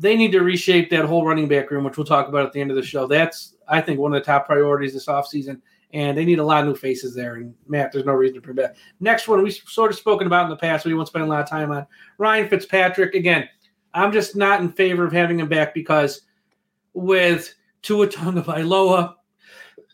They 0.00 0.16
need 0.16 0.30
to 0.32 0.40
reshape 0.40 0.90
that 0.90 1.04
whole 1.04 1.26
running 1.26 1.48
back 1.48 1.70
room, 1.70 1.82
which 1.84 1.96
we'll 1.96 2.06
talk 2.06 2.28
about 2.28 2.46
at 2.46 2.52
the 2.52 2.60
end 2.60 2.70
of 2.70 2.76
the 2.76 2.82
show. 2.82 3.06
That's 3.06 3.56
I 3.66 3.80
think 3.80 3.98
one 3.98 4.14
of 4.14 4.20
the 4.20 4.24
top 4.24 4.46
priorities 4.46 4.92
this 4.92 5.06
offseason. 5.06 5.60
And 5.94 6.16
they 6.18 6.26
need 6.26 6.38
a 6.38 6.44
lot 6.44 6.60
of 6.60 6.66
new 6.66 6.74
faces 6.74 7.14
there. 7.14 7.36
And 7.36 7.54
Matt, 7.66 7.92
there's 7.92 8.04
no 8.04 8.12
reason 8.12 8.34
to 8.34 8.42
bring 8.42 8.56
back. 8.56 8.76
Next 9.00 9.26
one, 9.26 9.42
we've 9.42 9.54
sort 9.54 9.90
of 9.90 9.96
spoken 9.96 10.26
about 10.26 10.44
in 10.44 10.50
the 10.50 10.56
past. 10.56 10.84
We 10.84 10.92
won't 10.92 11.08
spend 11.08 11.24
a 11.24 11.28
lot 11.28 11.40
of 11.40 11.48
time 11.48 11.72
on 11.72 11.86
Ryan 12.18 12.46
Fitzpatrick. 12.46 13.14
Again, 13.14 13.48
I'm 13.94 14.12
just 14.12 14.36
not 14.36 14.60
in 14.60 14.70
favor 14.70 15.06
of 15.06 15.12
having 15.12 15.40
him 15.40 15.48
back 15.48 15.72
because 15.72 16.22
with 16.94 17.54
Tua 17.82 18.08
Tagovailoa. 18.08 19.14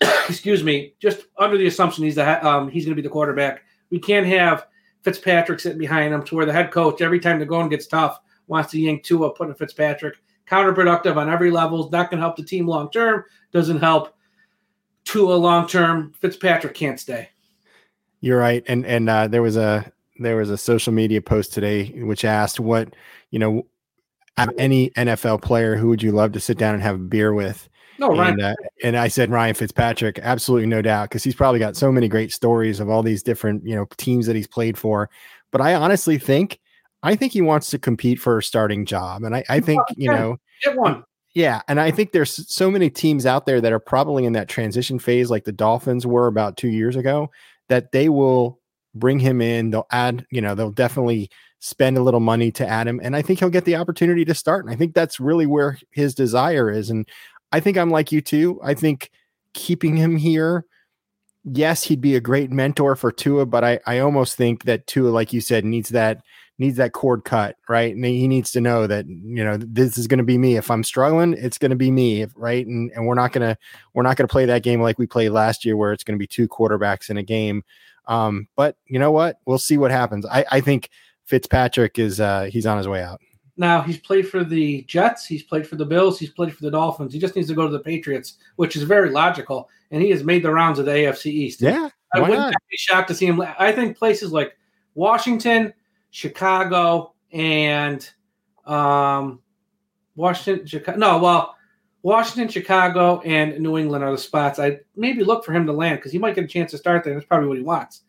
excuse 0.29 0.65
me, 0.65 0.95
just 1.01 1.27
under 1.39 1.57
the 1.57 1.67
assumption 1.67 2.05
he's 2.05 2.17
the 2.17 2.47
um, 2.47 2.71
he's 2.71 2.85
going 2.85 2.97
to 2.97 3.01
be 3.01 3.07
the 3.07 3.13
quarterback. 3.13 3.63
We 3.91 3.99
can't 3.99 4.27
have 4.27 4.67
Fitzpatrick 5.03 5.61
sitting 5.61 5.79
behind 5.79 6.13
him 6.13 6.25
to 6.25 6.35
where 6.35 6.47
the 6.47 6.53
head 6.53 6.71
coach 6.71 7.01
every 7.01 7.21
time 7.21 7.39
the 7.39 7.47
going 7.47 7.69
gets 7.69 7.87
tough 7.87 8.19
wants 8.47 8.71
to 8.73 8.81
yank 8.81 9.05
Tua, 9.05 9.33
put 9.33 9.49
in 9.49 9.55
Fitzpatrick. 9.55 10.17
Counterproductive 10.47 11.17
on 11.17 11.31
every 11.31 11.51
level. 11.51 11.89
Not 11.91 12.11
going 12.11 12.19
to 12.19 12.23
help 12.23 12.37
the 12.37 12.43
team 12.43 12.67
long 12.67 12.91
term. 12.91 13.25
Doesn't 13.53 13.81
help 13.81 14.15
Tua 15.05 15.35
long 15.35 15.67
term. 15.67 16.13
Fitzpatrick 16.21 16.75
can't 16.75 17.01
stay. 17.01 17.31
You're 18.21 18.39
right, 18.39 18.65
and 18.67 18.87
and 18.87 19.09
uh, 19.09 19.29
there 19.29 19.43
was 19.43 19.57
a 19.57 19.91
there 20.19 20.37
was 20.37 20.51
a 20.51 20.57
social 20.57 20.93
media 20.93 21.21
post 21.21 21.53
today 21.53 21.87
which 22.03 22.25
asked 22.25 22.61
what 22.61 22.95
you 23.31 23.39
know 23.39 23.67
any 24.59 24.91
NFL 24.91 25.43
player 25.43 25.77
who 25.77 25.89
would 25.89 26.03
you 26.03 26.13
love 26.13 26.33
to 26.33 26.41
sit 26.41 26.59
down 26.59 26.75
and 26.75 26.83
have 26.83 26.97
a 26.97 26.99
beer 26.99 27.33
with 27.33 27.69
no, 27.99 28.09
Ryan. 28.09 28.33
And, 28.33 28.43
uh, 28.43 28.55
and 28.83 28.97
I 28.97 29.09
said 29.09 29.31
Ryan 29.31 29.55
Fitzpatrick, 29.55 30.19
absolutely 30.21 30.67
no 30.67 30.83
doubt, 30.83 31.09
because 31.09 31.23
he's 31.23 31.35
probably 31.35 31.61
got 31.61 31.77
so 31.77 31.93
many 31.93 32.09
great 32.09 32.33
stories 32.33 32.81
of 32.81 32.89
all 32.89 33.03
these 33.03 33.23
different 33.23 33.67
you 33.67 33.75
know 33.75 33.87
teams 33.97 34.27
that 34.27 34.37
he's 34.37 34.47
played 34.47 34.77
for. 34.77 35.11
But 35.51 35.61
I 35.61 35.75
honestly 35.75 36.19
think, 36.19 36.61
I 37.03 37.15
think 37.15 37.33
he 37.33 37.41
wants 37.41 37.71
to 37.71 37.79
compete 37.79 38.19
for 38.19 38.39
a 38.39 38.43
starting 38.43 38.85
job, 38.85 39.23
and 39.23 39.37
I, 39.37 39.45
I 39.49 39.61
think 39.61 39.81
you 39.97 40.11
know, 40.11 40.37
get 40.63 40.77
one. 40.77 41.05
Yeah, 41.35 41.63
and 41.67 41.81
I 41.81 41.91
think 41.91 42.13
there's 42.13 42.49
so 42.53 42.71
many 42.71 42.91
teams 42.91 43.27
out 43.27 43.47
there 43.47 43.61
that 43.61 43.73
are 43.73 43.81
probably 43.81 44.25
in 44.25 44.35
that 44.35 44.49
transition 44.49 44.99
phase, 44.99 45.31
like 45.31 45.45
the 45.45 45.53
Dolphins 45.53 46.07
were 46.07 46.27
about 46.27 46.57
two 46.57 46.69
years 46.69 46.97
ago, 46.97 47.31
that 47.69 47.93
they 47.93 48.09
will 48.09 48.61
bring 48.95 49.19
him 49.19 49.41
in. 49.41 49.71
They'll 49.71 49.89
add, 49.91 50.25
you 50.31 50.41
know, 50.41 50.55
they'll 50.55 50.71
definitely 50.71 51.31
spend 51.65 51.97
a 51.97 52.03
little 52.03 52.21
money 52.21 52.53
to 52.53 52.69
add 52.69 52.87
him, 52.87 53.01
and 53.03 53.17
I 53.17 53.23
think 53.23 53.39
he'll 53.39 53.49
get 53.49 53.65
the 53.65 53.77
opportunity 53.77 54.23
to 54.27 54.35
start. 54.35 54.67
And 54.67 54.75
I 54.75 54.77
think 54.77 54.93
that's 54.93 55.19
really 55.19 55.47
where 55.47 55.79
his 55.93 56.15
desire 56.15 56.71
is. 56.71 56.91
And 56.91 57.09
I 57.53 57.61
think 57.61 57.79
I'm 57.79 57.91
like 57.91 58.13
you 58.13 58.21
too. 58.21 58.61
I 58.63 58.75
think 58.75 59.11
keeping 59.55 59.97
him 59.97 60.17
here, 60.17 60.67
yes, 61.43 61.85
he'd 61.85 62.03
be 62.03 62.17
a 62.17 62.21
great 62.21 62.51
mentor 62.51 62.97
for 62.97 63.11
Tua, 63.11 63.47
but 63.47 63.65
I, 63.65 63.81
I 63.87 64.01
almost 64.01 64.37
think 64.37 64.65
that 64.65 64.87
Tua, 64.87 65.09
like 65.09 65.33
you 65.33 65.41
said, 65.41 65.65
needs 65.65 65.89
that 65.89 66.21
needs 66.59 66.77
that 66.77 66.93
cord 66.93 67.25
cut, 67.25 67.57
right? 67.67 67.95
And 67.95 68.05
he 68.05 68.29
needs 68.29 68.53
to 68.53 68.61
know 68.61 68.87
that 68.87 69.07
you 69.09 69.43
know 69.43 69.57
this 69.57 69.97
is 69.97 70.07
going 70.07 70.19
to 70.19 70.25
be 70.25 70.37
me. 70.37 70.57
If 70.57 70.71
I'm 70.71 70.85
struggling, 70.85 71.33
it's 71.33 71.57
going 71.57 71.71
to 71.71 71.77
be 71.77 71.91
me, 71.91 72.27
right? 72.37 72.67
And 72.67 72.91
and 72.95 73.07
we're 73.07 73.15
not 73.15 73.33
gonna 73.33 73.57
we're 73.95 74.03
not 74.03 74.19
gonna 74.19 74.29
play 74.29 74.45
that 74.45 74.63
game 74.63 74.83
like 74.83 74.99
we 74.99 75.07
played 75.07 75.31
last 75.31 75.65
year, 75.65 75.79
where 75.79 75.95
it's 75.95 76.05
going 76.05 76.19
to 76.19 76.23
be 76.23 76.27
two 76.27 76.47
quarterbacks 76.47 77.09
in 77.09 77.17
a 77.17 77.23
game. 77.23 77.65
Um, 78.07 78.49
but 78.55 78.77
you 78.87 78.99
know 78.99 79.13
what? 79.13 79.41
We'll 79.47 79.57
see 79.57 79.79
what 79.79 79.91
happens. 79.91 80.27
I 80.27 80.45
I 80.51 80.61
think 80.61 80.91
Fitzpatrick 81.25 81.99
is 81.99 82.21
uh 82.21 82.45
he's 82.45 82.67
on 82.67 82.79
his 82.79 82.89
way 82.89 83.03
out. 83.03 83.21
Now 83.57 83.83
he's 83.83 83.99
played 83.99 84.29
for 84.29 84.43
the 84.45 84.83
Jets, 84.83 85.27
he's 85.27 85.43
played 85.43 85.67
for 85.67 85.77
the 85.77 85.85
Bills, 85.85 86.19
he's 86.19 86.31
played 86.31 86.55
for 86.55 86.63
the 86.63 86.71
Dolphins. 86.71 87.13
He 87.13 87.21
just 87.21 87.37
needs 87.37 87.49
to 87.49 87.55
go 87.55 87.67
to 87.67 87.73
the 87.73 87.83
Patriots, 87.83 88.35
which 88.57 88.77
is 88.77 88.83
very 88.83 89.11
logical. 89.11 89.69
And 89.91 90.03
he 90.03 90.11
has 90.11 90.25
made 90.25 90.43
the 90.43 90.51
rounds 90.51 90.79
of 90.79 90.87
the 90.87 90.93
AFC 90.93 91.27
East. 91.27 91.61
Yeah, 91.61 91.89
I 92.13 92.21
wouldn't 92.21 92.39
not? 92.39 92.55
be 92.71 92.77
shocked 92.77 93.09
to 93.09 93.15
see 93.15 93.27
him. 93.27 93.41
I 93.41 93.71
think 93.71 93.97
places 93.97 94.33
like 94.33 94.57
Washington, 94.95 95.73
Chicago, 96.11 97.15
and 97.33 98.09
um, 98.67 99.41
Washington, 100.17 100.67
Chicago. 100.67 100.99
No, 100.99 101.19
well, 101.19 101.55
Washington, 102.03 102.49
Chicago, 102.49 103.21
and 103.23 103.59
New 103.61 103.79
England 103.79 104.05
are 104.05 104.13
the 104.13 104.19
spots 104.19 104.59
I 104.59 104.81
maybe 104.97 105.25
look 105.25 105.45
for 105.45 105.53
him 105.53 105.67
to 105.67 105.73
land 105.73 105.99
because 105.99 106.13
he 106.13 106.19
might 106.19 106.35
get 106.35 106.45
a 106.45 106.49
chance 106.49 106.71
to 106.73 106.79
start 106.79 107.05
there. 107.05 107.15
That's 107.15 107.27
probably 107.27 107.49
what 107.49 107.57
he 107.57 107.65
wants. 107.65 108.03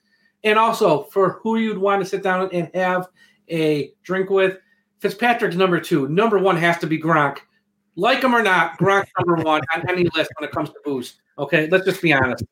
And 0.45 0.58
also 0.58 1.03
for 1.05 1.39
who 1.43 1.58
you'd 1.58 1.77
want 1.77 2.01
to 2.01 2.08
sit 2.08 2.23
down 2.23 2.49
and 2.53 2.69
have 2.73 3.10
a 3.49 3.91
drink 4.03 4.29
with, 4.29 4.58
Fitzpatrick's 4.99 5.55
number 5.55 5.79
two. 5.79 6.08
Number 6.08 6.39
one 6.39 6.55
has 6.58 6.77
to 6.79 6.88
be 6.88 6.99
Gronk. 6.99 7.39
Like 7.95 8.23
him 8.23 8.36
or 8.36 8.41
not, 8.41 8.77
Gronk 8.79 9.05
number 9.19 9.43
one 9.43 9.62
on 9.75 9.89
any 9.89 10.08
list 10.15 10.31
when 10.38 10.47
it 10.47 10.53
comes 10.53 10.69
to 10.69 10.75
booze. 10.84 11.15
Okay, 11.38 11.67
let's 11.69 11.86
just 11.86 12.01
be 12.01 12.13
honest. 12.13 12.43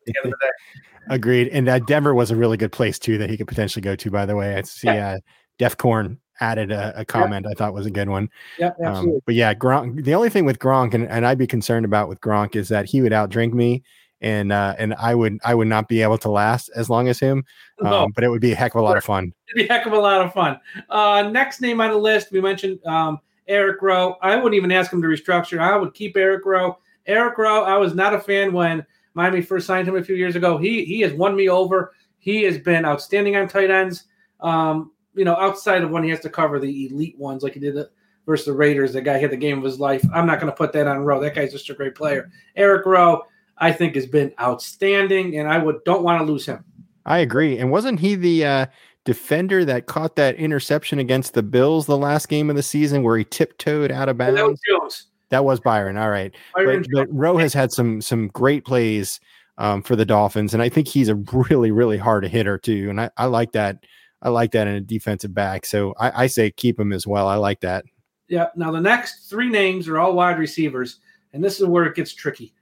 Agreed. 1.10 1.50
And 1.50 1.70
uh, 1.70 1.80
Denver 1.80 2.14
was 2.14 2.32
a 2.32 2.36
really 2.36 2.58
good 2.58 2.72
place 2.72 3.00
too 3.00 3.18
that 3.18 3.30
he 3.30 3.38
could 3.38 3.48
potentially 3.48 3.82
go 3.82 3.96
to. 3.96 4.12
By 4.12 4.26
the 4.26 4.36
way, 4.36 4.56
I 4.56 4.62
see 4.62 4.88
yeah. 4.88 5.12
uh, 5.12 5.18
Def 5.58 5.78
Corn 5.78 6.20
added 6.40 6.72
a, 6.72 7.02
a 7.02 7.06
comment 7.06 7.46
yep. 7.46 7.52
I 7.52 7.58
thought 7.58 7.74
was 7.74 7.86
a 7.86 7.92
good 7.92 8.10
one. 8.10 8.30
Yeah, 8.58 8.72
absolutely. 8.84 9.16
Um, 9.16 9.22
but 9.26 9.36
yeah, 9.36 9.54
Gronk. 9.54 10.04
The 10.04 10.16
only 10.16 10.30
thing 10.30 10.46
with 10.46 10.60
Gronk, 10.60 10.94
and, 10.94 11.08
and 11.08 11.26
I'd 11.26 11.38
be 11.38 11.48
concerned 11.48 11.86
about 11.86 12.10
with 12.10 12.22
Gronk, 12.22 12.56
is 12.56 12.70
that 12.70 12.86
he 12.86 13.02
would 13.02 13.12
outdrink 13.12 13.54
me 13.54 13.84
and 14.24 14.52
uh, 14.52 14.74
and 14.80 14.96
I 14.96 15.14
would 15.14 15.40
I 15.44 15.54
would 15.54 15.68
not 15.68 15.88
be 15.88 16.02
able 16.02 16.18
to 16.20 16.32
last 16.32 16.72
as 16.76 16.90
long 16.90 17.08
as 17.10 17.20
him. 17.20 17.44
Um, 17.82 17.90
no. 17.90 18.08
But 18.16 18.24
it 18.24 18.30
would 18.30 18.42
be 18.42 18.54
a 18.54 18.56
heck 18.56 18.74
of 18.74 18.82
a 18.82 18.84
lot 18.84 18.98
of 18.98 19.04
fun. 19.04 19.34
It'd 19.50 19.68
be 19.68 19.68
a 19.68 19.74
heck 19.74 19.86
of 19.86 19.94
a 19.94 20.00
lot 20.00 20.22
of 20.22 20.34
fun. 20.34 20.60
Uh, 20.90 21.30
next 21.32 21.62
name 21.62 21.82
on 21.82 21.92
the 21.92 21.98
list, 21.98 22.32
we 22.32 22.42
mentioned 22.42 22.84
um, 22.86 23.20
Eric 23.48 23.82
Rowe. 23.82 24.16
I 24.22 24.36
wouldn't 24.36 24.56
even 24.56 24.72
ask 24.72 24.92
him 24.92 25.02
to 25.02 25.08
restructure. 25.08 25.60
I 25.60 25.78
would 25.78 25.94
keep 25.94 26.18
Eric 26.18 26.46
Rowe. 26.46 26.80
Eric 27.06 27.38
Rowe, 27.38 27.64
I 27.64 27.76
was 27.76 27.94
not 27.94 28.14
a 28.14 28.20
fan 28.20 28.54
when 28.54 28.86
Miami 29.14 29.42
first 29.42 29.68
signed 29.68 29.88
him 29.88 29.98
a 29.98 30.04
few 30.04 30.16
years 30.16 30.36
ago. 30.36 30.58
He 30.58 30.86
he 30.86 31.02
has 31.02 31.14
won 31.14 31.36
me 31.36 31.50
over. 31.50 31.94
He 32.18 32.44
has 32.44 32.58
been 32.58 32.86
outstanding 32.86 33.36
on 33.36 33.50
tight 33.50 33.70
ends. 33.70 34.06
Um, 34.40 34.92
you 35.16 35.26
know, 35.26 35.36
outside 35.36 35.84
of 35.84 35.92
when 35.92 36.04
he 36.04 36.10
has 36.10 36.22
to 36.22 36.30
cover 36.30 36.60
the 36.60 36.88
elite 36.88 37.18
ones 37.20 37.44
like 37.44 37.54
he 37.54 37.60
did 37.60 37.78
versus 38.26 38.46
the 38.46 38.54
Raiders, 38.54 38.94
that 38.94 39.02
guy 39.02 39.20
hit 39.20 39.32
the 39.32 39.38
game 39.38 39.58
of 39.58 39.64
his 39.64 39.80
life. 39.80 40.04
I'm 40.14 40.26
not 40.26 40.40
going 40.40 40.52
to 40.52 40.56
put 40.56 40.72
that 40.74 40.88
on 40.88 41.00
Rowe. 41.00 41.22
That 41.22 41.36
guy's 41.36 41.52
just 41.52 41.70
a 41.70 41.74
great 41.74 41.94
player. 41.94 42.32
Eric 42.56 42.86
Rowe 42.86 43.24
I 43.58 43.72
think 43.72 43.96
has 43.96 44.08
been 44.08 44.34
outstanding, 44.40 45.38
and 45.38 45.48
I 45.48 45.58
would 45.58 45.84
don't 45.84 46.04
want 46.04 46.20
to 46.20 46.26
lose 46.26 46.46
him. 46.46 46.64
I 47.06 47.20
agree. 47.20 47.58
And 47.58 47.72
wasn't 47.72 48.00
he 48.00 48.16
the 48.16 48.46
uh, 48.46 48.66
defender 49.06 49.66
that 49.66 49.86
caught 49.88 50.16
that 50.16 50.36
interception 50.36 51.00
against 51.00 51.34
the 51.34 51.44
Bills 51.44 51.86
the 51.86 51.98
last 51.98 52.30
game 52.30 52.50
of 52.50 52.56
the 52.56 52.64
season 52.64 53.04
where 53.04 53.18
he 53.18 53.26
tiptoed 53.26 53.92
out 53.92 54.10
of 54.10 54.18
bounds? 54.18 54.38
That 54.38 54.48
was 54.48 54.60
Jones. 54.68 55.08
That 55.30 55.46
was 55.46 55.60
Byron. 55.60 55.98
All 55.98 56.10
right. 56.10 56.34
Byron 56.56 56.86
but, 56.92 57.08
but 57.08 57.14
Rowe 57.14 57.38
has 57.38 57.54
had 57.54 57.72
some 57.72 58.02
some 58.02 58.28
great 58.30 58.66
plays 58.66 59.20
um, 59.58 59.82
for 59.82 59.96
the 59.96 60.06
Dolphins, 60.06 60.54
and 60.54 60.64
I 60.64 60.70
think 60.70 60.88
he's 60.88 61.10
a 61.10 61.16
really 61.16 61.72
really 61.72 61.98
hard 61.98 62.26
hitter 62.26 62.58
too. 62.58 62.90
And 62.90 63.02
I, 63.02 63.10
I 63.18 63.26
like 63.26 63.52
that. 63.54 63.84
I 64.22 64.30
like 64.30 64.52
that 64.52 64.68
in 64.68 64.76
a 64.76 64.82
defensive 64.82 65.34
back. 65.34 65.66
So 65.66 65.94
I, 66.00 66.24
I 66.24 66.28
say 66.28 66.52
keep 66.52 66.80
him 66.80 66.94
as 66.94 67.06
well. 67.06 67.28
I 67.28 67.36
like 67.36 67.60
that. 67.62 67.84
Yeah. 68.30 68.48
Now 68.56 68.72
the 68.72 68.80
next 68.80 69.30
three 69.30 69.50
names 69.50 69.88
are 69.88 70.00
all 70.00 70.14
wide 70.14 70.40
receivers, 70.40 71.00
and 71.34 71.44
this 71.44 71.60
is 71.60 71.66
where 71.66 71.86
it 71.86 71.96
gets 71.96 72.14
tricky. 72.14 72.54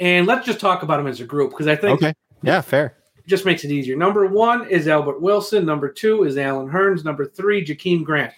And 0.00 0.26
let's 0.26 0.46
just 0.46 0.60
talk 0.60 0.82
about 0.82 0.96
them 0.98 1.06
as 1.06 1.20
a 1.20 1.24
group 1.24 1.50
because 1.50 1.66
I 1.68 1.76
think 1.76 2.02
Okay. 2.02 2.14
Yeah. 2.42 2.60
Fair. 2.60 2.96
just 3.26 3.44
makes 3.44 3.64
it 3.64 3.70
easier. 3.70 3.96
Number 3.96 4.26
one 4.26 4.68
is 4.68 4.88
Albert 4.88 5.22
Wilson. 5.22 5.64
Number 5.64 5.88
two 5.90 6.24
is 6.24 6.36
Allen 6.36 6.68
Hurns. 6.68 7.04
Number 7.04 7.24
three, 7.24 7.64
Jakeem 7.64 8.04
Grant. 8.04 8.32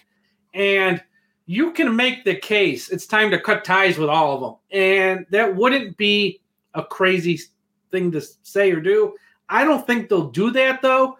And 0.53 1.03
you 1.45 1.71
can 1.71 1.95
make 1.95 2.23
the 2.23 2.35
case 2.35 2.89
it's 2.89 3.05
time 3.07 3.31
to 3.31 3.39
cut 3.39 3.63
ties 3.63 3.97
with 3.97 4.09
all 4.09 4.33
of 4.35 4.41
them. 4.41 4.55
And 4.79 5.25
that 5.31 5.55
wouldn't 5.55 5.97
be 5.97 6.41
a 6.73 6.83
crazy 6.83 7.39
thing 7.91 8.11
to 8.11 8.21
say 8.43 8.71
or 8.71 8.79
do. 8.81 9.15
I 9.49 9.63
don't 9.63 9.85
think 9.87 10.09
they'll 10.09 10.29
do 10.29 10.51
that, 10.51 10.81
though. 10.81 11.17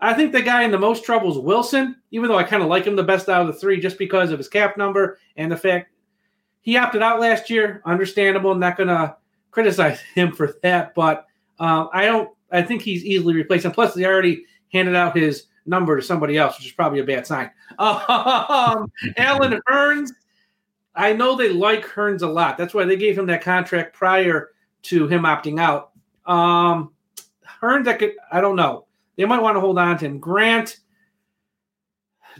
I 0.00 0.14
think 0.14 0.32
the 0.32 0.42
guy 0.42 0.62
in 0.62 0.70
the 0.70 0.78
most 0.78 1.04
trouble 1.04 1.30
is 1.30 1.38
Wilson, 1.38 1.96
even 2.12 2.28
though 2.28 2.38
I 2.38 2.44
kind 2.44 2.62
of 2.62 2.68
like 2.68 2.84
him 2.84 2.94
the 2.96 3.02
best 3.02 3.28
out 3.28 3.40
of 3.40 3.46
the 3.48 3.52
three 3.52 3.80
just 3.80 3.98
because 3.98 4.30
of 4.30 4.38
his 4.38 4.48
cap 4.48 4.76
number 4.76 5.18
and 5.36 5.50
the 5.50 5.56
fact 5.56 5.90
he 6.60 6.76
opted 6.76 7.02
out 7.02 7.20
last 7.20 7.50
year. 7.50 7.82
Understandable. 7.84 8.54
Not 8.54 8.76
going 8.76 8.88
to 8.88 9.16
criticize 9.50 10.00
him 10.14 10.32
for 10.32 10.54
that, 10.62 10.94
but 10.94 11.26
um, 11.58 11.88
I 11.92 12.06
don't. 12.06 12.30
I 12.50 12.62
think 12.62 12.82
he's 12.82 13.04
easily 13.04 13.34
replaced. 13.34 13.66
And 13.66 13.74
plus, 13.74 13.94
they 13.94 14.06
already 14.06 14.44
handed 14.72 14.94
out 14.94 15.16
his 15.16 15.46
number 15.66 15.96
to 15.96 16.02
somebody 16.02 16.38
else, 16.38 16.56
which 16.58 16.66
is 16.66 16.72
probably 16.72 17.00
a 17.00 17.04
bad 17.04 17.26
sign. 17.26 17.50
Um, 17.78 18.90
Allen 19.16 19.60
Hurns, 19.68 20.10
I 20.94 21.12
know 21.12 21.36
they 21.36 21.50
like 21.50 21.86
Hurns 21.86 22.22
a 22.22 22.26
lot. 22.26 22.58
That's 22.58 22.74
why 22.74 22.84
they 22.84 22.96
gave 22.96 23.16
him 23.16 23.26
that 23.26 23.42
contract 23.42 23.94
prior 23.94 24.50
to 24.84 25.06
him 25.06 25.22
opting 25.22 25.60
out. 25.60 25.90
Um, 26.26 26.92
Hurns, 27.60 27.86
I 27.86 27.94
could. 27.94 28.14
I 28.32 28.40
don't 28.40 28.56
know. 28.56 28.86
They 29.16 29.24
might 29.24 29.42
want 29.42 29.56
to 29.56 29.60
hold 29.60 29.78
on 29.78 29.98
to 29.98 30.06
him. 30.06 30.18
Grant, 30.18 30.78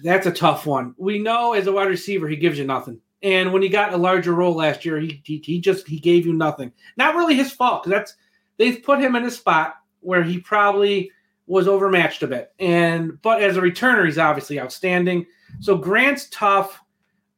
that's 0.02 0.26
a 0.26 0.32
tough 0.32 0.66
one. 0.66 0.94
We 0.96 1.18
know 1.18 1.52
as 1.52 1.66
a 1.66 1.72
wide 1.72 1.88
receiver, 1.88 2.28
he 2.28 2.36
gives 2.36 2.58
you 2.58 2.64
nothing. 2.64 3.00
And 3.22 3.52
when 3.52 3.62
he 3.62 3.68
got 3.68 3.92
a 3.92 3.96
larger 3.96 4.32
role 4.32 4.54
last 4.54 4.84
year, 4.84 4.98
he 5.00 5.20
he, 5.24 5.38
he 5.44 5.60
just 5.60 5.86
he 5.86 5.98
gave 5.98 6.26
you 6.26 6.32
nothing. 6.32 6.72
Not 6.96 7.16
really 7.16 7.34
his 7.34 7.52
fault 7.52 7.82
because 7.82 7.98
that's 7.98 8.16
they've 8.58 8.82
put 8.82 9.00
him 9.00 9.16
in 9.16 9.24
a 9.24 9.30
spot 9.30 9.76
where 10.00 10.22
he 10.22 10.38
probably 10.38 11.10
was 11.46 11.66
overmatched 11.66 12.22
a 12.22 12.26
bit. 12.28 12.52
And 12.58 13.20
but 13.22 13.42
as 13.42 13.56
a 13.56 13.60
returner, 13.60 14.04
he's 14.04 14.18
obviously 14.18 14.60
outstanding. 14.60 15.26
So 15.60 15.76
Grant's 15.76 16.28
tough. 16.30 16.80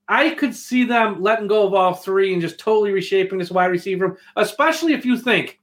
I 0.08 0.30
could 0.30 0.56
see 0.56 0.82
them 0.84 1.22
letting 1.22 1.46
go 1.46 1.66
of 1.66 1.72
all 1.72 1.94
three 1.94 2.32
and 2.32 2.42
just 2.42 2.58
totally 2.58 2.90
reshaping 2.90 3.38
this 3.38 3.52
wide 3.52 3.66
receiver 3.66 4.08
room, 4.08 4.16
especially 4.34 4.92
if 4.92 5.06
you 5.06 5.16
think 5.16 5.60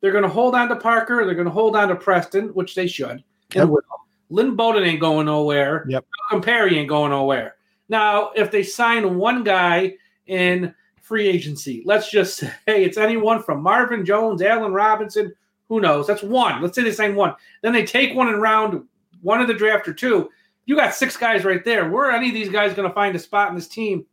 they're 0.00 0.10
going 0.10 0.24
to 0.24 0.28
hold 0.28 0.56
on 0.56 0.68
to 0.68 0.76
Parker, 0.76 1.24
they're 1.24 1.36
going 1.36 1.46
to 1.46 1.52
hold 1.52 1.76
on 1.76 1.88
to 1.88 1.94
Preston, 1.94 2.48
which 2.48 2.74
they 2.74 2.88
should. 2.88 3.22
Yep. 3.54 3.62
And 3.62 3.70
will. 3.70 3.82
Lynn 4.28 4.56
Bowden 4.56 4.82
ain't 4.82 5.00
going 5.00 5.26
nowhere. 5.26 5.86
Yep. 5.88 6.04
Perry 6.42 6.78
ain't 6.78 6.88
going 6.88 7.10
nowhere. 7.10 7.54
Now, 7.88 8.30
if 8.34 8.50
they 8.50 8.62
sign 8.62 9.16
one 9.16 9.44
guy 9.44 9.94
in 10.26 10.74
free 11.00 11.28
agency, 11.28 11.82
let's 11.84 12.10
just 12.10 12.38
say 12.38 12.52
it's 12.66 12.98
anyone 12.98 13.42
from 13.42 13.62
Marvin 13.62 14.04
Jones, 14.04 14.42
Allen 14.42 14.72
Robinson, 14.72 15.34
who 15.68 15.80
knows? 15.80 16.06
That's 16.06 16.22
one. 16.22 16.62
Let's 16.62 16.74
say 16.74 16.82
they 16.82 16.92
sign 16.92 17.16
one. 17.16 17.34
Then 17.62 17.72
they 17.72 17.84
take 17.84 18.14
one 18.14 18.28
in 18.28 18.40
round 18.40 18.84
one 19.22 19.40
of 19.40 19.48
the 19.48 19.54
draft 19.54 19.88
or 19.88 19.92
two. 19.92 20.30
You 20.64 20.76
got 20.76 20.94
six 20.94 21.16
guys 21.16 21.44
right 21.44 21.64
there. 21.64 21.90
Where 21.90 22.06
are 22.06 22.12
any 22.12 22.28
of 22.28 22.34
these 22.34 22.48
guys 22.48 22.74
going 22.74 22.88
to 22.88 22.94
find 22.94 23.14
a 23.16 23.18
spot 23.18 23.48
in 23.48 23.54
this 23.54 23.68
team? 23.68 24.06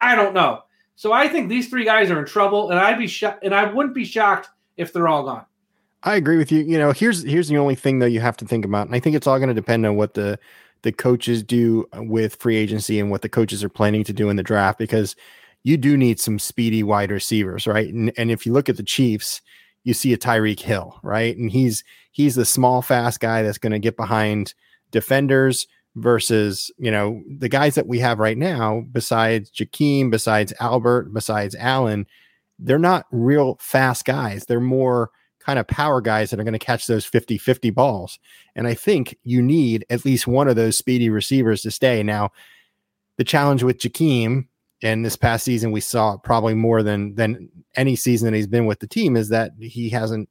I 0.00 0.14
don't 0.14 0.34
know. 0.34 0.62
So 0.96 1.12
I 1.12 1.28
think 1.28 1.48
these 1.48 1.68
three 1.68 1.84
guys 1.84 2.10
are 2.10 2.18
in 2.18 2.26
trouble, 2.26 2.70
and 2.70 2.78
I'd 2.78 2.98
be 2.98 3.06
shocked, 3.06 3.44
and 3.44 3.54
I 3.54 3.72
wouldn't 3.72 3.94
be 3.94 4.04
shocked 4.04 4.48
if 4.76 4.92
they're 4.92 5.08
all 5.08 5.24
gone. 5.24 5.46
I 6.02 6.16
agree 6.16 6.36
with 6.36 6.50
you. 6.50 6.60
You 6.62 6.78
know, 6.78 6.92
here's 6.92 7.22
here's 7.22 7.48
the 7.48 7.58
only 7.58 7.74
thing 7.74 7.98
though 7.98 8.06
you 8.06 8.20
have 8.20 8.36
to 8.38 8.44
think 8.44 8.64
about, 8.64 8.86
and 8.86 8.96
I 8.96 9.00
think 9.00 9.16
it's 9.16 9.26
all 9.26 9.38
going 9.38 9.48
to 9.48 9.54
depend 9.54 9.86
on 9.86 9.96
what 9.96 10.14
the 10.14 10.38
the 10.82 10.92
coaches 10.92 11.42
do 11.42 11.86
with 11.94 12.36
free 12.36 12.56
agency 12.56 12.98
and 12.98 13.10
what 13.10 13.22
the 13.22 13.28
coaches 13.28 13.62
are 13.62 13.68
planning 13.68 14.04
to 14.04 14.12
do 14.12 14.28
in 14.28 14.36
the 14.36 14.42
draft 14.42 14.78
because 14.78 15.16
you 15.62 15.76
do 15.76 15.96
need 15.96 16.18
some 16.18 16.38
speedy 16.38 16.82
wide 16.82 17.10
receivers, 17.10 17.66
right? 17.66 17.92
And 17.92 18.12
and 18.16 18.30
if 18.30 18.44
you 18.44 18.52
look 18.52 18.68
at 18.68 18.76
the 18.76 18.82
Chiefs, 18.82 19.40
you 19.84 19.94
see 19.94 20.12
a 20.12 20.18
Tyreek 20.18 20.60
Hill, 20.60 20.98
right? 21.02 21.36
And 21.36 21.50
he's 21.50 21.84
he's 22.10 22.34
the 22.34 22.44
small, 22.44 22.82
fast 22.82 23.20
guy 23.20 23.42
that's 23.42 23.58
going 23.58 23.72
to 23.72 23.78
get 23.78 23.96
behind 23.96 24.54
defenders 24.90 25.66
versus 25.94 26.70
you 26.78 26.90
know 26.90 27.22
the 27.38 27.48
guys 27.48 27.74
that 27.74 27.86
we 27.86 27.98
have 28.00 28.18
right 28.18 28.38
now. 28.38 28.84
Besides 28.92 29.50
Jakeem, 29.50 30.10
besides 30.10 30.52
Albert, 30.60 31.12
besides 31.12 31.54
Allen, 31.58 32.06
they're 32.58 32.78
not 32.78 33.06
real 33.10 33.56
fast 33.60 34.04
guys. 34.04 34.46
They're 34.46 34.60
more 34.60 35.10
kind 35.42 35.58
of 35.58 35.66
power 35.66 36.00
guys 36.00 36.30
that 36.30 36.40
are 36.40 36.44
going 36.44 36.52
to 36.52 36.58
catch 36.58 36.86
those 36.86 37.04
50 37.04 37.38
50 37.38 37.70
balls. 37.70 38.18
And 38.54 38.66
I 38.66 38.74
think 38.74 39.16
you 39.24 39.42
need 39.42 39.84
at 39.90 40.04
least 40.04 40.26
one 40.26 40.48
of 40.48 40.56
those 40.56 40.76
speedy 40.76 41.10
receivers 41.10 41.62
to 41.62 41.70
stay. 41.70 42.02
Now, 42.02 42.30
the 43.18 43.24
challenge 43.24 43.62
with 43.62 43.78
Jakeem, 43.78 44.46
and 44.82 45.04
this 45.04 45.16
past 45.16 45.44
season 45.44 45.70
we 45.70 45.80
saw 45.80 46.16
probably 46.16 46.54
more 46.54 46.82
than 46.82 47.14
than 47.14 47.48
any 47.76 47.96
season 47.96 48.26
that 48.30 48.36
he's 48.36 48.46
been 48.46 48.66
with 48.66 48.80
the 48.80 48.86
team, 48.86 49.16
is 49.16 49.28
that 49.28 49.52
he 49.60 49.88
hasn't 49.90 50.28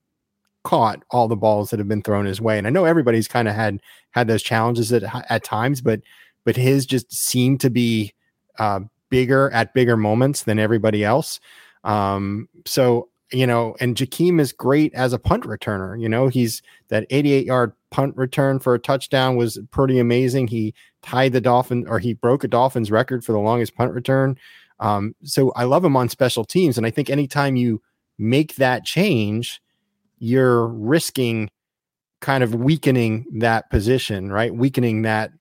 caught 0.64 1.04
all 1.10 1.28
the 1.28 1.36
balls 1.36 1.70
that 1.70 1.80
have 1.80 1.88
been 1.88 2.04
thrown 2.04 2.26
his 2.26 2.42
way. 2.42 2.58
And 2.58 2.68
I 2.68 2.70
know 2.70 2.86
everybody's 2.86 3.28
kind 3.28 3.48
of 3.48 3.56
had 3.56 3.80
had 4.12 4.28
those 4.28 4.44
challenges 4.44 4.92
at 4.92 5.04
at 5.30 5.44
times, 5.44 5.82
but 5.82 6.02
but 6.44 6.56
his 6.56 6.86
just 6.86 7.14
seemed 7.14 7.62
to 7.62 7.70
be 7.70 8.14
uh, 8.60 8.82
bigger 9.10 9.52
at 9.52 9.74
bigger 9.74 9.98
moments 9.98 10.44
than 10.44 10.60
everybody 10.60 11.04
else. 11.04 11.40
Um, 11.84 12.48
so 12.66 13.10
you 13.32 13.48
know, 13.48 13.76
and 13.80 13.96
Jakeem 13.96 14.40
is 14.40 14.52
great 14.52 14.94
as 14.94 15.14
a 15.14 15.20
punt 15.20 15.44
returner. 15.44 16.00
You 16.00 16.10
know, 16.10 16.28
he's 16.28 16.62
that 16.90 17.06
88 17.10 17.46
yard 17.46 17.74
punt 17.90 18.16
return 18.18 18.60
for 18.60 18.74
a 18.74 18.80
touchdown 18.80 19.36
was 19.36 19.60
pretty 19.72 20.00
amazing. 20.00 20.48
He 20.48 20.74
tied 21.02 21.34
the 21.34 21.42
Dolphin 21.42 21.88
or 21.88 22.00
he 22.00 22.14
broke 22.14 22.44
a 22.44 22.48
Dolphins 22.48 22.92
record 22.92 23.24
for 23.24 23.32
the 23.32 23.40
longest 23.40 23.76
punt 23.76 23.94
return. 23.94 24.38
Um, 24.80 25.16
so 25.24 25.52
I 25.52 25.64
love 25.64 25.86
him 25.86 25.96
on 25.96 26.10
special 26.10 26.44
teams. 26.44 26.78
And 26.78 26.86
I 26.86 26.90
think 26.90 27.10
anytime 27.10 27.56
you 27.56 27.82
make 28.18 28.56
that 28.56 28.84
change, 28.84 29.62
you're 30.20 30.68
risking 30.68 31.50
kind 32.20 32.44
of 32.44 32.54
weakening 32.54 33.26
that 33.34 33.70
position, 33.70 34.32
right? 34.32 34.54
Weakening 34.54 35.04
that 35.04 35.32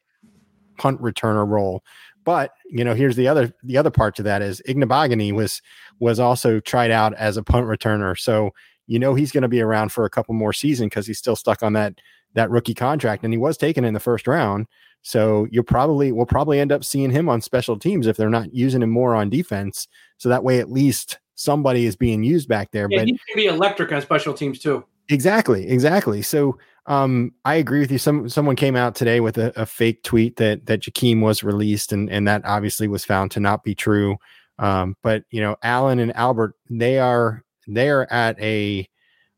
punt 0.78 1.00
returner 1.00 1.46
role. 1.46 1.82
But 2.24 2.52
you 2.68 2.84
know, 2.84 2.94
here's 2.94 3.16
the 3.16 3.28
other 3.28 3.52
the 3.62 3.76
other 3.76 3.90
part 3.90 4.14
to 4.16 4.22
that 4.24 4.42
is 4.42 4.62
Igbinoghene 4.68 5.34
was 5.34 5.62
was 5.98 6.20
also 6.20 6.60
tried 6.60 6.90
out 6.90 7.14
as 7.14 7.36
a 7.36 7.42
punt 7.42 7.66
returner. 7.66 8.18
So 8.18 8.50
you 8.86 8.98
know 8.98 9.14
he's 9.14 9.32
going 9.32 9.42
to 9.42 9.48
be 9.48 9.60
around 9.60 9.92
for 9.92 10.04
a 10.04 10.10
couple 10.10 10.34
more 10.34 10.52
seasons 10.52 10.90
because 10.90 11.06
he's 11.06 11.18
still 11.18 11.36
stuck 11.36 11.62
on 11.62 11.72
that 11.74 11.94
that 12.34 12.50
rookie 12.50 12.74
contract, 12.74 13.24
and 13.24 13.32
he 13.32 13.38
was 13.38 13.56
taken 13.56 13.84
in 13.84 13.94
the 13.94 14.00
first 14.00 14.26
round. 14.26 14.66
So 15.02 15.46
you'll 15.50 15.64
probably 15.64 16.12
we'll 16.12 16.26
probably 16.26 16.60
end 16.60 16.72
up 16.72 16.84
seeing 16.84 17.10
him 17.10 17.28
on 17.28 17.40
special 17.40 17.78
teams 17.78 18.06
if 18.06 18.16
they're 18.16 18.30
not 18.30 18.54
using 18.54 18.82
him 18.82 18.90
more 18.90 19.14
on 19.14 19.30
defense. 19.30 19.88
So 20.18 20.28
that 20.28 20.44
way, 20.44 20.58
at 20.58 20.70
least 20.70 21.18
somebody 21.34 21.86
is 21.86 21.96
being 21.96 22.22
used 22.22 22.48
back 22.48 22.70
there. 22.70 22.86
Yeah, 22.90 23.00
but 23.00 23.06
he 23.08 23.12
can 23.12 23.36
be 23.36 23.46
electric 23.46 23.92
on 23.92 24.02
special 24.02 24.34
teams 24.34 24.58
too. 24.58 24.84
Exactly, 25.08 25.68
exactly. 25.68 26.22
So 26.22 26.58
um, 26.90 27.32
I 27.44 27.54
agree 27.54 27.78
with 27.78 27.92
you. 27.92 27.98
Some 27.98 28.28
someone 28.28 28.56
came 28.56 28.74
out 28.74 28.96
today 28.96 29.20
with 29.20 29.38
a, 29.38 29.52
a, 29.54 29.64
fake 29.64 30.02
tweet 30.02 30.34
that 30.38 30.66
that 30.66 30.80
Jakeem 30.80 31.20
was 31.22 31.44
released, 31.44 31.92
and 31.92 32.10
and 32.10 32.26
that 32.26 32.42
obviously 32.44 32.88
was 32.88 33.04
found 33.04 33.30
to 33.30 33.40
not 33.40 33.62
be 33.62 33.76
true. 33.76 34.16
Um, 34.58 34.96
but 35.04 35.22
you 35.30 35.40
know, 35.40 35.54
Allen 35.62 36.00
and 36.00 36.14
Albert, 36.16 36.56
they 36.68 36.98
are 36.98 37.44
they 37.68 37.90
are 37.90 38.08
at 38.10 38.40
a, 38.40 38.88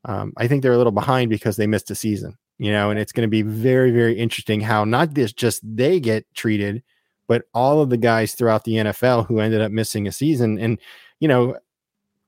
um, 0.06 0.32
I 0.38 0.48
think 0.48 0.62
they're 0.62 0.72
a 0.72 0.78
little 0.78 0.92
behind 0.92 1.28
because 1.28 1.56
they 1.58 1.66
missed 1.66 1.90
a 1.90 1.94
season. 1.94 2.38
You 2.56 2.72
know, 2.72 2.88
and 2.88 2.98
it's 2.98 3.12
going 3.12 3.26
to 3.26 3.30
be 3.30 3.42
very 3.42 3.90
very 3.90 4.18
interesting 4.18 4.62
how 4.62 4.84
not 4.84 5.12
this 5.12 5.34
just 5.34 5.60
they 5.62 6.00
get 6.00 6.24
treated, 6.32 6.82
but 7.26 7.44
all 7.52 7.82
of 7.82 7.90
the 7.90 7.98
guys 7.98 8.32
throughout 8.32 8.64
the 8.64 8.76
NFL 8.76 9.26
who 9.26 9.40
ended 9.40 9.60
up 9.60 9.72
missing 9.72 10.08
a 10.08 10.12
season, 10.12 10.58
and 10.58 10.78
you 11.20 11.28
know, 11.28 11.58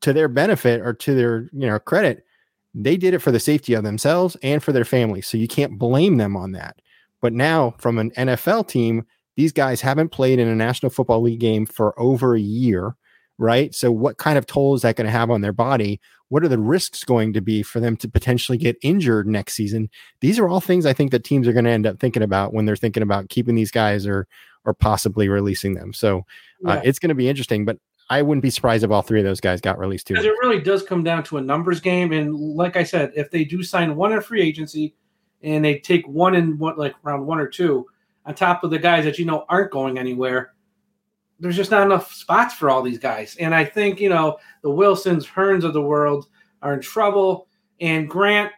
to 0.03 0.13
their 0.13 0.29
benefit 0.29 0.83
or 0.83 0.93
to 0.93 1.15
their 1.15 1.49
you 1.55 1.67
know 1.67 1.79
credit 1.79 2.27
they 2.75 2.97
did 2.97 3.15
it 3.15 3.21
for 3.21 3.31
the 3.31 3.41
safety 3.41 3.75
of 3.75 3.85
themselves 3.85 4.37
and 4.43 4.63
for 4.63 4.73
their 4.73 4.85
families. 4.85 5.27
So 5.29 5.39
you 5.39 5.47
can't 5.49 5.79
blame 5.79 6.17
them 6.17 6.37
on 6.37 6.53
that. 6.53 6.81
But 7.21 7.33
now, 7.33 7.75
from 7.79 7.99
an 7.99 8.11
NFL 8.13 8.69
team, 8.69 9.07
these 9.37 9.53
guys 9.53 9.81
haven't 9.81 10.11
played 10.11 10.39
in 10.39 10.49
a 10.49 10.55
National 10.55 10.91
Football 10.91 11.23
League 11.23 11.41
game 11.41 11.67
for 11.67 11.99
over 11.99 12.35
a 12.35 12.41
year, 12.41 12.95
right? 13.39 13.75
So, 13.75 13.91
what 13.91 14.19
kind 14.19 14.37
of 14.39 14.47
toll 14.47 14.75
is 14.75 14.83
that 14.83 14.97
going 14.97 15.07
to 15.07 15.11
have 15.11 15.31
on 15.31 15.41
their 15.41 15.53
body? 15.53 16.01
What 16.29 16.45
are 16.45 16.49
the 16.49 16.59
risks 16.59 17.05
going 17.05 17.33
to 17.35 17.41
be 17.41 17.63
for 17.63 17.81
them 17.81 17.97
to 17.99 18.09
potentially 18.09 18.59
get 18.59 18.77
injured 18.83 19.27
next 19.27 19.55
season? 19.55 19.89
These 20.21 20.39
are 20.39 20.49
all 20.49 20.61
things 20.61 20.85
I 20.87 20.93
think 20.93 21.13
that 21.13 21.25
teams 21.25 21.47
are 21.47 21.53
going 21.53 21.65
to 21.67 21.71
end 21.71 21.87
up 21.87 22.01
thinking 22.01 22.23
about 22.23 22.53
when 22.53 22.65
they're 22.67 22.77
thinking 22.77 23.03
about 23.03 23.29
keeping 23.29 23.55
these 23.55 23.71
guys 23.71 24.07
or 24.07 24.27
or 24.67 24.73
possibly 24.75 25.29
releasing 25.29 25.75
them. 25.75 25.93
So, 25.93 26.25
uh, 26.67 26.75
Yeah. 26.75 26.81
it's 26.85 26.99
going 26.99 27.11
to 27.11 27.15
be 27.15 27.29
interesting. 27.29 27.65
But 27.65 27.79
I 28.15 28.23
wouldn't 28.23 28.43
be 28.43 28.51
surprised 28.51 28.85
if 28.85 28.93
all 28.93 29.03
three 29.03 29.19
of 29.19 29.25
those 29.25 29.41
guys 29.41 29.61
got 29.61 29.77
released 29.77 30.07
too. 30.07 30.15
Because 30.15 30.27
it 30.27 30.37
really 30.41 30.61
does 30.61 30.85
come 30.85 31.03
down 31.03 31.25
to 31.25 31.39
a 31.39 31.41
numbers 31.41 31.81
game. 31.81 32.13
And 32.13 32.33
like 32.33 32.77
I 32.77 32.85
said, 32.85 33.11
if 33.17 33.29
they 33.29 33.45
do 33.45 33.65
sign 33.65 33.97
one 33.97 34.13
in 34.13 34.21
free 34.21 34.41
agency 34.41 34.95
and 35.43 35.65
they 35.65 35.81
take 35.81 36.07
one 36.07 36.37
in 36.37 36.57
what 36.57 36.79
like 36.79 36.95
round 37.03 37.27
one 37.27 37.41
or 37.41 37.49
two 37.49 37.87
on 38.25 38.37
top 38.37 38.63
of 38.63 38.71
the 38.71 38.79
guys 38.79 39.05
that 39.05 39.19
you 39.19 39.25
know 39.25 39.45
aren't 39.49 39.73
going 39.73 39.99
anywhere, 39.99 40.55
there's 41.41 41.57
just 41.57 41.73
not 41.73 41.83
enough 41.83 42.15
spots 42.15 42.55
for 42.55 42.71
all 42.71 42.83
these 42.83 43.01
guys. 43.01 43.35
And 43.41 43.53
I 43.53 43.65
think, 43.65 43.99
you 43.99 44.11
know, 44.11 44.39
the 44.63 44.71
Wilsons, 44.71 45.27
Hurns 45.27 45.65
of 45.65 45.73
the 45.73 45.83
world 45.83 46.29
are 46.63 46.73
in 46.73 46.81
trouble. 46.81 47.49
And 47.81 48.09
Grant, 48.09 48.53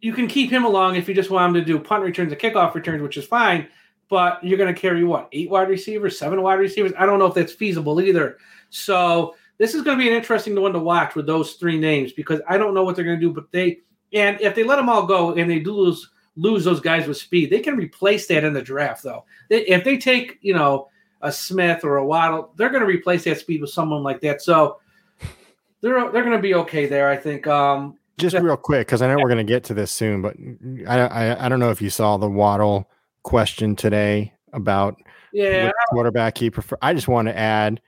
you 0.00 0.12
can 0.12 0.26
keep 0.26 0.50
him 0.50 0.64
along 0.64 0.96
if 0.96 1.08
you 1.08 1.14
just 1.14 1.30
want 1.30 1.48
him 1.48 1.62
to 1.62 1.64
do 1.64 1.78
punt 1.78 2.02
returns 2.02 2.32
and 2.32 2.40
kickoff 2.40 2.74
returns, 2.74 3.02
which 3.02 3.16
is 3.16 3.24
fine. 3.24 3.68
But 4.14 4.44
you're 4.44 4.58
going 4.58 4.72
to 4.72 4.80
carry 4.80 5.02
what, 5.02 5.28
eight 5.32 5.50
wide 5.50 5.68
receivers, 5.68 6.16
seven 6.16 6.40
wide 6.40 6.60
receivers? 6.60 6.92
I 6.96 7.04
don't 7.04 7.18
know 7.18 7.26
if 7.26 7.34
that's 7.34 7.52
feasible 7.52 8.00
either. 8.00 8.38
So 8.70 9.34
this 9.58 9.74
is 9.74 9.82
going 9.82 9.98
to 9.98 10.04
be 10.04 10.08
an 10.08 10.14
interesting 10.14 10.54
one 10.54 10.72
to 10.72 10.78
watch 10.78 11.16
with 11.16 11.26
those 11.26 11.54
three 11.54 11.80
names 11.80 12.12
because 12.12 12.40
I 12.48 12.56
don't 12.56 12.74
know 12.74 12.84
what 12.84 12.94
they're 12.94 13.04
going 13.04 13.18
to 13.18 13.26
do. 13.26 13.32
But 13.32 13.50
they, 13.50 13.80
and 14.12 14.40
if 14.40 14.54
they 14.54 14.62
let 14.62 14.76
them 14.76 14.88
all 14.88 15.04
go 15.04 15.34
and 15.34 15.50
they 15.50 15.58
do 15.58 15.72
lose, 15.72 16.08
lose 16.36 16.62
those 16.62 16.78
guys 16.78 17.08
with 17.08 17.16
speed, 17.16 17.50
they 17.50 17.58
can 17.58 17.76
replace 17.76 18.28
that 18.28 18.44
in 18.44 18.52
the 18.52 18.62
draft, 18.62 19.02
though. 19.02 19.24
They, 19.50 19.66
if 19.66 19.82
they 19.82 19.98
take, 19.98 20.38
you 20.42 20.54
know, 20.54 20.90
a 21.20 21.32
Smith 21.32 21.82
or 21.82 21.96
a 21.96 22.06
Waddle, 22.06 22.52
they're 22.54 22.70
going 22.70 22.82
to 22.82 22.86
replace 22.86 23.24
that 23.24 23.40
speed 23.40 23.62
with 23.62 23.70
someone 23.70 24.04
like 24.04 24.20
that. 24.20 24.42
So 24.42 24.78
they're 25.80 26.08
they're 26.12 26.22
going 26.22 26.36
to 26.36 26.38
be 26.38 26.54
okay 26.54 26.86
there, 26.86 27.08
I 27.10 27.16
think. 27.16 27.48
Um, 27.48 27.98
Just 28.16 28.36
real 28.36 28.56
quick, 28.56 28.86
because 28.86 29.02
I 29.02 29.08
know 29.08 29.16
we're 29.16 29.28
going 29.28 29.44
to 29.44 29.52
get 29.52 29.64
to 29.64 29.74
this 29.74 29.90
soon, 29.90 30.22
but 30.22 30.36
I, 30.86 31.00
I 31.00 31.46
I 31.46 31.48
don't 31.48 31.58
know 31.58 31.72
if 31.72 31.82
you 31.82 31.90
saw 31.90 32.16
the 32.16 32.30
Waddle 32.30 32.88
question 33.24 33.74
today 33.74 34.32
about 34.52 34.96
yeah, 35.32 35.72
quarterback 35.88 36.38
he 36.38 36.48
prefer. 36.50 36.76
I 36.80 36.94
just 36.94 37.08
want 37.08 37.26
to 37.26 37.36
add, 37.36 37.80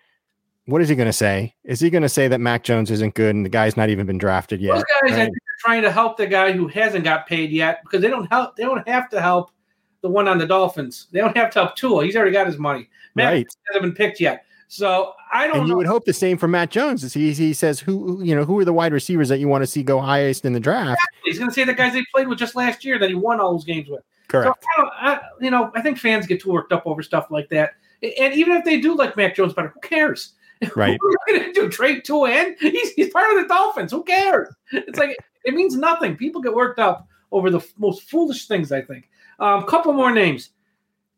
what 0.64 0.82
is 0.82 0.88
he 0.88 0.96
going 0.96 1.06
to 1.06 1.12
say? 1.12 1.54
Is 1.62 1.78
he 1.78 1.90
going 1.90 2.02
to 2.02 2.08
say 2.08 2.26
that 2.26 2.40
Mac 2.40 2.64
Jones 2.64 2.90
isn't 2.90 3.14
good 3.14 3.36
and 3.36 3.44
the 3.44 3.50
guy's 3.50 3.76
not 3.76 3.88
even 3.88 4.04
been 4.06 4.18
drafted 4.18 4.60
yet? 4.60 4.74
those 4.74 4.84
guys 5.02 5.18
right? 5.18 5.28
are 5.28 5.32
trying 5.60 5.82
to 5.82 5.92
help 5.92 6.16
the 6.16 6.26
guy 6.26 6.50
who 6.50 6.66
hasn't 6.66 7.04
got 7.04 7.28
paid 7.28 7.50
yet 7.50 7.82
because 7.84 8.00
they 8.02 8.08
don't 8.08 8.26
help. 8.26 8.56
They 8.56 8.64
don't 8.64 8.86
have 8.88 9.08
to 9.10 9.20
help 9.20 9.52
the 10.00 10.08
one 10.08 10.26
on 10.26 10.38
the 10.38 10.46
Dolphins. 10.46 11.06
They 11.12 11.20
don't 11.20 11.36
have 11.36 11.50
to 11.52 11.60
help 11.60 11.76
Tua. 11.76 12.04
He's 12.04 12.16
already 12.16 12.32
got 12.32 12.46
his 12.46 12.58
money. 12.58 12.88
Matt 13.14 13.32
Right. 13.32 13.46
hasn't 13.68 13.82
been 13.82 13.94
picked 13.94 14.20
yet. 14.20 14.44
So 14.68 15.12
I 15.32 15.46
don't 15.46 15.58
And 15.58 15.68
you 15.68 15.74
know. 15.74 15.76
would 15.78 15.86
hope 15.86 16.04
the 16.04 16.12
same 16.12 16.36
for 16.36 16.48
Mac 16.48 16.70
Jones. 16.70 17.04
Is 17.04 17.14
he 17.14 17.32
he 17.32 17.52
says 17.54 17.78
who 17.78 18.20
you 18.22 18.34
know 18.34 18.44
who 18.44 18.58
are 18.58 18.64
the 18.64 18.72
wide 18.72 18.92
receivers 18.92 19.28
that 19.28 19.38
you 19.38 19.46
want 19.46 19.62
to 19.62 19.66
see 19.66 19.84
go 19.84 20.00
highest 20.00 20.44
in 20.44 20.52
the 20.52 20.60
draft? 20.60 21.00
He's 21.24 21.38
going 21.38 21.48
to 21.50 21.54
say 21.54 21.62
the 21.62 21.72
guys 21.72 21.92
they 21.92 22.04
played 22.12 22.26
with 22.26 22.38
just 22.38 22.56
last 22.56 22.84
year 22.84 22.98
that 22.98 23.08
he 23.08 23.14
won 23.14 23.38
all 23.40 23.52
those 23.52 23.64
games 23.64 23.88
with. 23.88 24.02
Correct. 24.28 24.64
So 24.76 24.84
I 24.98 25.14
I, 25.14 25.20
you 25.40 25.50
know, 25.50 25.70
I 25.74 25.82
think 25.82 25.98
fans 25.98 26.26
get 26.26 26.40
too 26.40 26.50
worked 26.50 26.72
up 26.72 26.86
over 26.86 27.02
stuff 27.02 27.30
like 27.30 27.48
that. 27.50 27.72
And 28.02 28.34
even 28.34 28.56
if 28.56 28.64
they 28.64 28.80
do 28.80 28.94
like 28.94 29.16
Mac 29.16 29.34
Jones 29.34 29.54
better, 29.54 29.68
who 29.68 29.80
cares? 29.80 30.32
Right. 30.74 30.98
What 31.02 31.08
are 31.08 31.34
you 31.34 31.40
going 31.40 31.52
to 31.52 31.60
do? 31.60 31.68
Trade 31.68 32.02
Tua 32.02 32.30
in? 32.30 32.56
He's, 32.58 32.92
he's 32.92 33.10
part 33.10 33.30
of 33.30 33.42
the 33.42 33.46
Dolphins. 33.46 33.92
Who 33.92 34.02
cares? 34.02 34.48
It's 34.72 34.98
like 34.98 35.14
it 35.44 35.52
means 35.52 35.76
nothing. 35.76 36.16
People 36.16 36.40
get 36.40 36.54
worked 36.54 36.78
up 36.78 37.06
over 37.30 37.50
the 37.50 37.58
f- 37.58 37.74
most 37.76 38.08
foolish 38.08 38.48
things. 38.48 38.72
I 38.72 38.80
think. 38.80 39.10
Um, 39.38 39.64
couple 39.64 39.92
more 39.92 40.10
names. 40.10 40.50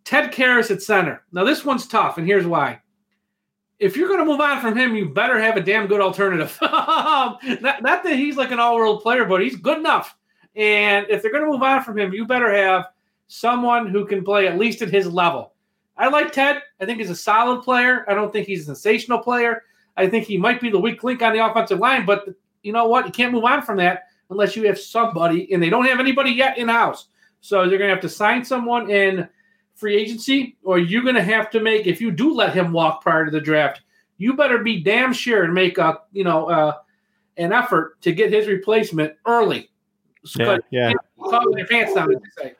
Ted 0.04 0.32
Karras 0.32 0.70
at 0.70 0.82
center. 0.82 1.22
Now 1.30 1.44
this 1.44 1.64
one's 1.64 1.86
tough, 1.86 2.18
and 2.18 2.26
here's 2.26 2.46
why. 2.46 2.80
If 3.78 3.96
you're 3.96 4.08
going 4.08 4.18
to 4.18 4.26
move 4.26 4.40
on 4.40 4.60
from 4.60 4.76
him, 4.76 4.96
you 4.96 5.08
better 5.08 5.38
have 5.38 5.56
a 5.56 5.60
damn 5.60 5.86
good 5.86 6.00
alternative. 6.00 6.58
not, 6.62 7.40
not 7.60 8.02
that 8.02 8.16
he's 8.16 8.36
like 8.36 8.50
an 8.50 8.58
all-world 8.58 9.02
player, 9.02 9.24
but 9.24 9.40
he's 9.40 9.54
good 9.54 9.78
enough. 9.78 10.16
And 10.56 11.06
if 11.08 11.22
they're 11.22 11.30
going 11.30 11.44
to 11.44 11.50
move 11.50 11.62
on 11.62 11.84
from 11.84 11.96
him, 11.96 12.12
you 12.12 12.26
better 12.26 12.52
have 12.52 12.86
someone 13.28 13.86
who 13.86 14.04
can 14.06 14.24
play 14.24 14.48
at 14.48 14.58
least 14.58 14.82
at 14.82 14.90
his 14.90 15.06
level. 15.06 15.52
I 15.96 16.08
like 16.08 16.32
Ted. 16.32 16.62
I 16.80 16.86
think 16.86 16.98
he's 16.98 17.10
a 17.10 17.16
solid 17.16 17.62
player. 17.62 18.04
I 18.08 18.14
don't 18.14 18.32
think 18.32 18.46
he's 18.46 18.62
a 18.62 18.74
sensational 18.74 19.18
player. 19.18 19.62
I 19.96 20.08
think 20.08 20.26
he 20.26 20.38
might 20.38 20.60
be 20.60 20.70
the 20.70 20.78
weak 20.78 21.02
link 21.02 21.22
on 21.22 21.32
the 21.32 21.44
offensive 21.44 21.78
line, 21.78 22.06
but 22.06 22.28
you 22.62 22.72
know 22.72 22.86
what? 22.86 23.06
You 23.06 23.12
can't 23.12 23.32
move 23.32 23.44
on 23.44 23.62
from 23.62 23.78
that 23.78 24.04
unless 24.30 24.56
you 24.56 24.66
have 24.66 24.78
somebody, 24.78 25.52
and 25.52 25.62
they 25.62 25.70
don't 25.70 25.86
have 25.86 26.00
anybody 26.00 26.30
yet 26.30 26.58
in 26.58 26.68
house. 26.68 27.08
So 27.40 27.68
they're 27.68 27.78
going 27.78 27.88
to 27.88 27.94
have 27.94 28.02
to 28.02 28.08
sign 28.08 28.44
someone 28.44 28.90
in 28.90 29.28
free 29.74 29.96
agency, 29.96 30.56
or 30.62 30.78
you're 30.78 31.02
going 31.02 31.14
to 31.14 31.22
have 31.22 31.50
to 31.50 31.60
make 31.60 31.86
if 31.86 32.00
you 32.00 32.10
do 32.10 32.34
let 32.34 32.54
him 32.54 32.72
walk 32.72 33.02
prior 33.02 33.24
to 33.24 33.30
the 33.30 33.40
draft, 33.40 33.82
you 34.18 34.34
better 34.34 34.58
be 34.58 34.80
damn 34.80 35.12
sure 35.12 35.44
and 35.44 35.54
make 35.54 35.78
a 35.78 35.98
you 36.12 36.24
know 36.24 36.48
uh, 36.48 36.74
an 37.36 37.52
effort 37.52 38.00
to 38.02 38.12
get 38.12 38.32
his 38.32 38.46
replacement 38.46 39.14
early. 39.26 39.70
Yeah, 40.36 40.58
yeah. 40.70 40.92
Call 41.18 41.56
your 41.56 41.66
pants 41.66 41.94
down, 41.94 42.12
as 42.12 42.20
they 42.36 42.42
say. 42.42 42.54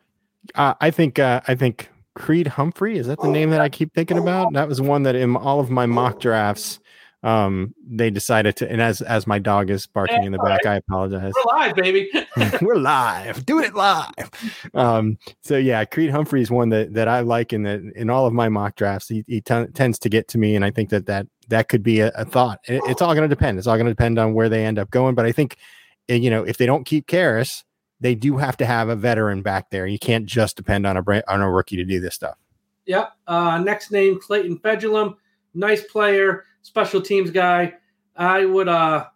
Uh, 0.55 0.75
I 0.81 0.91
think 0.91 1.19
uh, 1.19 1.41
I 1.49 1.55
think 1.55 1.89
Creed 2.15 2.47
Humphrey 2.49 2.99
is 2.99 3.07
that 3.07 3.21
the 3.21 3.29
name 3.29 3.51
that 3.51 3.61
I 3.61 3.69
keep 3.69 3.95
thinking 3.95 4.19
about. 4.19 4.53
That 4.55 4.69
was 4.69 4.81
one 4.81 5.03
that 5.05 5.15
in 5.15 5.37
all 5.37 5.61
of 5.61 5.71
my 5.71 5.87
mock 5.87 6.19
drafts, 6.21 6.81
um, 7.23 7.75
they 7.89 8.11
decided 8.11 8.57
to. 8.57 8.71
And 8.71 8.81
as 8.81 9.01
as 9.03 9.27
my 9.27 9.39
dog 9.39 9.71
is 9.71 9.87
barking 9.87 10.25
in 10.25 10.33
the 10.33 10.39
back, 10.39 10.67
I 10.67 10.77
apologize. 10.77 11.33
We're 11.37 11.53
live, 11.57 11.75
baby. 11.77 12.11
We're 12.63 12.77
live, 12.77 13.45
doing 13.47 13.65
it 13.65 13.75
live. 13.75 14.31
Um, 14.75 15.19
so 15.43 15.57
yeah, 15.57 15.85
Creed 15.85 16.11
Humphrey 16.11 16.43
is 16.43 16.51
one 16.51 16.69
that 16.71 16.95
that 16.95 17.09
I 17.09 17.21
like 17.21 17.53
in 17.53 17.63
the 17.65 17.93
in 17.97 18.11
all 18.11 18.27
of 18.27 18.33
my 18.33 18.49
mock 18.49 18.77
drafts. 18.77 19.09
He, 19.09 19.25
he 19.27 19.41
t- 19.41 19.67
tends 19.75 19.99
to 20.01 20.09
get 20.09 20.29
to 20.29 20.39
me, 20.39 20.57
and 20.57 20.65
I 20.65 20.71
think 20.71 20.91
that 20.91 21.07
that 21.07 21.27
that 21.49 21.69
could 21.69 21.83
be 21.83 22.01
a, 22.01 22.09
a 22.15 22.25
thought. 22.25 22.61
It- 22.69 22.83
it's 22.87 23.01
all 23.03 23.15
going 23.15 23.29
to 23.29 23.35
depend. 23.35 23.59
It's 23.59 23.67
all 23.67 23.77
going 23.77 23.87
to 23.87 23.93
depend 23.93 24.19
on 24.19 24.35
where 24.35 24.49
they 24.49 24.65
end 24.65 24.79
up 24.79 24.91
going. 24.91 25.15
But 25.15 25.25
I 25.25 25.33
think, 25.33 25.57
eh, 26.09 26.15
you 26.17 26.31
know, 26.31 26.43
if 26.45 26.57
they 26.59 26.67
don't 26.67 26.85
keep 26.85 27.07
Karras, 27.07 27.65
they 28.01 28.15
do 28.15 28.37
have 28.37 28.57
to 28.59 28.67
have 28.67 28.89
a 28.89 28.97
veteran 28.97 29.43
back 29.43 29.71
there. 29.71 29.87
You 29.87 29.99
can't 29.99 30.27
just 30.27 30.57
depend 30.57 30.87
on 30.87 30.97
a 30.97 31.23
on 31.29 31.41
a 31.41 31.51
rookie 31.51 31.77
to 31.77 31.85
do 31.85 32.01
this 32.01 32.15
stuff. 32.15 32.37
Yep. 32.87 33.13
Uh, 33.27 33.59
next 33.59 33.91
name, 33.91 34.19
Clayton 34.21 34.59
Fejedelem. 34.61 35.17
Nice 35.55 35.85
player, 35.85 36.45
special 36.63 37.01
teams 37.01 37.31
guy. 37.31 37.75
I 38.17 38.45
would 38.45 38.69
uh 38.69 39.07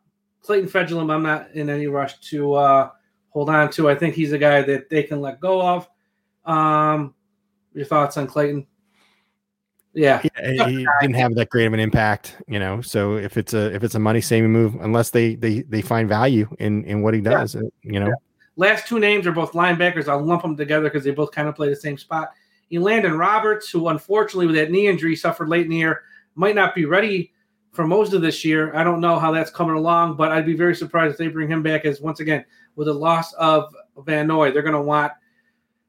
Clayton 0.42 0.68
Fejedelem, 0.68 1.12
I'm 1.12 1.23
not 1.23 1.51
in 1.53 1.71
any 1.71 1.87
rush 1.87 2.18
to 2.31 2.55
uh 2.55 2.90
hold 3.31 3.49
on 3.49 3.71
to. 3.73 3.88
I 3.88 3.95
think 3.95 4.14
he's 4.14 4.33
a 4.33 4.38
guy 4.38 4.62
that 4.62 4.90
they 4.90 5.03
can 5.03 5.21
let 5.21 5.40
go 5.40 5.62
of. 5.62 5.88
Um 6.45 7.14
your 7.75 7.87
thoughts 7.87 8.16
on 8.16 8.27
Clayton? 8.27 8.66
Yeah. 9.95 10.21
He, 10.23 10.31
he 10.45 10.87
didn't 11.01 11.14
have 11.14 11.35
that 11.35 11.51
great 11.51 11.66
of 11.66 11.73
an 11.73 11.81
impact, 11.81 12.37
you 12.49 12.59
know. 12.59 12.81
So 12.81 13.16
if 13.16 13.37
it's 13.37 13.55
a 13.55 13.75
if 13.75 13.85
it's 13.85 13.95
a 13.95 13.99
money 13.99 14.21
saving 14.21 14.51
move, 14.51 14.75
unless 14.81 15.11
they 15.11 15.35
they 15.35 15.62
they 15.62 15.83
find 15.83 16.09
value 16.09 16.49
in 16.59 16.85
in 16.85 17.03
what 17.03 17.14
he 17.14 17.21
does, 17.21 17.57
uh, 17.57 17.61
you 17.83 18.01
know. 18.01 18.12
Last 18.57 18.87
two 18.87 18.99
names 18.99 19.27
are 19.27 19.33
both 19.33 19.53
linebackers. 19.53 20.09
I'll 20.09 20.23
lump 20.23 20.43
them 20.43 20.57
together 20.57 20.85
because 20.85 21.05
they 21.05 21.11
both 21.11 21.33
kind 21.33 21.49
of 21.49 21.57
play 21.57 21.69
the 21.69 21.77
same 21.77 21.97
spot. 21.97 22.31
Landon 22.71 23.19
Roberts, 23.19 23.71
who 23.71 23.88
unfortunately 23.88 24.47
with 24.47 24.57
that 24.57 24.71
knee 24.71 24.87
injury 24.87 25.15
suffered 25.15 25.49
late 25.49 25.65
in 25.65 25.71
the 25.71 25.77
year, 25.77 26.03
might 26.35 26.55
not 26.55 26.75
be 26.75 26.85
ready 26.85 27.33
for 27.73 27.87
most 27.87 28.12
of 28.12 28.23
this 28.23 28.45
year. 28.45 28.75
I 28.75 28.85
don't 28.85 29.01
know 29.01 29.19
how 29.19 29.31
that's 29.33 29.51
coming 29.51 29.77
along, 29.77 30.17
but 30.17 30.33
I'd 30.33 30.47
be 30.47 30.55
very 30.55 30.75
surprised 30.75 31.12
if 31.12 31.19
they 31.19 31.29
bring 31.29 31.49
him 31.49 31.62
back. 31.62 31.85
As 31.85 32.01
once 32.01 32.21
again, 32.21 32.45
with 32.77 32.87
the 32.87 32.95
loss 32.95 33.33
of 33.35 33.75
Van 33.99 34.27
Noy, 34.27 34.51
they're 34.51 34.62
going 34.62 34.75
to 34.75 34.81
want 34.81 35.12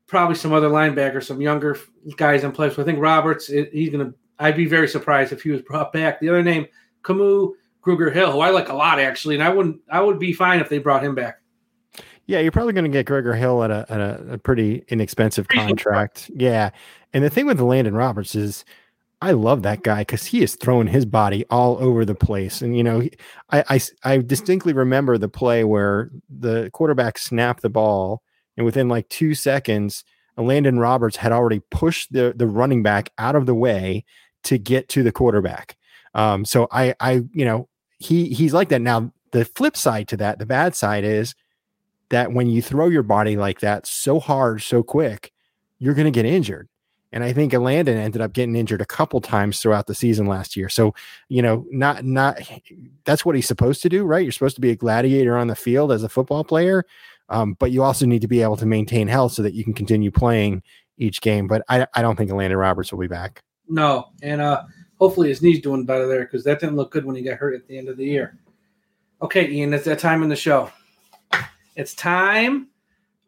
probably 0.07 0.35
some 0.35 0.53
other 0.53 0.69
linebackers, 0.69 1.23
some 1.23 1.41
younger 1.41 1.77
guys 2.17 2.43
in 2.43 2.51
place. 2.51 2.75
So 2.75 2.81
I 2.81 2.85
think 2.85 2.99
Roberts, 2.99 3.47
he's 3.47 3.89
going 3.89 4.05
to. 4.05 4.13
I'd 4.39 4.57
be 4.57 4.65
very 4.65 4.87
surprised 4.87 5.31
if 5.31 5.43
he 5.43 5.51
was 5.51 5.61
brought 5.61 5.93
back. 5.93 6.19
The 6.19 6.29
other 6.29 6.43
name, 6.43 6.67
Camus 7.03 7.51
Kruger 7.81 8.09
Hill, 8.09 8.31
who 8.31 8.39
I 8.39 8.49
like 8.49 8.69
a 8.69 8.73
lot 8.73 8.99
actually, 8.99 9.35
and 9.35 9.43
I 9.43 9.49
wouldn't. 9.49 9.79
I 9.89 10.01
would 10.01 10.19
be 10.19 10.33
fine 10.33 10.59
if 10.59 10.69
they 10.69 10.79
brought 10.79 11.03
him 11.03 11.15
back. 11.15 11.39
Yeah, 12.25 12.39
you're 12.39 12.51
probably 12.51 12.73
going 12.73 12.85
to 12.85 12.89
get 12.89 13.05
Grugier-Hill 13.05 13.63
at 13.63 13.71
a, 13.71 13.85
at 13.89 13.99
a, 13.99 14.33
a 14.33 14.37
pretty 14.37 14.85
inexpensive 14.87 15.49
contract. 15.49 16.31
Yeah. 16.33 16.69
And 17.13 17.23
the 17.23 17.29
thing 17.29 17.45
with 17.45 17.59
Landon 17.59 17.95
Roberts 17.95 18.33
is 18.33 18.63
I 19.21 19.31
love 19.31 19.61
that 19.63 19.83
guy 19.83 20.01
because 20.01 20.25
he 20.25 20.41
is 20.41 20.55
throwing 20.55 20.87
his 20.87 21.05
body 21.05 21.45
all 21.49 21.77
over 21.81 22.05
the 22.05 22.15
place. 22.15 22.61
And, 22.61 22.77
you 22.77 22.83
know, 22.83 23.01
he, 23.01 23.11
I, 23.51 23.63
I, 23.69 23.79
I 24.03 24.17
distinctly 24.17 24.73
remember 24.73 25.17
the 25.17 25.29
play 25.29 25.63
where 25.63 26.11
the 26.29 26.69
quarterback 26.73 27.17
snapped 27.17 27.61
the 27.61 27.69
ball 27.69 28.21
and 28.57 28.65
within 28.65 28.89
like 28.89 29.09
two 29.09 29.33
seconds, 29.33 30.03
Landon 30.37 30.79
Roberts 30.79 31.17
had 31.17 31.31
already 31.31 31.61
pushed 31.71 32.11
the, 32.11 32.33
the 32.35 32.47
running 32.47 32.83
back 32.83 33.11
out 33.17 33.35
of 33.35 33.45
the 33.45 33.55
way 33.55 34.05
to 34.43 34.57
get 34.57 34.89
to 34.89 35.03
the 35.03 35.11
quarterback. 35.11 35.77
Um, 36.13 36.45
so 36.45 36.67
I, 36.71 36.95
I, 36.99 37.23
you 37.33 37.45
know, 37.45 37.69
he, 37.99 38.29
he's 38.29 38.53
like 38.53 38.69
that. 38.69 38.81
Now, 38.81 39.11
the 39.31 39.45
flip 39.45 39.77
side 39.77 40.07
to 40.09 40.17
that, 40.17 40.39
the 40.39 40.45
bad 40.45 40.75
side 40.75 41.03
is 41.03 41.33
that 42.09 42.33
when 42.33 42.47
you 42.49 42.61
throw 42.61 42.87
your 42.87 43.03
body 43.03 43.37
like 43.37 43.59
that 43.61 43.87
so 43.87 44.19
hard, 44.19 44.61
so 44.61 44.83
quick, 44.83 45.31
you're 45.79 45.93
going 45.93 46.05
to 46.05 46.11
get 46.11 46.25
injured. 46.25 46.69
And 47.11 47.23
I 47.23 47.31
think 47.31 47.53
Landon 47.53 47.97
ended 47.97 48.21
up 48.21 48.33
getting 48.33 48.55
injured 48.55 48.81
a 48.81 48.85
couple 48.85 49.21
times 49.21 49.59
throughout 49.59 49.85
the 49.85 49.93
season 49.93 50.25
last 50.25 50.57
year. 50.57 50.67
So, 50.67 50.95
you 51.29 51.43
know, 51.43 51.65
not 51.69 52.03
not 52.03 52.39
that's 53.05 53.23
what 53.23 53.35
he's 53.35 53.47
supposed 53.47 53.83
to 53.83 53.89
do, 53.89 54.03
right? 54.03 54.23
You're 54.23 54.31
supposed 54.31 54.55
to 54.55 54.61
be 54.61 54.71
a 54.71 54.75
gladiator 54.75 55.37
on 55.37 55.47
the 55.47 55.55
field 55.55 55.91
as 55.91 56.01
a 56.01 56.09
football 56.09 56.43
player, 56.43 56.85
um, 57.29 57.55
but 57.59 57.71
you 57.71 57.83
also 57.83 58.07
need 58.07 58.21
to 58.21 58.27
be 58.27 58.41
able 58.41 58.57
to 58.57 58.65
maintain 58.65 59.07
health 59.07 59.33
so 59.33 59.43
that 59.43 59.53
you 59.53 59.63
can 59.63 59.73
continue 59.73 60.09
playing 60.09 60.63
each 60.97 61.21
game. 61.21 61.47
But 61.47 61.63
I, 61.69 61.85
I 61.93 62.01
don't 62.01 62.15
think 62.15 62.31
Landon 62.31 62.57
Roberts 62.57 62.91
will 62.91 62.99
be 62.99 63.07
back. 63.07 63.41
No, 63.67 64.09
and 64.23 64.41
uh, 64.41 64.63
hopefully 64.97 65.29
his 65.29 65.41
knee's 65.41 65.61
doing 65.61 65.85
better 65.85 66.07
there 66.07 66.25
because 66.25 66.43
that 66.45 66.59
didn't 66.59 66.77
look 66.77 66.91
good 66.91 67.05
when 67.05 67.15
he 67.15 67.21
got 67.21 67.37
hurt 67.37 67.53
at 67.53 67.67
the 67.67 67.77
end 67.77 67.89
of 67.89 67.97
the 67.97 68.05
year. 68.05 68.39
Okay, 69.21 69.47
Ian, 69.49 69.73
it's 69.73 69.85
that 69.85 69.99
time 69.99 70.23
in 70.23 70.29
the 70.29 70.35
show. 70.35 70.71
It's 71.75 71.95
time 71.95 72.67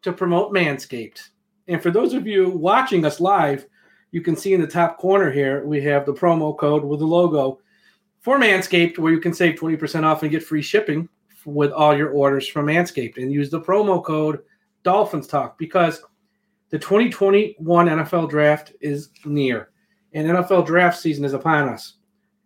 to 0.02 0.12
promote 0.12 0.52
Manscaped. 0.52 1.30
And 1.68 1.82
for 1.82 1.90
those 1.90 2.14
of 2.14 2.26
you 2.26 2.48
watching 2.50 3.04
us 3.04 3.20
live, 3.20 3.66
you 4.12 4.20
can 4.20 4.36
see 4.36 4.54
in 4.54 4.60
the 4.60 4.66
top 4.66 4.98
corner 4.98 5.30
here 5.30 5.64
we 5.66 5.80
have 5.82 6.06
the 6.06 6.14
promo 6.14 6.56
code 6.56 6.84
with 6.84 7.00
the 7.00 7.06
logo. 7.06 7.60
for 8.20 8.38
Manscaped, 8.38 8.98
where 8.98 9.12
you 9.12 9.20
can 9.20 9.32
save 9.32 9.56
20% 9.56 10.02
off 10.02 10.22
and 10.22 10.32
get 10.32 10.42
free 10.42 10.62
shipping 10.62 11.08
with 11.44 11.70
all 11.70 11.96
your 11.96 12.10
orders 12.10 12.48
from 12.48 12.66
Manscaped. 12.66 13.18
And 13.18 13.32
use 13.32 13.50
the 13.50 13.60
promo 13.60 14.02
code 14.02 14.40
Dolphins 14.82 15.26
Talk 15.26 15.58
because 15.58 16.02
the 16.70 16.78
2021 16.78 17.86
NFL 17.86 18.28
draft 18.28 18.72
is 18.80 19.10
near 19.24 19.70
and 20.12 20.26
NFL 20.26 20.66
draft 20.66 20.98
season 20.98 21.24
is 21.24 21.34
upon 21.34 21.68
us. 21.68 21.94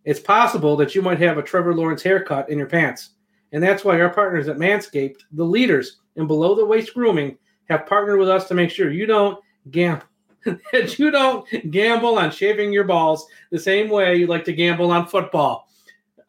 It's 0.04 0.20
possible 0.20 0.76
that 0.76 0.94
you 0.94 1.02
might 1.02 1.18
have 1.20 1.38
a 1.38 1.42
Trevor 1.42 1.74
Lawrence 1.74 2.02
haircut 2.02 2.50
in 2.50 2.58
your 2.58 2.66
pants. 2.66 3.10
And 3.52 3.62
that's 3.62 3.84
why 3.84 4.00
our 4.00 4.10
partners 4.10 4.48
at 4.48 4.58
Manscaped, 4.58 5.22
the 5.32 5.44
leaders 5.44 5.98
in 6.16 6.26
below 6.26 6.54
the 6.54 6.64
waist 6.64 6.94
grooming, 6.94 7.36
have 7.68 7.86
partnered 7.86 8.18
with 8.18 8.28
us 8.28 8.48
to 8.48 8.54
make 8.54 8.70
sure 8.70 8.90
you 8.90 9.06
don't 9.06 9.38
gamble. 9.70 10.06
that 10.72 10.98
you 10.98 11.10
don't 11.10 11.46
gamble 11.70 12.18
on 12.18 12.30
shaving 12.30 12.72
your 12.72 12.84
balls 12.84 13.26
the 13.50 13.58
same 13.58 13.90
way 13.90 14.16
you 14.16 14.26
like 14.26 14.44
to 14.44 14.52
gamble 14.52 14.90
on 14.90 15.06
football. 15.06 15.68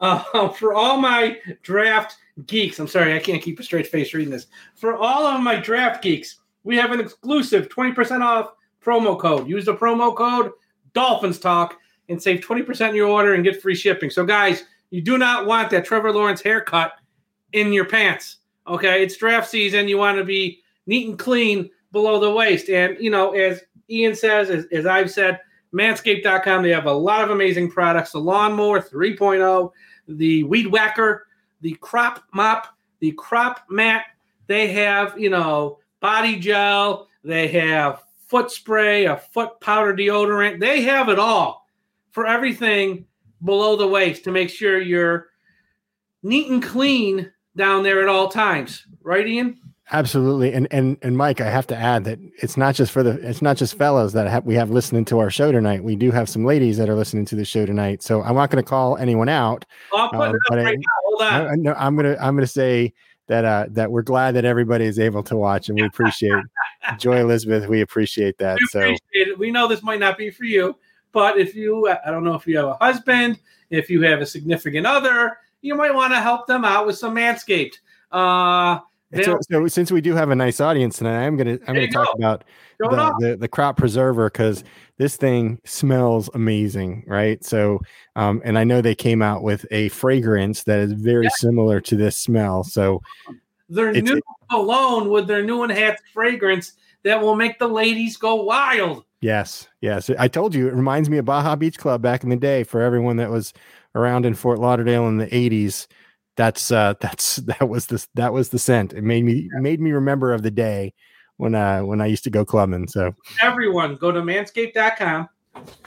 Uh, 0.00 0.48
for 0.58 0.74
all 0.74 0.98
my 0.98 1.38
draft 1.62 2.16
geeks, 2.46 2.78
I'm 2.78 2.88
sorry, 2.88 3.14
I 3.14 3.18
can't 3.18 3.42
keep 3.42 3.58
a 3.58 3.62
straight 3.62 3.86
face 3.86 4.12
reading 4.12 4.32
this. 4.32 4.48
For 4.74 4.96
all 4.96 5.26
of 5.26 5.42
my 5.42 5.56
draft 5.56 6.02
geeks, 6.02 6.40
we 6.64 6.76
have 6.76 6.92
an 6.92 7.00
exclusive 7.00 7.68
20% 7.68 8.20
off 8.20 8.52
promo 8.84 9.18
code. 9.18 9.48
Use 9.48 9.64
the 9.64 9.74
promo 9.74 10.14
code 10.14 10.52
Dolphins 10.92 11.38
Talk 11.38 11.78
and 12.08 12.22
save 12.22 12.40
20% 12.40 12.90
in 12.90 12.94
your 12.94 13.08
order 13.08 13.34
and 13.34 13.44
get 13.44 13.62
free 13.62 13.74
shipping. 13.74 14.10
So, 14.10 14.24
guys, 14.24 14.64
you 14.90 15.00
do 15.00 15.16
not 15.18 15.46
want 15.46 15.70
that 15.70 15.84
Trevor 15.84 16.12
Lawrence 16.12 16.42
haircut 16.42 16.92
in 17.52 17.72
your 17.72 17.84
pants. 17.84 18.38
Okay, 18.66 19.02
it's 19.02 19.16
draft 19.16 19.50
season. 19.50 19.88
You 19.88 19.98
want 19.98 20.18
to 20.18 20.24
be 20.24 20.60
neat 20.86 21.08
and 21.08 21.18
clean 21.18 21.70
below 21.90 22.20
the 22.20 22.30
waist. 22.30 22.68
And, 22.68 22.96
you 22.98 23.10
know, 23.10 23.32
as 23.32 23.60
Ian 23.90 24.14
says, 24.14 24.50
as, 24.50 24.66
as 24.72 24.86
I've 24.86 25.10
said, 25.10 25.40
manscaped.com, 25.74 26.62
they 26.62 26.70
have 26.70 26.86
a 26.86 26.92
lot 26.92 27.24
of 27.24 27.30
amazing 27.30 27.70
products 27.70 28.12
the 28.12 28.18
lawnmower 28.18 28.80
3.0, 28.80 29.70
the 30.08 30.44
weed 30.44 30.66
whacker, 30.66 31.26
the 31.60 31.72
crop 31.80 32.24
mop, 32.32 32.68
the 33.00 33.12
crop 33.12 33.64
mat. 33.68 34.04
They 34.46 34.68
have, 34.72 35.18
you 35.18 35.30
know, 35.30 35.78
body 36.00 36.38
gel, 36.38 37.08
they 37.24 37.48
have 37.48 38.02
foot 38.26 38.50
spray, 38.50 39.06
a 39.06 39.16
foot 39.16 39.60
powder 39.60 39.94
deodorant. 39.94 40.60
They 40.60 40.82
have 40.82 41.08
it 41.08 41.18
all 41.18 41.66
for 42.10 42.26
everything 42.26 43.06
below 43.44 43.76
the 43.76 43.86
waist 43.86 44.24
to 44.24 44.30
make 44.30 44.50
sure 44.50 44.80
you're 44.80 45.28
neat 46.22 46.50
and 46.50 46.62
clean 46.62 47.30
down 47.56 47.82
there 47.82 48.02
at 48.02 48.08
all 48.08 48.28
times. 48.28 48.86
Right, 49.02 49.26
Ian? 49.26 49.58
Absolutely, 49.90 50.52
and 50.54 50.66
and 50.70 50.96
and 51.02 51.16
Mike, 51.18 51.40
I 51.40 51.50
have 51.50 51.66
to 51.66 51.76
add 51.76 52.04
that 52.04 52.18
it's 52.42 52.56
not 52.56 52.74
just 52.74 52.92
for 52.92 53.02
the 53.02 53.10
it's 53.28 53.42
not 53.42 53.56
just 53.58 53.76
fellows 53.76 54.14
that 54.14 54.26
have, 54.26 54.46
we 54.46 54.54
have 54.54 54.70
listening 54.70 55.04
to 55.06 55.18
our 55.18 55.28
show 55.28 55.52
tonight. 55.52 55.84
We 55.84 55.96
do 55.96 56.10
have 56.12 56.28
some 56.30 56.44
ladies 56.46 56.78
that 56.78 56.88
are 56.88 56.94
listening 56.94 57.26
to 57.26 57.34
the 57.36 57.44
show 57.44 57.66
tonight. 57.66 58.02
So 58.02 58.22
I'm 58.22 58.34
not 58.36 58.50
going 58.50 58.62
to 58.62 58.68
call 58.68 58.96
anyone 58.96 59.28
out. 59.28 59.66
I'm 59.94 60.08
putting 60.10 60.22
Um, 60.30 60.34
it 60.36 60.40
but 60.48 60.58
up 60.58 60.64
I- 60.64 60.68
right 60.70 60.78
now. 60.78 60.84
Hold 61.04 61.22
on. 61.22 61.50
I, 61.50 61.54
no, 61.56 61.74
I'm 61.74 61.94
gonna 61.96 62.16
I'm 62.20 62.34
gonna 62.36 62.46
say 62.46 62.94
that 63.28 63.44
uh 63.44 63.66
that 63.70 63.90
we're 63.90 64.02
glad 64.02 64.34
that 64.36 64.44
everybody 64.46 64.86
is 64.86 64.98
able 64.98 65.22
to 65.24 65.36
watch, 65.36 65.68
and 65.68 65.78
we 65.78 65.84
appreciate 65.86 66.42
Joy 66.98 67.18
Elizabeth. 67.20 67.68
We 67.68 67.82
appreciate 67.82 68.38
that. 68.38 68.58
we 68.60 68.66
So 68.68 68.94
it. 69.12 69.38
We 69.38 69.50
know 69.50 69.68
this 69.68 69.82
might 69.82 70.00
not 70.00 70.16
be 70.16 70.30
for 70.30 70.44
you, 70.44 70.74
but 71.12 71.36
if 71.38 71.54
you, 71.54 71.88
I 71.88 72.10
don't 72.10 72.24
know 72.24 72.34
if 72.34 72.46
you 72.46 72.56
have 72.56 72.66
a 72.68 72.74
husband, 72.74 73.40
if 73.68 73.90
you 73.90 74.00
have 74.02 74.20
a 74.22 74.26
significant 74.26 74.86
other, 74.86 75.36
you 75.62 75.74
might 75.74 75.94
want 75.94 76.12
to 76.12 76.20
help 76.20 76.46
them 76.46 76.64
out 76.64 76.86
with 76.86 76.98
some 76.98 77.14
Manscaped. 77.14 77.74
Uh, 78.10 78.80
so, 79.22 79.38
so 79.50 79.66
since 79.68 79.92
we 79.92 80.00
do 80.00 80.14
have 80.14 80.30
a 80.30 80.34
nice 80.34 80.60
audience 80.60 80.98
tonight, 80.98 81.26
I'm 81.26 81.36
gonna 81.36 81.58
I'm 81.66 81.74
gonna 81.74 81.90
talk 81.90 82.08
go. 82.14 82.18
about 82.18 82.44
the, 82.78 83.14
the 83.18 83.36
the 83.36 83.48
crop 83.48 83.76
preserver 83.76 84.30
because 84.30 84.64
this 84.96 85.16
thing 85.16 85.58
smells 85.64 86.30
amazing, 86.34 87.04
right? 87.06 87.44
So, 87.44 87.80
um, 88.16 88.40
and 88.44 88.58
I 88.58 88.64
know 88.64 88.80
they 88.80 88.94
came 88.94 89.20
out 89.20 89.42
with 89.42 89.66
a 89.70 89.88
fragrance 89.90 90.64
that 90.64 90.78
is 90.80 90.92
very 90.92 91.24
Yeah. 91.24 91.30
similar 91.36 91.80
to 91.82 91.96
this 91.96 92.16
smell. 92.16 92.64
So, 92.64 93.02
Their 93.68 93.92
new 93.92 94.20
cologne 94.50 95.10
with 95.10 95.26
their 95.26 95.42
new 95.42 95.62
enhanced 95.62 96.04
fragrance 96.14 96.72
that 97.02 97.20
will 97.20 97.36
make 97.36 97.58
the 97.58 97.68
ladies 97.68 98.16
go 98.16 98.36
wild. 98.44 99.04
yes, 99.20 99.68
yes, 99.82 100.08
I 100.18 100.26
told 100.28 100.54
you 100.54 100.68
it 100.68 100.74
reminds 100.74 101.10
me 101.10 101.18
of 101.18 101.26
Baja 101.26 101.54
Beach 101.56 101.78
Club 101.78 102.00
back 102.00 102.24
in 102.24 102.30
the 102.30 102.36
day. 102.36 102.64
For 102.64 102.80
everyone 102.80 103.16
that 103.18 103.30
was 103.30 103.52
around 103.94 104.26
in 104.26 104.34
Fort 104.34 104.58
Lauderdale 104.58 105.08
in 105.08 105.18
the 105.18 105.26
'80s, 105.26 105.86
that's 106.36 106.70
uh, 106.70 106.94
that's 107.00 107.36
that 107.36 107.68
was 107.68 107.86
the 107.86 108.06
that 108.14 108.32
was 108.32 108.50
the 108.50 108.58
scent. 108.58 108.92
It 108.92 109.02
made 109.02 109.24
me 109.24 109.48
made 109.54 109.80
me 109.80 109.92
remember 109.92 110.32
of 110.32 110.42
the 110.42 110.50
day 110.50 110.94
when 111.36 111.54
uh 111.54 111.80
when 111.80 112.00
I 112.00 112.06
used 112.06 112.24
to 112.24 112.30
go 112.30 112.44
clubbing. 112.44 112.88
So, 112.88 113.14
Everyone, 113.42 113.96
go 113.96 114.12
to 114.12 114.20
manscaped.com, 114.20 115.28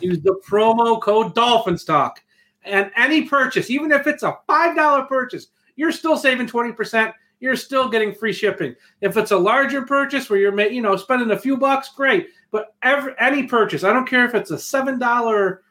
use 0.02 0.22
the 0.22 0.39
promo 0.48 1.02
code 1.02 1.36
Dolphins 1.36 1.84
Talk, 1.84 2.22
and 2.63 2.91
any 2.96 3.24
purchase, 3.24 3.70
even 3.70 3.91
if 3.91 4.08
it's 4.08 4.24
a 4.24 4.38
$5 4.50 5.08
purchase, 5.08 5.48
you're 5.76 5.91
still 5.91 6.18
saving 6.18 6.48
20%. 6.48 7.13
You're 7.39 7.56
still 7.56 7.89
getting 7.89 8.13
free 8.13 8.34
shipping. 8.34 8.76
If 9.02 9.18
it's 9.18 9.32
a 9.32 9.38
larger 9.38 9.84
purchase 9.84 10.30
where 10.30 10.39
you're 10.39 10.60
you 10.62 10.82
know 10.82 10.96
spending 10.96 11.32
a 11.32 11.39
few 11.39 11.58
bucks, 11.58 11.89
great. 11.96 12.30
But 12.50 12.74
every 12.82 13.13
any 13.20 13.44
purchase, 13.44 13.84
I 13.84 13.91
don't 13.91 14.08
care 14.08 14.26
if 14.26 14.34
it's 14.34 14.52
a 14.52 14.58
seven 14.58 14.98
dollar 14.98 15.62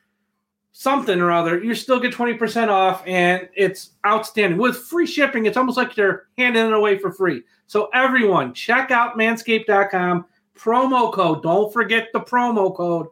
something 0.76 1.20
or 1.20 1.30
other, 1.30 1.62
you 1.62 1.72
still 1.72 2.00
get 2.00 2.12
20% 2.12 2.68
off 2.68 3.02
and 3.06 3.48
it's 3.54 3.90
outstanding. 4.04 4.58
With 4.58 4.76
free 4.76 5.06
shipping, 5.06 5.46
it's 5.46 5.56
almost 5.56 5.78
like 5.78 5.94
they're 5.94 6.24
handing 6.36 6.66
it 6.66 6.72
away 6.72 6.98
for 6.98 7.12
free. 7.12 7.42
So 7.68 7.88
everyone, 7.94 8.52
check 8.52 8.90
out 8.90 9.16
manscaped.com, 9.16 10.26
promo 10.58 11.12
code. 11.12 11.44
Don't 11.44 11.72
forget 11.72 12.08
the 12.12 12.20
promo 12.20 12.74
code 12.74 13.06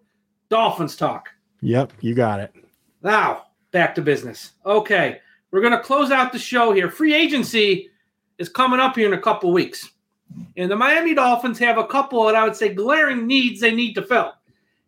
Dolphins 0.48 0.96
Talk. 0.96 1.28
yep, 1.62 1.92
you 2.00 2.14
got 2.14 2.40
it. 2.40 2.52
Now, 3.00 3.44
back 3.70 3.94
to 3.94 4.02
business. 4.02 4.52
Okay, 4.66 5.20
we're 5.52 5.60
going 5.60 5.72
to 5.72 5.80
close 5.80 6.10
out 6.10 6.32
the 6.32 6.38
show 6.40 6.72
here. 6.72 6.90
Free 6.90 7.14
agency 7.14 7.90
is 8.38 8.48
coming 8.48 8.80
up 8.80 8.96
here 8.96 9.06
in 9.06 9.14
a 9.14 9.22
couple 9.22 9.52
weeks. 9.52 9.88
And 10.56 10.68
the 10.70 10.76
Miami 10.76 11.14
Dolphins 11.14 11.58
have 11.60 11.78
a 11.78 11.86
couple 11.86 12.26
that 12.26 12.34
I 12.34 12.42
would 12.42 12.56
say 12.56 12.74
glaring 12.74 13.26
needs 13.26 13.60
they 13.60 13.72
need 13.72 13.94
to 13.94 14.02
fill. 14.02 14.32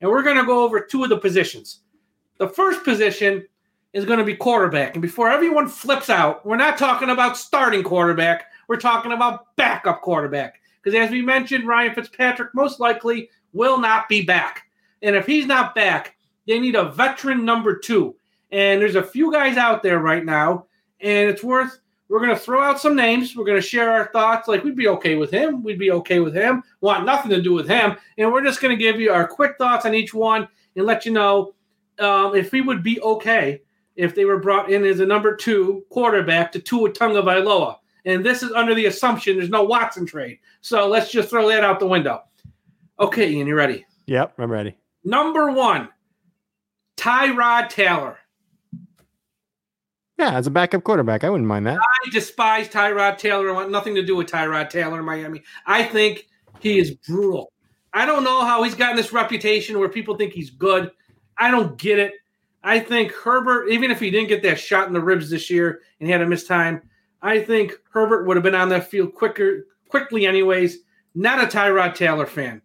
And 0.00 0.10
we're 0.10 0.22
going 0.22 0.38
to 0.38 0.44
go 0.44 0.64
over 0.64 0.80
two 0.80 1.04
of 1.04 1.10
the 1.10 1.18
positions. 1.18 1.80
The 2.38 2.49
first 2.49 2.85
position 2.85 3.47
is 3.92 4.05
going 4.05 4.18
to 4.18 4.25
be 4.25 4.35
quarterback. 4.35 4.94
And 4.94 5.03
before 5.03 5.31
everyone 5.31 5.68
flips 5.68 6.11
out, 6.11 6.44
we're 6.44 6.57
not 6.57 6.77
talking 6.77 7.11
about 7.11 7.37
starting 7.37 7.83
quarterback, 7.83 8.47
we're 8.68 8.77
talking 8.77 9.12
about 9.12 9.55
backup 9.57 10.03
quarterback. 10.03 10.61
Because 10.83 10.99
as 10.99 11.11
we 11.11 11.23
mentioned, 11.23 11.66
Ryan 11.66 11.94
Fitzpatrick 11.94 12.55
most 12.55 12.81
likely 12.81 13.31
will 13.53 13.79
not 13.79 14.09
be 14.09 14.23
back. 14.23 14.64
And 15.01 15.14
if 15.14 15.27
he's 15.27 15.47
not 15.47 15.75
back, 15.75 16.16
they 16.47 16.59
need 16.59 16.75
a 16.75 16.90
veteran 16.90 17.44
number 17.44 17.79
two. 17.79 18.16
And 18.51 18.81
there's 18.81 18.97
a 18.97 19.03
few 19.03 19.33
guys 19.33 19.57
out 19.57 19.83
there 19.83 19.99
right 19.99 20.25
now, 20.25 20.66
and 21.01 21.29
it's 21.29 21.42
worth. 21.42 21.79
We're 22.09 22.20
going 22.20 22.35
to 22.35 22.40
throw 22.40 22.62
out 22.62 22.81
some 22.81 22.94
names. 22.94 23.35
We're 23.35 23.47
going 23.47 23.61
to 23.61 23.66
share 23.66 23.90
our 23.90 24.11
thoughts. 24.12 24.47
Like, 24.47 24.62
we'd 24.62 24.77
be 24.77 24.88
okay 24.88 25.16
with 25.16 25.31
him. 25.31 25.62
We'd 25.62 25.79
be 25.79 25.90
okay 25.90 26.20
with 26.20 26.35
him. 26.35 26.62
Want 26.81 27.07
nothing 27.07 27.31
to 27.31 27.40
do 27.40 27.55
with 27.55 27.66
him. 27.66 27.97
And 28.18 28.31
we're 28.31 28.44
just 28.44 28.61
going 28.61 28.77
to 28.77 28.83
give 28.83 29.01
you 29.01 29.11
our 29.11 29.27
quick 29.27 29.57
thoughts 29.57 29.87
on 29.87 29.94
each 29.94 30.12
one 30.12 30.47
and 30.77 30.85
let 30.85 31.07
you 31.07 31.12
know 31.12 31.55
um, 31.98 32.35
if 32.35 32.52
we 32.52 32.61
would 32.61 32.83
be 32.83 33.00
okay 33.00 33.62
if 33.96 34.14
they 34.14 34.24
were 34.24 34.38
brought 34.38 34.70
in 34.70 34.85
as 34.85 35.00
a 35.00 35.07
number 35.07 35.37
two 35.37 35.85
quarterback 35.90 36.52
to 36.52 36.59
Tua 36.59 36.90
Tagovailoa. 36.90 37.76
And 38.04 38.24
this 38.24 38.42
is 38.42 38.52
under 38.52 38.74
the 38.74 38.87
assumption 38.87 39.37
there's 39.37 39.48
no 39.48 39.62
Watson 39.62 40.04
trade. 40.04 40.38
So 40.61 40.88
let's 40.88 41.11
just 41.11 41.30
throw 41.30 41.48
that 41.48 41.64
out 41.64 41.80
the 41.80 41.87
window. 41.87 42.22
Okay, 42.98 43.30
Ian, 43.30 43.46
you 43.46 43.54
ready? 43.54 43.85
Yep, 44.07 44.35
I'm 44.38 44.50
ready. 44.50 44.76
Number 45.04 45.50
one, 45.50 45.88
Tyrod 46.96 47.68
Taylor. 47.68 48.18
Yeah, 50.18 50.35
as 50.35 50.46
a 50.46 50.50
backup 50.50 50.85
quarterback, 50.85 51.24
I 51.24 51.30
wouldn't 51.30 51.48
mind 51.48 51.66
that. 51.66 51.78
I 51.78 52.11
despise 52.11 52.68
Tyrod 52.68 53.18
Taylor. 53.18 53.48
I 53.48 53.52
want 53.52 53.70
nothing 53.70 53.94
to 53.96 54.02
do 54.02 54.14
with 54.14 54.28
Tyrod 54.28 54.70
Taylor 54.70 55.00
in 55.00 55.04
Miami. 55.04 55.42
I 55.66 55.83
think 55.83 56.28
he 56.61 56.78
is 56.78 56.92
brutal. 56.92 57.52
I 57.92 58.07
don't 58.07 58.24
know 58.24 58.44
how 58.44 58.62
he's 58.62 58.74
gotten 58.74 58.96
this 58.96 59.12
reputation 59.12 59.78
where 59.78 59.88
people 59.88 60.16
think 60.16 60.33
he's 60.33 60.50
good. 60.50 60.90
I 61.38 61.51
don't 61.51 61.77
get 61.77 61.99
it. 61.99 62.14
I 62.62 62.81
think 62.81 63.12
Herbert, 63.12 63.68
even 63.68 63.90
if 63.90 64.01
he 64.01 64.11
didn't 64.11 64.29
get 64.29 64.42
that 64.42 64.59
shot 64.59 64.87
in 64.87 64.94
the 64.94 65.01
ribs 65.01 65.29
this 65.29 65.50
year 65.50 65.83
and 66.00 66.06
he 66.06 66.13
had 66.13 66.19
to 66.19 66.27
miss 66.27 66.46
time, 66.46 66.83
I 67.21 67.40
think 67.40 67.73
Herbert 67.90 68.27
would 68.27 68.37
have 68.37 68.44
been 68.44 68.54
on 68.54 68.71
that 68.71 68.88
field 68.88 69.15
quicker, 69.15 69.67
quickly, 69.88 70.27
anyways. 70.27 70.79
Not 71.15 71.42
a 71.42 71.46
Tyrod 71.46 71.94
Taylor 71.94 72.27
fan. 72.27 72.63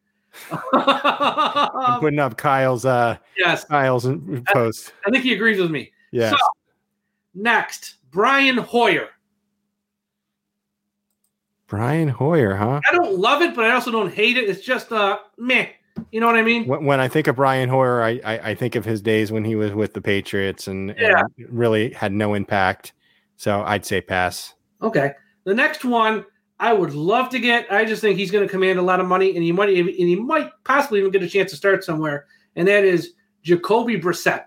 I'm 0.74 2.00
putting 2.00 2.20
up 2.20 2.38
Kyle's 2.38 2.86
uh 2.86 3.18
yes, 3.38 3.66
Kyle's 3.66 4.08
post. 4.48 4.93
I 5.06 5.10
think 5.10 5.24
he 5.24 5.34
agrees 5.34 5.60
with 5.60 5.72
me. 5.72 5.91
Yeah. 6.12 6.32
So, 6.32 6.38
next, 7.34 7.96
Brian 8.12 8.58
Hoyer. 8.58 9.10
Brian 11.68 12.08
Hoyer, 12.08 12.56
huh? 12.56 12.82
I 12.89 12.96
don't 12.96 13.18
love 13.18 13.41
it, 13.41 13.56
but 13.56 13.66
I 13.66 13.72
also 13.72 13.91
don't 13.91 14.14
hate 14.14 14.38
it. 14.38 14.50
It's 14.50 14.62
just 14.66 14.91
uh 14.91 15.20
meh. 15.38 15.68
You 16.12 16.20
know 16.20 16.26
what 16.26 16.36
I 16.36 16.41
mean? 16.41 16.66
When, 16.66 16.86
when 16.86 16.99
I 16.99 17.07
think 17.07 17.28
of 17.28 17.36
Brian 17.36 17.70
Hoyer, 17.70 18.01
I, 18.01 18.20
I 18.26 18.39
I 18.49 18.55
think 18.55 18.76
of 18.76 18.86
his 18.86 19.01
days 19.01 19.32
when 19.32 19.43
he 19.43 19.55
was 19.55 19.72
with 19.74 19.93
the 19.93 20.01
Patriots 20.01 20.68
and, 20.68 20.91
and 20.91 21.24
really 21.49 21.91
had 21.93 22.12
no 22.12 22.34
impact. 22.34 22.93
So 23.38 23.62
I'd 23.62 23.86
say 23.86 24.01
pass. 24.01 24.53
Okay. 24.82 25.14
The 25.45 25.53
next 25.53 25.86
one 25.86 26.26
I 26.60 26.74
would 26.74 26.93
love 26.93 27.30
to 27.30 27.39
get. 27.39 27.72
I 27.72 27.86
just 27.86 28.01
think 28.01 28.18
he's 28.18 28.32
going 28.32 28.45
to 28.45 28.51
command 28.51 28.80
a 28.80 28.82
lot 28.82 28.99
of 28.99 29.07
money, 29.07 29.34
and 29.36 29.43
he 29.43 29.51
might 29.51 29.70
and 29.70 29.89
he 29.89 30.16
might 30.16 30.49
possibly 30.64 30.99
even 30.99 31.12
get 31.12 31.24
a 31.24 31.30
chance 31.30 31.51
to 31.51 31.57
start 31.57 31.84
somewhere. 31.84 32.26
And 32.55 32.68
that 32.68 32.84
is 32.84 33.14
Jacoby 33.43 33.99
Brissett. 33.99 34.45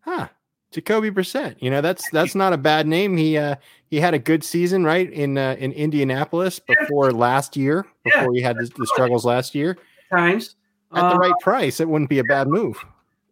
Huh. 0.00 0.28
Jacoby 0.72 1.10
Brissett. 1.10 1.56
You 1.60 1.70
know, 1.70 1.80
that's 1.80 2.08
that's 2.12 2.34
not 2.34 2.52
a 2.52 2.58
bad 2.58 2.86
name. 2.86 3.16
He 3.16 3.38
uh 3.38 3.56
he 3.88 3.98
had 4.00 4.14
a 4.14 4.18
good 4.18 4.44
season, 4.44 4.84
right, 4.84 5.10
in 5.10 5.38
uh, 5.38 5.56
in 5.58 5.72
Indianapolis 5.72 6.58
before 6.60 7.12
last 7.12 7.56
year, 7.56 7.86
Yeah. 8.04 8.20
before 8.20 8.34
he 8.34 8.40
had 8.42 8.56
the, 8.56 8.70
the 8.76 8.86
struggles 8.86 9.24
last 9.24 9.54
year. 9.54 9.78
Times 10.10 10.56
At 10.92 11.08
the 11.10 11.14
Uh, 11.16 11.18
right 11.18 11.32
price, 11.40 11.80
it 11.80 11.88
wouldn't 11.88 12.10
be 12.10 12.18
a 12.18 12.24
bad 12.24 12.48
move. 12.48 12.76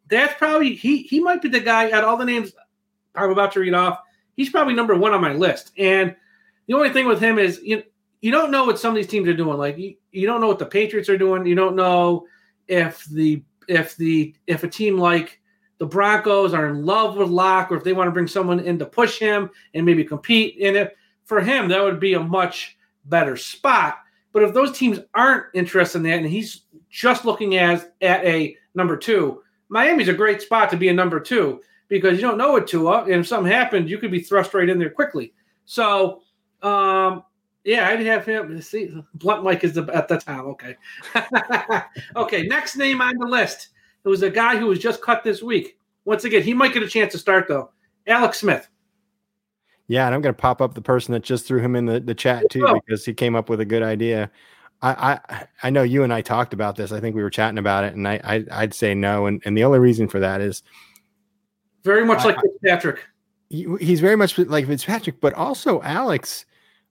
that's 0.09 0.35
probably 0.39 0.75
he 0.75 1.03
he 1.03 1.21
might 1.21 1.43
be 1.43 1.49
the 1.49 1.61
guy 1.61 1.91
out 1.91 2.05
of 2.05 2.09
all 2.09 2.17
the 2.17 2.25
names 2.25 2.53
I'm 3.15 3.31
about 3.31 3.53
to 3.53 3.61
read 3.61 3.75
off. 3.75 3.99
He's 4.37 4.49
probably 4.51 4.75
number 4.75 4.95
one 4.95 5.13
on 5.13 5.21
my 5.21 5.33
list. 5.33 5.73
And 5.77 6.15
the 6.67 6.75
only 6.75 6.91
thing 6.91 7.07
with 7.07 7.21
him 7.21 7.39
is 7.39 7.61
you 7.63 7.83
you 8.21 8.31
don't 8.31 8.51
know 8.51 8.65
what 8.65 8.79
some 8.79 8.91
of 8.91 8.97
these 8.97 9.07
teams 9.09 9.29
are 9.29 9.35
doing. 9.35 9.59
Like 9.59 9.77
you, 9.77 9.95
you 10.13 10.27
don't 10.27 10.41
know 10.41 10.47
what 10.49 10.59
the 10.61 10.67
Patriots 10.67 11.09
are 11.09 11.19
doing. 11.19 11.47
You 11.47 11.55
don't 11.57 11.75
know 11.77 12.27
if 12.69 13.05
the 13.07 13.43
if 13.69 13.97
the 13.97 14.35
if 14.47 14.63
a 14.65 14.69
team 14.69 14.97
like 14.99 15.41
the 15.79 15.87
Broncos 15.87 16.55
are 16.55 16.69
in 16.69 16.85
love 16.87 17.17
with 17.17 17.29
Lock 17.29 17.71
or 17.73 17.77
if 17.77 17.85
they 17.85 17.93
want 17.93 18.07
to 18.09 18.13
bring 18.13 18.27
someone 18.29 18.61
in 18.61 18.79
to 18.79 18.87
push 18.87 19.19
him 19.19 19.51
and 19.75 19.85
maybe 19.85 20.05
compete 20.05 20.57
in 20.59 20.75
it. 20.77 20.97
For 21.25 21.41
him, 21.41 21.69
that 21.69 21.83
would 21.83 22.01
be 22.01 22.15
a 22.15 22.21
much 22.21 22.77
better 23.05 23.37
spot. 23.37 23.99
But 24.33 24.43
if 24.43 24.55
those 24.55 24.77
teams 24.77 24.99
aren't 25.15 25.47
interested 25.55 25.99
in 25.99 26.05
that 26.05 26.19
and 26.19 26.27
he's 26.27 26.63
just 26.91 27.25
looking 27.25 27.57
as 27.57 27.87
at 28.01 28.25
a 28.25 28.57
number 28.75 28.97
two, 28.97 29.43
Miami's 29.69 30.09
a 30.09 30.15
great 30.15 30.43
spot 30.43 30.71
to 30.71 30.77
be 30.77 30.89
a 30.89 30.95
number 30.95 31.21
two 31.21 31.61
because 31.89 32.17
you 32.17 32.23
don't 32.23 32.39
know 32.39 32.57
it 32.57 32.67
Tua, 32.67 33.05
and 33.05 33.15
if 33.15 33.27
something 33.27 33.51
happened, 33.51 33.89
you 33.89 33.99
could 33.99 34.11
be 34.11 34.21
thrust 34.21 34.55
right 34.55 34.69
in 34.69 34.79
there 34.79 34.91
quickly. 34.91 35.33
So, 35.65 36.23
um, 36.63 37.25
yeah, 37.65 37.89
I'd 37.89 38.01
have 38.01 38.25
him. 38.25 38.61
See, 38.63 38.91
blunt 39.15 39.45
Mike 39.45 39.65
is 39.65 39.75
the, 39.75 39.85
at 39.93 40.09
the 40.09 40.19
top. 40.19 40.45
Okay, 40.47 40.77
okay. 42.17 42.43
Next 42.47 42.77
name 42.77 43.01
on 43.01 43.17
the 43.19 43.27
list. 43.27 43.69
It 44.05 44.09
was 44.09 44.23
a 44.23 44.31
guy 44.31 44.57
who 44.57 44.67
was 44.67 44.79
just 44.79 45.03
cut 45.03 45.25
this 45.25 45.43
week. 45.43 45.79
Once 46.05 46.25
again, 46.25 46.43
he 46.43 46.55
might 46.55 46.73
get 46.73 46.83
a 46.83 46.89
chance 46.89 47.13
to 47.13 47.19
start 47.19 47.47
though. 47.49 47.71
Alex 48.07 48.41
Smith. 48.41 48.69
Yeah, 49.89 50.07
and 50.07 50.15
I'm 50.15 50.21
going 50.21 50.35
to 50.35 50.41
pop 50.41 50.61
up 50.61 50.75
the 50.75 50.83
person 50.83 51.13
that 51.13 51.23
just 51.23 51.47
threw 51.47 51.61
him 51.61 51.75
in 51.75 51.87
the, 51.87 51.99
the 51.99 52.15
chat 52.15 52.45
too 52.51 52.65
Oh. 52.67 52.75
because 52.75 53.05
he 53.05 53.15
came 53.15 53.35
up 53.35 53.49
with 53.49 53.61
a 53.61 53.65
good 53.65 53.83
idea. 53.83 54.31
I, 54.83 55.21
I 55.29 55.47
I 55.65 55.71
know 55.71 55.83
you 55.83 56.03
and 56.05 56.13
I 56.13 56.21
talked 56.23 56.53
about 56.53 56.77
this. 56.77 56.93
I 56.93 57.01
think 57.01 57.17
we 57.17 57.23
were 57.23 57.31
chatting 57.31 57.59
about 57.59 57.85
it, 57.85 57.95
and 57.95 58.07
I, 58.07 58.21
I 58.25 58.45
I'd 58.51 58.75
say 58.75 58.95
no, 58.95 59.27
and 59.27 59.43
and 59.45 59.57
the 59.57 59.65
only 59.65 59.79
reason 59.79 60.09
for 60.09 60.21
that 60.21 60.41
is 60.41 60.63
Very 61.85 62.05
much 62.05 62.25
like 62.25 62.37
Fitzpatrick. 62.41 63.05
he, 63.51 63.67
he's 63.81 64.01
very 64.01 64.17
much 64.17 64.39
like 64.39 64.67
Fitzpatrick, 64.67 65.21
but 65.21 65.35
also 65.35 65.81
Alex. 65.83 66.45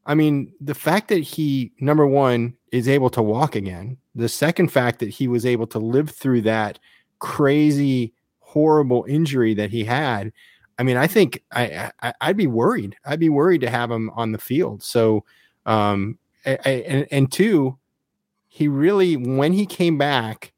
I 0.05 0.15
mean, 0.15 0.53
the 0.61 0.73
fact 0.75 1.09
that 1.09 1.19
he 1.19 1.71
number 1.79 2.07
one 2.07 2.55
is 2.71 2.87
able 2.87 3.09
to 3.11 3.21
walk 3.21 3.55
again. 3.55 3.97
The 4.15 4.29
second 4.29 4.69
fact 4.71 4.99
that 4.99 5.09
he 5.09 5.27
was 5.27 5.45
able 5.45 5.67
to 5.67 5.79
live 5.79 6.09
through 6.09 6.41
that 6.41 6.79
crazy, 7.19 8.13
horrible 8.39 9.05
injury 9.07 9.53
that 9.55 9.69
he 9.69 9.83
had. 9.83 10.31
I 10.79 10.83
mean, 10.83 10.97
I 10.97 11.07
think 11.07 11.43
I, 11.51 11.91
I 12.01 12.13
I'd 12.21 12.37
be 12.37 12.47
worried. 12.47 12.95
I'd 13.05 13.19
be 13.19 13.29
worried 13.29 13.61
to 13.61 13.69
have 13.69 13.91
him 13.91 14.09
on 14.11 14.31
the 14.31 14.37
field. 14.37 14.83
So, 14.83 15.23
um, 15.65 16.17
I, 16.47 16.57
I, 16.65 16.69
and 16.69 17.07
and 17.11 17.31
two, 17.31 17.77
he 18.47 18.67
really 18.67 19.17
when 19.17 19.53
he 19.53 19.65
came 19.65 19.97
back, 19.97 20.53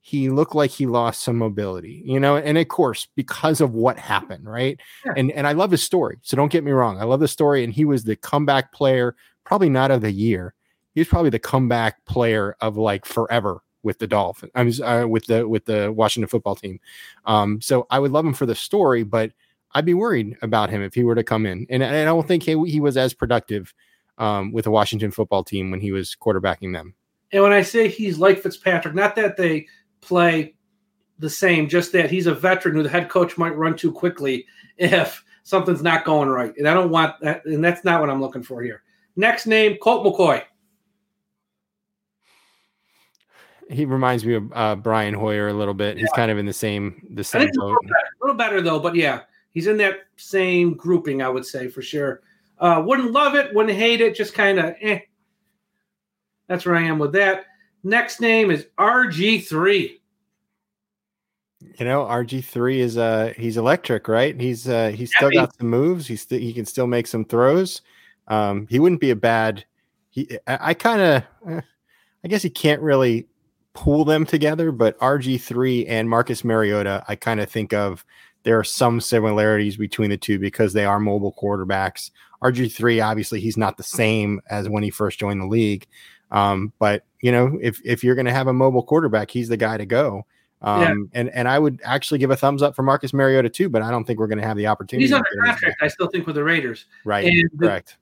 he 0.00 0.28
looked 0.28 0.54
like 0.54 0.70
he 0.70 0.86
lost 0.86 1.22
some 1.22 1.38
mobility, 1.38 2.02
you 2.04 2.18
know, 2.18 2.36
and 2.36 2.58
of 2.58 2.68
course 2.68 3.08
because 3.14 3.60
of 3.60 3.74
what 3.74 3.98
happened, 3.98 4.50
right? 4.50 4.78
Yeah. 5.06 5.12
And 5.16 5.30
and 5.32 5.46
I 5.46 5.52
love 5.52 5.70
his 5.70 5.82
story. 5.82 6.18
So 6.22 6.36
don't 6.36 6.52
get 6.52 6.64
me 6.64 6.72
wrong, 6.72 7.00
I 7.00 7.04
love 7.04 7.20
the 7.20 7.28
story, 7.28 7.64
and 7.64 7.72
he 7.72 7.84
was 7.84 8.04
the 8.04 8.16
comeback 8.16 8.72
player, 8.72 9.14
probably 9.44 9.68
not 9.68 9.90
of 9.90 10.00
the 10.00 10.12
year. 10.12 10.54
He 10.94 11.00
was 11.00 11.08
probably 11.08 11.30
the 11.30 11.38
comeback 11.38 12.04
player 12.04 12.56
of 12.60 12.76
like 12.76 13.06
forever 13.06 13.62
with 13.82 13.98
the 13.98 14.06
Dolphins. 14.06 14.52
I 14.54 14.62
was 14.64 14.80
uh, 14.80 15.06
with 15.08 15.26
the 15.26 15.46
with 15.48 15.64
the 15.64 15.92
Washington 15.92 16.28
football 16.28 16.56
team. 16.56 16.80
Um, 17.24 17.60
so 17.60 17.86
I 17.90 17.98
would 17.98 18.10
love 18.10 18.26
him 18.26 18.34
for 18.34 18.46
the 18.46 18.54
story, 18.54 19.04
but 19.04 19.32
I'd 19.72 19.86
be 19.86 19.94
worried 19.94 20.36
about 20.42 20.70
him 20.70 20.82
if 20.82 20.94
he 20.94 21.04
were 21.04 21.14
to 21.14 21.22
come 21.22 21.46
in, 21.46 21.66
and, 21.70 21.82
and 21.82 21.96
I 21.96 22.04
don't 22.04 22.26
think 22.26 22.42
he, 22.42 22.60
he 22.68 22.80
was 22.80 22.96
as 22.96 23.14
productive 23.14 23.72
um, 24.20 24.52
with 24.52 24.66
the 24.66 24.70
Washington 24.70 25.10
football 25.10 25.42
team 25.42 25.70
when 25.70 25.80
he 25.80 25.90
was 25.90 26.14
quarterbacking 26.14 26.72
them. 26.72 26.94
And 27.32 27.42
when 27.42 27.52
I 27.52 27.62
say 27.62 27.88
he's 27.88 28.18
like 28.18 28.40
Fitzpatrick, 28.40 28.94
not 28.94 29.16
that 29.16 29.36
they 29.36 29.66
play 30.00 30.54
the 31.18 31.30
same, 31.30 31.68
just 31.68 31.92
that 31.92 32.10
he's 32.10 32.26
a 32.26 32.34
veteran 32.34 32.74
who 32.74 32.82
the 32.82 32.88
head 32.88 33.08
coach 33.08 33.38
might 33.38 33.56
run 33.56 33.76
too 33.76 33.90
quickly 33.90 34.46
if 34.76 35.24
something's 35.42 35.82
not 35.82 36.04
going 36.04 36.28
right. 36.28 36.52
And 36.56 36.68
I 36.68 36.74
don't 36.74 36.90
want 36.90 37.18
that, 37.20 37.44
and 37.46 37.64
that's 37.64 37.84
not 37.84 38.00
what 38.00 38.10
I'm 38.10 38.20
looking 38.20 38.42
for 38.42 38.62
here. 38.62 38.82
Next 39.16 39.46
name, 39.46 39.76
Colt 39.82 40.04
McCoy. 40.04 40.42
He 43.70 43.84
reminds 43.84 44.24
me 44.24 44.34
of 44.34 44.52
uh, 44.52 44.76
Brian 44.76 45.14
Hoyer 45.14 45.48
a 45.48 45.54
little 45.54 45.74
bit. 45.74 45.96
He's 45.96 46.10
kind 46.16 46.30
of 46.30 46.38
in 46.38 46.46
the 46.46 46.52
same 46.52 47.06
the 47.10 47.22
same 47.22 47.42
he's 47.42 47.56
a 47.56 47.60
boat. 47.60 47.66
little 47.68 47.82
better, 47.82 47.94
a 47.94 48.24
little 48.24 48.36
better 48.36 48.60
though, 48.60 48.80
but 48.80 48.96
yeah, 48.96 49.20
he's 49.52 49.68
in 49.68 49.76
that 49.76 50.00
same 50.16 50.74
grouping, 50.74 51.22
I 51.22 51.28
would 51.28 51.46
say 51.46 51.68
for 51.68 51.80
sure. 51.80 52.22
Uh, 52.60 52.82
wouldn't 52.84 53.12
love 53.12 53.34
it, 53.34 53.54
wouldn't 53.54 53.76
hate 53.76 54.02
it, 54.02 54.14
just 54.14 54.34
kind 54.34 54.58
of 54.58 54.74
eh. 54.80 55.00
That's 56.46 56.66
where 56.66 56.76
I 56.76 56.82
am 56.82 56.98
with 56.98 57.12
that. 57.12 57.46
Next 57.82 58.20
name 58.20 58.50
is 58.50 58.66
RG3. 58.78 59.96
You 61.78 61.84
know, 61.86 62.04
RG 62.04 62.44
three 62.44 62.80
is 62.80 62.98
uh 62.98 63.32
he's 63.36 63.56
electric, 63.56 64.08
right? 64.08 64.38
He's 64.38 64.68
uh 64.68 64.88
he's 64.88 65.14
still 65.14 65.30
got 65.30 65.56
some 65.56 65.68
moves. 65.68 66.06
He's 66.06 66.22
st- 66.22 66.42
he 66.42 66.52
can 66.52 66.66
still 66.66 66.86
make 66.86 67.06
some 67.06 67.24
throws. 67.24 67.82
Um, 68.28 68.66
he 68.68 68.78
wouldn't 68.78 69.00
be 69.00 69.10
a 69.10 69.16
bad. 69.16 69.64
He 70.10 70.28
I, 70.46 70.58
I 70.60 70.74
kind 70.74 71.00
of, 71.00 71.62
I 72.24 72.28
guess 72.28 72.42
he 72.42 72.50
can't 72.50 72.82
really 72.82 73.26
pool 73.72 74.04
them 74.04 74.26
together, 74.26 74.72
but 74.72 74.98
RG 74.98 75.40
three 75.40 75.86
and 75.86 76.08
Marcus 76.08 76.44
Mariota, 76.44 77.04
I 77.08 77.16
kind 77.16 77.40
of 77.40 77.48
think 77.50 77.72
of 77.72 78.04
there 78.42 78.58
are 78.58 78.64
some 78.64 79.00
similarities 79.00 79.76
between 79.76 80.10
the 80.10 80.16
two 80.16 80.38
because 80.38 80.72
they 80.72 80.84
are 80.84 80.98
mobile 81.00 81.32
quarterbacks. 81.40 82.10
RG 82.42 82.72
three, 82.72 83.00
obviously, 83.00 83.40
he's 83.40 83.56
not 83.56 83.76
the 83.76 83.82
same 83.82 84.40
as 84.48 84.68
when 84.68 84.82
he 84.82 84.90
first 84.90 85.18
joined 85.18 85.40
the 85.40 85.46
league. 85.46 85.86
Um, 86.30 86.72
but 86.78 87.04
you 87.20 87.32
know, 87.32 87.58
if 87.60 87.80
if 87.84 88.02
you're 88.04 88.14
going 88.14 88.26
to 88.26 88.32
have 88.32 88.46
a 88.46 88.52
mobile 88.52 88.82
quarterback, 88.82 89.30
he's 89.30 89.48
the 89.48 89.56
guy 89.56 89.76
to 89.76 89.84
go. 89.86 90.24
Um, 90.62 90.80
Yeah. 90.82 91.20
and 91.20 91.30
and 91.30 91.48
I 91.48 91.58
would 91.58 91.80
actually 91.84 92.18
give 92.18 92.30
a 92.30 92.36
thumbs 92.36 92.62
up 92.62 92.74
for 92.76 92.82
Marcus 92.82 93.12
Mariota 93.12 93.48
too, 93.50 93.68
but 93.68 93.82
I 93.82 93.90
don't 93.90 94.04
think 94.04 94.18
we're 94.18 94.26
going 94.26 94.40
to 94.40 94.46
have 94.46 94.56
the 94.56 94.66
opportunity. 94.68 95.04
He's 95.04 95.10
to 95.10 95.16
under 95.16 95.28
get 95.30 95.38
him 95.38 95.44
back. 95.44 95.60
contract, 95.60 95.82
I 95.82 95.88
still 95.88 96.08
think, 96.08 96.26
with 96.26 96.36
the 96.36 96.44
Raiders. 96.44 96.86
right? 97.04 97.26
and 97.26 97.50
the- 97.54 97.66
correct. 97.66 97.96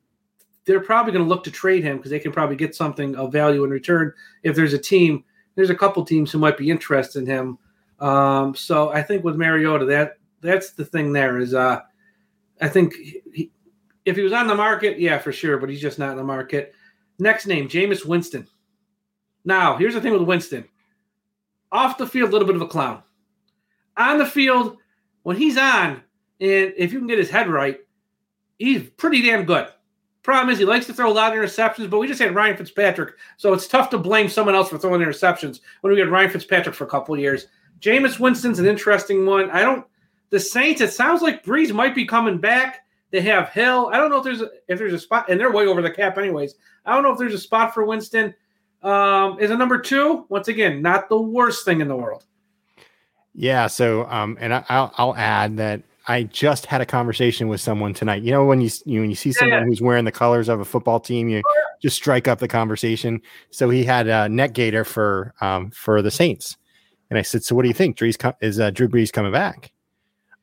they're 0.66 0.80
probably 0.80 1.12
going 1.12 1.24
to 1.24 1.28
look 1.28 1.42
to 1.44 1.50
trade 1.50 1.82
him 1.82 1.96
because 1.96 2.10
they 2.10 2.18
can 2.20 2.30
probably 2.30 2.56
get 2.56 2.74
something 2.74 3.16
of 3.16 3.32
value 3.32 3.64
in 3.64 3.70
return. 3.70 4.12
If 4.42 4.54
there's 4.54 4.72
a 4.74 4.78
team, 4.78 5.24
there's 5.54 5.70
a 5.70 5.74
couple 5.74 6.04
teams 6.04 6.30
who 6.30 6.38
might 6.38 6.58
be 6.58 6.68
interested 6.70 7.20
in 7.20 7.26
him. 7.26 7.58
Um, 8.00 8.54
so 8.54 8.90
I 8.90 9.02
think 9.02 9.24
with 9.24 9.36
Mariota, 9.36 9.84
that 9.86 10.17
that's 10.40 10.72
the 10.72 10.84
thing. 10.84 11.12
There 11.12 11.38
is, 11.38 11.54
uh, 11.54 11.80
I 12.60 12.68
think 12.68 12.94
he, 13.32 13.50
if 14.04 14.16
he 14.16 14.22
was 14.22 14.32
on 14.32 14.46
the 14.46 14.54
market, 14.54 14.98
yeah, 14.98 15.18
for 15.18 15.32
sure, 15.32 15.58
but 15.58 15.68
he's 15.68 15.80
just 15.80 15.98
not 15.98 16.10
in 16.10 16.16
the 16.16 16.24
market. 16.24 16.74
Next 17.18 17.46
name, 17.46 17.68
Jameis 17.68 18.04
Winston. 18.04 18.46
Now, 19.44 19.76
here's 19.76 19.94
the 19.94 20.00
thing 20.00 20.12
with 20.12 20.22
Winston. 20.22 20.64
Off 21.72 21.98
the 21.98 22.06
field, 22.06 22.30
a 22.30 22.32
little 22.32 22.46
bit 22.46 22.56
of 22.56 22.62
a 22.62 22.66
clown. 22.66 23.02
On 23.96 24.18
the 24.18 24.26
field, 24.26 24.76
when 25.22 25.36
he's 25.36 25.58
on, 25.58 26.02
and 26.40 26.72
if 26.76 26.92
you 26.92 26.98
can 26.98 27.08
get 27.08 27.18
his 27.18 27.30
head 27.30 27.48
right, 27.48 27.80
he's 28.58 28.88
pretty 28.96 29.22
damn 29.22 29.44
good. 29.44 29.68
Problem 30.22 30.50
is, 30.50 30.58
he 30.58 30.64
likes 30.64 30.86
to 30.86 30.94
throw 30.94 31.10
a 31.10 31.12
lot 31.12 31.36
of 31.36 31.42
interceptions, 31.42 31.88
but 31.88 31.98
we 31.98 32.06
just 32.06 32.20
had 32.20 32.34
Ryan 32.34 32.56
Fitzpatrick, 32.56 33.14
so 33.36 33.52
it's 33.52 33.66
tough 33.66 33.88
to 33.90 33.98
blame 33.98 34.28
someone 34.28 34.54
else 34.54 34.68
for 34.68 34.78
throwing 34.78 35.00
interceptions 35.00 35.60
when 35.80 35.92
we 35.92 35.98
had 35.98 36.10
Ryan 36.10 36.30
Fitzpatrick 36.30 36.74
for 36.74 36.84
a 36.84 36.88
couple 36.88 37.18
years. 37.18 37.46
Jameis 37.80 38.18
Winston's 38.18 38.58
an 38.58 38.66
interesting 38.66 39.24
one. 39.24 39.50
I 39.50 39.62
don't. 39.62 39.86
The 40.30 40.40
Saints. 40.40 40.80
It 40.80 40.92
sounds 40.92 41.22
like 41.22 41.44
Brees 41.44 41.72
might 41.72 41.94
be 41.94 42.04
coming 42.04 42.38
back. 42.38 42.84
They 43.10 43.20
have 43.22 43.48
Hill. 43.50 43.90
I 43.92 43.96
don't 43.96 44.10
know 44.10 44.18
if 44.18 44.24
there's 44.24 44.42
a, 44.42 44.50
if 44.68 44.78
there's 44.78 44.92
a 44.92 44.98
spot, 44.98 45.30
and 45.30 45.40
they're 45.40 45.52
way 45.52 45.66
over 45.66 45.80
the 45.80 45.90
cap 45.90 46.18
anyways. 46.18 46.54
I 46.84 46.94
don't 46.94 47.02
know 47.02 47.12
if 47.12 47.18
there's 47.18 47.34
a 47.34 47.38
spot 47.38 47.72
for 47.72 47.84
Winston. 47.84 48.34
Um, 48.82 49.40
is 49.40 49.50
a 49.50 49.56
number 49.56 49.80
two 49.80 50.24
once 50.28 50.46
again 50.46 50.82
not 50.82 51.08
the 51.08 51.20
worst 51.20 51.64
thing 51.64 51.80
in 51.80 51.88
the 51.88 51.96
world. 51.96 52.24
Yeah. 53.34 53.66
So, 53.66 54.06
um, 54.06 54.38
and 54.40 54.54
I, 54.54 54.64
I'll, 54.68 54.92
I'll 54.96 55.16
add 55.16 55.56
that 55.56 55.82
I 56.06 56.24
just 56.24 56.64
had 56.66 56.80
a 56.80 56.86
conversation 56.86 57.48
with 57.48 57.60
someone 57.60 57.92
tonight. 57.92 58.22
You 58.22 58.32
know, 58.32 58.44
when 58.44 58.60
you, 58.60 58.70
you 58.86 59.00
when 59.00 59.10
you 59.10 59.16
see 59.16 59.32
someone 59.32 59.60
yeah. 59.60 59.64
who's 59.64 59.82
wearing 59.82 60.04
the 60.04 60.12
colors 60.12 60.48
of 60.48 60.58
a 60.58 60.64
football 60.64 61.00
team, 61.00 61.28
you 61.28 61.42
just 61.82 61.96
strike 61.96 62.26
up 62.26 62.38
the 62.38 62.48
conversation. 62.48 63.20
So 63.50 63.68
he 63.68 63.84
had 63.84 64.06
a 64.06 64.28
net 64.28 64.54
gator 64.54 64.84
for 64.84 65.34
um 65.40 65.70
for 65.70 66.00
the 66.00 66.10
Saints, 66.10 66.56
and 67.10 67.18
I 67.18 67.22
said, 67.22 67.44
"So 67.44 67.54
what 67.54 67.62
do 67.62 67.68
you 67.68 67.74
think? 67.74 67.96
Drew's 67.96 68.16
co- 68.16 68.32
is 68.40 68.58
uh, 68.58 68.70
Drew 68.70 68.88
Brees 68.88 69.12
coming 69.12 69.32
back?" 69.32 69.72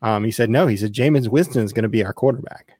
Um, 0.05 0.23
he 0.23 0.31
said, 0.31 0.49
"No." 0.49 0.67
He 0.67 0.77
said, 0.77 0.93
"Jameis 0.93 1.27
Winston 1.27 1.63
is 1.63 1.73
going 1.73 1.83
to 1.83 1.89
be 1.89 2.05
our 2.05 2.13
quarterback." 2.13 2.77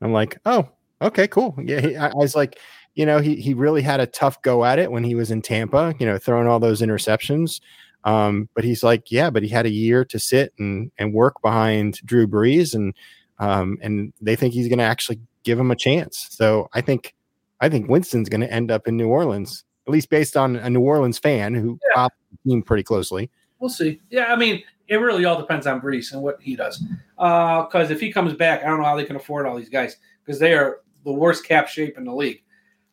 I'm 0.00 0.12
like, 0.12 0.38
"Oh, 0.46 0.68
okay, 1.02 1.26
cool." 1.26 1.54
Yeah, 1.62 1.80
he, 1.80 1.96
I, 1.96 2.08
I 2.08 2.14
was 2.14 2.34
like, 2.36 2.58
you 2.94 3.04
know, 3.04 3.18
he 3.20 3.36
he 3.36 3.52
really 3.52 3.82
had 3.82 4.00
a 4.00 4.06
tough 4.06 4.40
go 4.42 4.64
at 4.64 4.78
it 4.78 4.90
when 4.92 5.02
he 5.04 5.14
was 5.14 5.30
in 5.30 5.42
Tampa. 5.42 5.94
You 5.98 6.06
know, 6.06 6.18
throwing 6.18 6.46
all 6.46 6.60
those 6.60 6.80
interceptions. 6.80 7.60
Um, 8.04 8.48
but 8.54 8.64
he's 8.64 8.82
like, 8.82 9.10
yeah, 9.10 9.30
but 9.30 9.42
he 9.42 9.48
had 9.48 9.66
a 9.66 9.70
year 9.70 10.04
to 10.06 10.18
sit 10.18 10.52
and 10.58 10.90
and 10.98 11.12
work 11.12 11.40
behind 11.42 11.98
Drew 12.04 12.26
Brees, 12.26 12.74
and 12.74 12.94
um, 13.38 13.78
and 13.82 14.12
they 14.20 14.36
think 14.36 14.54
he's 14.54 14.68
going 14.68 14.78
to 14.78 14.84
actually 14.84 15.20
give 15.44 15.58
him 15.58 15.70
a 15.72 15.76
chance. 15.76 16.28
So 16.30 16.68
I 16.74 16.80
think 16.80 17.14
I 17.60 17.68
think 17.68 17.88
Winston's 17.88 18.28
going 18.28 18.40
to 18.42 18.52
end 18.52 18.70
up 18.70 18.86
in 18.86 18.96
New 18.96 19.08
Orleans, 19.08 19.64
at 19.86 19.92
least 19.92 20.10
based 20.10 20.36
on 20.36 20.56
a 20.56 20.70
New 20.70 20.80
Orleans 20.80 21.18
fan 21.18 21.54
who 21.54 21.78
Yeah. 21.88 21.94
followed 21.94 22.10
the 22.44 22.50
team 22.50 22.62
pretty 22.62 22.82
closely. 22.84 23.30
We'll 23.58 23.70
see. 23.70 24.00
Yeah, 24.10 24.32
I 24.32 24.36
mean, 24.36 24.62
it 24.88 24.96
really 24.96 25.24
all 25.24 25.40
depends 25.40 25.66
on 25.66 25.80
Brees 25.80 26.12
and 26.12 26.22
what 26.22 26.40
he 26.40 26.56
does. 26.56 26.82
Because 27.16 27.90
if 27.90 28.00
he 28.00 28.12
comes 28.12 28.34
back, 28.34 28.62
I 28.62 28.66
don't 28.66 28.78
know 28.78 28.86
how 28.86 28.96
they 28.96 29.04
can 29.04 29.16
afford 29.16 29.46
all 29.46 29.56
these 29.56 29.68
guys 29.68 29.96
because 30.24 30.38
they 30.38 30.54
are 30.54 30.80
the 31.04 31.12
worst 31.12 31.46
cap 31.46 31.68
shape 31.68 31.98
in 31.98 32.04
the 32.04 32.14
league. 32.14 32.42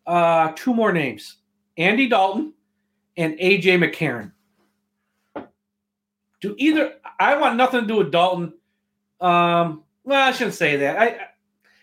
Uh, 0.05 0.51
two 0.55 0.73
more 0.73 0.91
names: 0.91 1.37
Andy 1.77 2.07
Dalton 2.07 2.53
and 3.17 3.37
AJ 3.37 3.83
McCarron. 3.83 4.31
Do 6.41 6.55
either? 6.57 6.93
I 7.19 7.37
want 7.37 7.57
nothing 7.57 7.81
to 7.81 7.87
do 7.87 7.97
with 7.97 8.11
Dalton. 8.11 8.53
Um, 9.19 9.83
well, 10.03 10.27
I 10.27 10.31
shouldn't 10.31 10.55
say 10.55 10.77
that. 10.77 10.97
I 10.97 11.17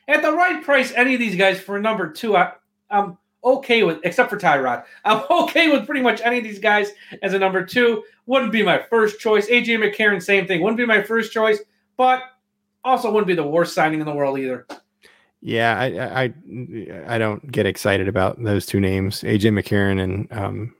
at 0.09 0.22
the 0.22 0.32
right 0.32 0.62
price, 0.62 0.92
any 0.92 1.14
of 1.14 1.20
these 1.20 1.36
guys 1.36 1.61
for 1.61 1.78
number 1.78 2.12
two, 2.12 2.36
I, 2.36 2.52
I'm 2.90 3.18
okay 3.45 3.82
with, 3.82 3.99
except 4.05 4.30
for 4.30 4.39
Tyrod. 4.39 4.84
I'm 5.05 5.24
okay 5.30 5.70
with 5.70 5.87
pretty 5.87 6.03
much 6.03 6.20
any 6.22 6.39
of 6.39 6.45
these 6.45 6.59
guys 6.59 6.91
as 7.22 7.34
a 7.34 7.39
number 7.39 7.64
two. 7.64 8.05
Wouldn't 8.26 8.53
be 8.53 8.62
my 8.62 8.82
first 8.91 9.20
choice. 9.20 9.49
AJ 9.49 9.78
McCarron, 9.78 10.22
same 10.22 10.47
thing. 10.47 10.61
Wouldn't 10.62 10.78
be 10.78 10.87
my 10.87 11.03
first 11.03 11.32
choice, 11.32 11.61
but 11.97 12.22
also 12.84 13.11
wouldn't 13.11 13.28
be 13.28 13.34
the 13.34 13.47
worst 13.47 13.74
signing 13.74 14.01
in 14.01 14.07
the 14.07 14.14
world 14.14 14.39
either. 14.39 14.66
Yeah, 15.41 15.78
I, 15.78 16.24
I 16.24 17.14
I 17.14 17.18
don't 17.18 17.53
get 17.53 17.66
excited 17.66 18.09
about 18.09 18.43
those 18.43 18.66
two 18.66 18.80
names, 18.80 19.22
AJ 19.22 19.53
McCarron 19.53 20.03
and 20.03 20.32
um 20.32 20.74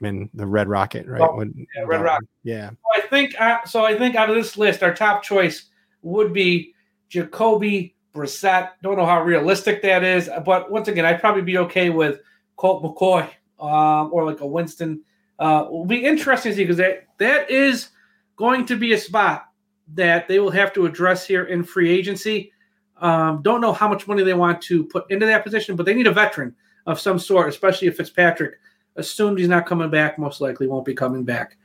and 0.00 0.30
the 0.34 0.46
Red 0.46 0.68
Rocket, 0.68 1.06
right? 1.06 1.20
Oh, 1.20 1.42
yeah, 1.42 1.82
Red 1.84 2.02
Rocket. 2.02 2.28
Yeah. 2.44 2.70
I 2.94 3.00
think 3.00 3.38
uh, 3.40 3.64
so. 3.64 3.84
I 3.84 3.98
think 3.98 4.14
out 4.14 4.30
of 4.30 4.36
this 4.36 4.56
list, 4.56 4.82
our 4.82 4.94
top 4.94 5.22
choice 5.22 5.66
would 6.02 6.32
be 6.32 6.74
Jacoby 7.08 7.94
Brissett. 8.18 8.70
Don't 8.82 8.96
know 8.96 9.06
how 9.06 9.22
realistic 9.22 9.80
that 9.82 10.02
is, 10.02 10.28
but 10.44 10.70
once 10.70 10.88
again, 10.88 11.04
I'd 11.04 11.20
probably 11.20 11.42
be 11.42 11.58
okay 11.58 11.90
with 11.90 12.20
Colt 12.56 12.82
McCoy 12.82 13.28
um, 13.60 14.10
or 14.12 14.24
like 14.24 14.40
a 14.40 14.46
Winston. 14.46 15.02
Uh, 15.38 15.66
will 15.70 15.84
be 15.84 16.04
interesting 16.04 16.50
to 16.50 16.56
see 16.56 16.64
because 16.64 16.78
that 16.78 17.06
that 17.18 17.48
is 17.48 17.90
going 18.36 18.66
to 18.66 18.76
be 18.76 18.92
a 18.92 18.98
spot 18.98 19.46
that 19.94 20.26
they 20.26 20.40
will 20.40 20.50
have 20.50 20.72
to 20.72 20.84
address 20.84 21.26
here 21.26 21.44
in 21.44 21.62
free 21.62 21.90
agency. 21.90 22.52
Um, 22.96 23.40
don't 23.42 23.60
know 23.60 23.72
how 23.72 23.88
much 23.88 24.08
money 24.08 24.24
they 24.24 24.34
want 24.34 24.60
to 24.62 24.84
put 24.84 25.08
into 25.10 25.26
that 25.26 25.44
position, 25.44 25.76
but 25.76 25.86
they 25.86 25.94
need 25.94 26.08
a 26.08 26.12
veteran 26.12 26.56
of 26.86 26.98
some 26.98 27.18
sort, 27.18 27.48
especially 27.48 27.86
if 27.88 27.96
Fitzpatrick. 27.96 28.54
Assumed 28.96 29.38
he's 29.38 29.48
not 29.48 29.64
coming 29.64 29.90
back, 29.90 30.18
most 30.18 30.40
likely 30.40 30.66
won't 30.66 30.84
be 30.84 30.94
coming 30.94 31.22
back. 31.22 31.56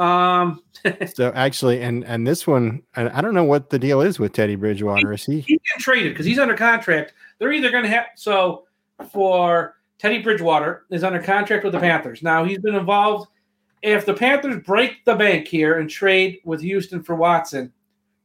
Um, 0.00 0.62
So 1.14 1.30
actually, 1.34 1.82
and 1.82 2.04
and 2.04 2.26
this 2.26 2.46
one, 2.46 2.82
I, 2.96 3.18
I 3.18 3.20
don't 3.20 3.34
know 3.34 3.44
what 3.44 3.70
the 3.70 3.78
deal 3.78 4.00
is 4.00 4.18
with 4.18 4.32
Teddy 4.32 4.56
Bridgewater. 4.56 5.12
Is 5.12 5.24
he? 5.24 5.40
he's 5.40 5.60
getting 5.60 5.80
traded 5.80 6.12
because 6.12 6.26
he's 6.26 6.38
under 6.38 6.56
contract. 6.56 7.12
They're 7.38 7.52
either 7.52 7.70
going 7.70 7.84
to 7.84 7.90
have 7.90 8.06
so 8.14 8.64
for 9.10 9.76
Teddy 9.98 10.22
Bridgewater 10.22 10.84
is 10.90 11.04
under 11.04 11.20
contract 11.20 11.64
with 11.64 11.72
the 11.72 11.80
Panthers. 11.80 12.22
Now 12.22 12.44
he's 12.44 12.58
been 12.58 12.74
involved. 12.74 13.28
If 13.82 14.04
the 14.06 14.14
Panthers 14.14 14.62
break 14.64 15.04
the 15.04 15.14
bank 15.14 15.48
here 15.48 15.78
and 15.78 15.88
trade 15.88 16.38
with 16.44 16.60
Houston 16.60 17.02
for 17.02 17.14
Watson, 17.14 17.72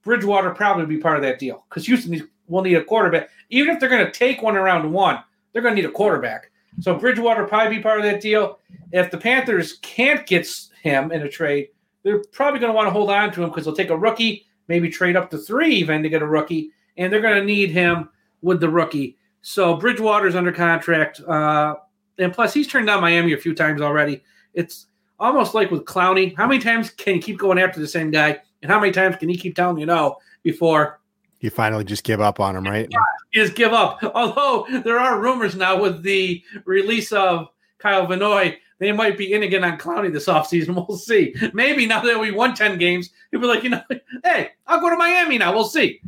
Bridgewater 0.04 0.52
probably 0.52 0.86
be 0.86 0.98
part 0.98 1.18
of 1.18 1.24
that 1.24 1.40
deal 1.40 1.66
because 1.70 1.86
Houston 1.86 2.30
will 2.48 2.62
need 2.62 2.76
a 2.76 2.84
quarterback. 2.84 3.30
Even 3.50 3.74
if 3.74 3.80
they're 3.80 3.90
going 3.90 4.06
to 4.06 4.12
take 4.12 4.42
one 4.42 4.56
around 4.56 4.92
one, 4.92 5.20
they're 5.52 5.62
going 5.62 5.76
to 5.76 5.82
need 5.82 5.88
a 5.88 5.94
quarterback. 5.94 6.52
So 6.82 6.96
Bridgewater 6.96 7.46
probably 7.46 7.78
be 7.78 7.84
part 7.84 8.00
of 8.00 8.06
that 8.06 8.22
deal. 8.22 8.60
If 8.92 9.12
the 9.12 9.18
Panthers 9.18 9.80
can't 9.82 10.28
get 10.28 10.46
him 10.86 11.12
in 11.12 11.24
a 11.24 11.30
trade, 11.30 11.70
they're 12.04 12.24
probably 12.32 12.60
going 12.60 12.72
to 12.72 12.76
want 12.76 12.86
to 12.86 12.92
hold 12.92 13.10
on 13.10 13.32
to 13.34 13.44
him 13.44 13.50
because 13.50 13.66
they'll 13.66 13.76
take 13.76 13.90
a 13.90 13.98
rookie, 13.98 14.46
maybe 14.68 14.88
trade 14.88 15.16
up 15.16 15.30
to 15.32 15.38
three 15.38 15.76
even 15.76 16.04
to 16.04 16.10
get 16.10 16.22
a 16.22 16.28
rookie, 16.28 16.70
and 16.96 17.12
they're 17.12 17.22
going 17.22 17.40
to 17.40 17.44
need 17.44 17.72
him 17.72 18.10
with 18.42 18.60
the 18.62 18.70
rookie. 18.70 19.18
So 19.42 19.76
Bridgewater's 19.76 20.36
under 20.36 20.52
contract, 20.52 21.20
uh, 21.22 21.76
and 22.20 22.32
plus 22.32 22.54
he's 22.54 22.68
turned 22.68 22.88
down 22.88 23.02
Miami 23.02 23.34
a 23.34 23.38
few 23.38 23.56
times 23.56 23.82
already. 23.82 24.24
It's 24.54 24.86
almost 25.20 25.56
like 25.56 25.72
with 25.72 25.86
Clowney. 25.86 26.36
How 26.38 26.48
many 26.48 26.62
times 26.62 26.92
can 26.92 27.16
you 27.16 27.22
keep 27.22 27.40
going 27.40 27.60
after 27.60 27.80
the 27.80 27.88
same 27.88 28.12
guy, 28.12 28.40
and 28.62 28.72
how 28.72 28.80
many 28.80 28.92
times 28.92 29.16
can 29.18 29.28
he 29.28 29.36
keep 29.36 29.56
telling 29.56 29.80
you 29.80 29.88
no 29.88 30.18
before 30.44 31.00
You 31.40 31.50
finally 31.50 31.84
just 31.84 32.04
give 32.04 32.22
up 32.22 32.40
on 32.40 32.56
him, 32.56 32.66
right? 32.66 32.88
you 33.34 33.44
just 33.44 33.56
give 33.56 33.74
up? 33.74 34.04
Although 34.16 34.68
there 34.84 35.00
are 35.00 35.20
rumors 35.20 35.56
now 35.56 35.82
with 35.82 36.04
the 36.04 36.44
release 36.66 37.12
of 37.12 37.50
Kyle 37.80 38.06
Van 38.06 38.20
Noy, 38.20 38.58
they 38.86 38.92
might 38.92 39.18
be 39.18 39.34
in 39.34 39.44
again 39.44 39.64
on 39.64 39.78
Clowney 39.78 40.14
this 40.14 40.28
offseason. 40.28 40.76
We'll 40.88 40.98
see. 40.98 41.36
Maybe 41.54 41.88
now 41.88 42.02
that 42.02 42.20
we 42.20 42.32
won 42.32 42.54
10 42.54 42.78
games, 42.78 43.10
he'll 43.32 43.42
be 43.42 43.48
like, 43.48 43.64
you 43.64 43.72
know, 43.72 43.82
hey, 44.24 44.52
I'll 44.68 44.80
go 44.80 44.90
to 44.90 44.96
Miami 44.96 45.38
now. 45.38 45.54
We'll 45.54 45.66
see. 45.66 46.02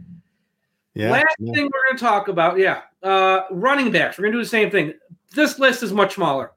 Yeah. 0.93 1.11
Last 1.11 1.35
yeah. 1.39 1.53
thing 1.53 1.63
we're 1.63 1.87
going 1.87 1.97
to 1.97 2.03
talk 2.03 2.27
about, 2.27 2.57
yeah, 2.57 2.81
uh, 3.03 3.41
running 3.51 3.91
backs. 3.91 4.17
We're 4.17 4.23
going 4.23 4.33
to 4.33 4.39
do 4.39 4.43
the 4.43 4.49
same 4.49 4.69
thing. 4.69 4.93
This 5.33 5.59
list 5.59 5.83
is 5.83 5.93
much 5.93 6.15
smaller. 6.15 6.51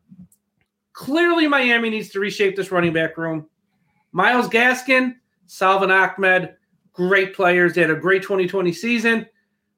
Clearly, 0.93 1.49
Miami 1.49 1.91
needs 1.91 2.11
to 2.11 2.21
reshape 2.21 2.57
this 2.57 2.71
running 2.71 2.93
back 2.93 3.17
room. 3.17 3.49
Myles 4.13 4.49
Gaskin, 4.49 5.15
Salvon 5.47 5.91
Ahmed, 5.91 6.55
great 6.93 7.35
players. 7.35 7.75
They 7.75 7.81
had 7.81 7.91
a 7.91 7.97
great 7.97 8.23
2020 8.23 8.73
season. 8.73 9.27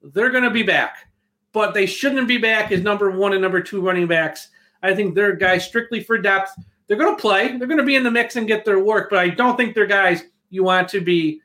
They're 0.03 0.31
going 0.31 0.45
to 0.45 0.51
be 0.51 0.63
back, 0.63 1.09
but 1.53 1.75
they 1.75 1.87
shouldn't 1.87 2.29
be 2.29 2.39
back 2.39 2.73
as 2.73 2.83
number 2.83 3.11
one 3.11 3.33
and 3.33 3.43
number 3.43 3.61
two 3.61 3.81
running 3.81 4.07
backs. 4.07 4.49
I 4.83 4.95
think 4.95 5.15
they're 5.15 5.37
guys 5.37 5.65
strictly 5.65 6.03
for 6.03 6.19
depth. 6.19 6.53
They're 6.87 6.97
going 6.97 7.17
to 7.17 7.21
play. 7.21 7.57
They're 7.57 7.69
going 7.69 7.79
to 7.79 7.85
be 7.85 7.97
in 7.97 8.03
the 8.03 8.11
mix 8.11 8.37
and 8.37 8.47
get 8.47 8.65
their 8.65 8.81
work, 8.81 9.11
but 9.11 9.19
I 9.19 9.29
don't 9.29 9.57
think 9.57 9.75
they're 9.75 9.87
guys 9.87 10.25
you 10.51 10.65
want 10.65 10.89
to 10.91 11.01
be 11.01 11.41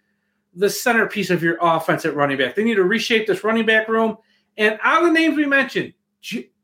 the 0.55 0.69
centerpiece 0.69 1.29
of 1.29 1.43
your 1.43 1.57
offense 1.61 2.03
at 2.05 2.15
running 2.15 2.37
back. 2.37 2.55
They 2.55 2.63
need 2.63 2.75
to 2.75 2.83
reshape 2.83 3.27
this 3.27 3.43
running 3.43 3.65
back 3.65 3.87
room. 3.87 4.17
And 4.57 4.79
out 4.83 5.03
of 5.03 5.07
the 5.07 5.13
names 5.13 5.37
we 5.37 5.45
mentioned, 5.45 5.93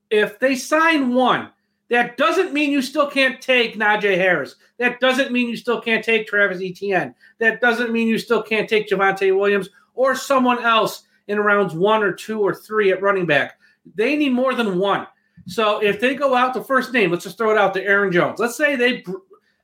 if 0.09 0.39
they 0.39 0.55
sign 0.55 1.13
one, 1.13 1.51
that 1.89 2.17
doesn't 2.17 2.53
mean 2.53 2.71
you 2.71 2.81
still 2.81 3.09
can't 3.09 3.39
take 3.39 3.75
Najee 3.75 4.17
Harris. 4.17 4.55
That 4.79 4.99
doesn't 4.99 5.31
mean 5.31 5.47
you 5.47 5.55
still 5.55 5.79
can't 5.79 6.03
take 6.03 6.27
Travis 6.27 6.61
Etienne. 6.61 7.13
That 7.39 7.61
doesn't 7.61 7.91
mean 7.91 8.07
you 8.07 8.17
still 8.17 8.41
can't 8.41 8.67
take 8.67 8.89
Javonte 8.89 9.37
Williams 9.37 9.69
or 9.93 10.15
someone 10.15 10.63
else 10.63 11.03
in 11.27 11.39
rounds 11.39 11.73
one 11.75 12.03
or 12.03 12.11
two 12.11 12.41
or 12.41 12.55
three 12.55 12.91
at 12.91 13.01
running 13.01 13.27
back. 13.27 13.59
They 13.95 14.15
need 14.15 14.33
more 14.33 14.55
than 14.55 14.79
one. 14.79 15.07
So 15.45 15.83
if 15.83 15.99
they 15.99 16.15
go 16.15 16.35
out 16.35 16.53
the 16.53 16.63
first 16.63 16.93
name, 16.93 17.11
let's 17.11 17.23
just 17.23 17.37
throw 17.37 17.51
it 17.51 17.57
out 17.57 17.73
to 17.73 17.83
Aaron 17.83 18.11
Jones. 18.11 18.39
Let's 18.39 18.55
say 18.55 18.75
they 18.75 19.03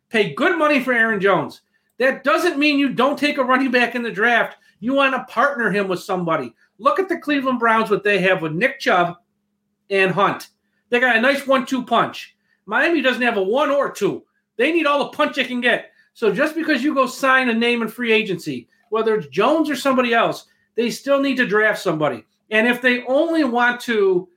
pay 0.10 0.34
good 0.34 0.58
money 0.58 0.84
for 0.84 0.94
Aaron 0.94 1.22
Jones. 1.22 1.62
That 1.98 2.24
doesn't 2.24 2.58
mean 2.58 2.80
you 2.80 2.90
don't 2.90 3.18
take 3.18 3.38
a 3.38 3.44
running 3.44 3.72
back 3.72 3.96
in 3.96 4.04
the 4.04 4.12
draft. 4.12 4.58
You 4.80 4.94
want 4.94 5.14
to 5.14 5.34
partner 5.34 5.72
him 5.72 5.88
with 5.88 6.02
somebody. 6.02 6.54
Look 6.78 7.00
at 7.00 7.10
the 7.10 7.18
Cleveland 7.18 7.60
Browns, 7.60 7.90
what 7.90 8.04
they 8.04 8.20
have 8.20 8.42
with 8.42 8.54
Nick 8.54 8.80
Chubb 8.80 9.18
and 9.90 10.12
Hunt. 10.12 10.50
They 10.90 11.00
got 11.00 11.18
a 11.18 11.22
nice 11.22 11.46
one 11.46 11.66
two 11.66 11.84
punch. 11.84 12.36
Miami 12.66 13.02
doesn't 13.02 13.22
have 13.22 13.38
a 13.38 13.44
one 13.44 13.70
or 13.70 13.92
two. 13.92 14.24
They 14.58 14.72
need 14.72 14.86
all 14.86 15.00
the 15.00 15.18
punch 15.18 15.36
they 15.36 15.44
can 15.44 15.62
get. 15.62 15.92
So 16.14 16.34
just 16.34 16.56
because 16.56 16.84
you 16.84 16.94
go 16.94 17.06
sign 17.06 17.50
a 17.50 17.54
name 17.54 17.82
in 17.82 17.88
free 17.88 18.12
agency, 18.12 18.68
whether 18.90 19.16
it's 19.16 19.28
Jones 19.28 19.70
or 19.70 19.76
somebody 19.76 20.14
else, 20.14 20.46
they 20.76 20.90
still 20.90 21.20
need 21.20 21.38
to 21.38 21.48
draft 21.48 21.82
somebody. 21.82 22.26
And 22.52 22.68
if 22.68 22.82
they 22.82 23.04
only 23.06 23.44
want 23.44 23.80
to 23.82 24.28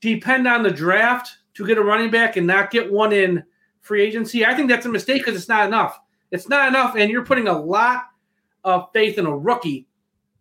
depend 0.00 0.46
on 0.46 0.62
the 0.62 0.70
draft 0.70 1.38
to 1.54 1.66
get 1.66 1.78
a 1.78 1.82
running 1.82 2.10
back 2.10 2.36
and 2.36 2.46
not 2.46 2.70
get 2.70 2.92
one 2.92 3.12
in 3.12 3.44
free 3.80 4.02
agency, 4.02 4.44
I 4.44 4.54
think 4.54 4.68
that's 4.68 4.86
a 4.86 4.90
mistake 4.90 5.22
because 5.22 5.36
it's 5.36 5.48
not 5.48 5.66
enough. 5.66 5.98
It's 6.30 6.48
not 6.48 6.68
enough, 6.68 6.94
and 6.94 7.10
you're 7.10 7.24
putting 7.24 7.48
a 7.48 7.58
lot 7.58 8.04
of 8.64 8.88
faith 8.92 9.18
in 9.18 9.26
a 9.26 9.36
rookie 9.36 9.88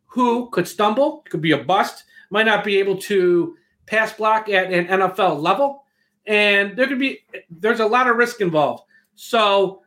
who 0.06 0.50
could 0.50 0.68
stumble, 0.68 1.24
could 1.30 1.42
be 1.42 1.52
a 1.52 1.64
bust, 1.64 2.04
might 2.30 2.46
not 2.46 2.64
be 2.64 2.78
able 2.78 2.98
to 2.98 3.56
pass 3.86 4.12
block 4.14 4.50
at 4.50 4.72
an 4.72 4.88
NFL 4.88 5.42
level, 5.42 5.86
and 6.26 6.76
there 6.76 6.88
could 6.88 7.00
be 7.00 7.20
there's 7.50 7.80
a 7.80 7.86
lot 7.86 8.10
of 8.10 8.18
risk 8.18 8.42
involved. 8.42 8.84
So, 9.16 9.82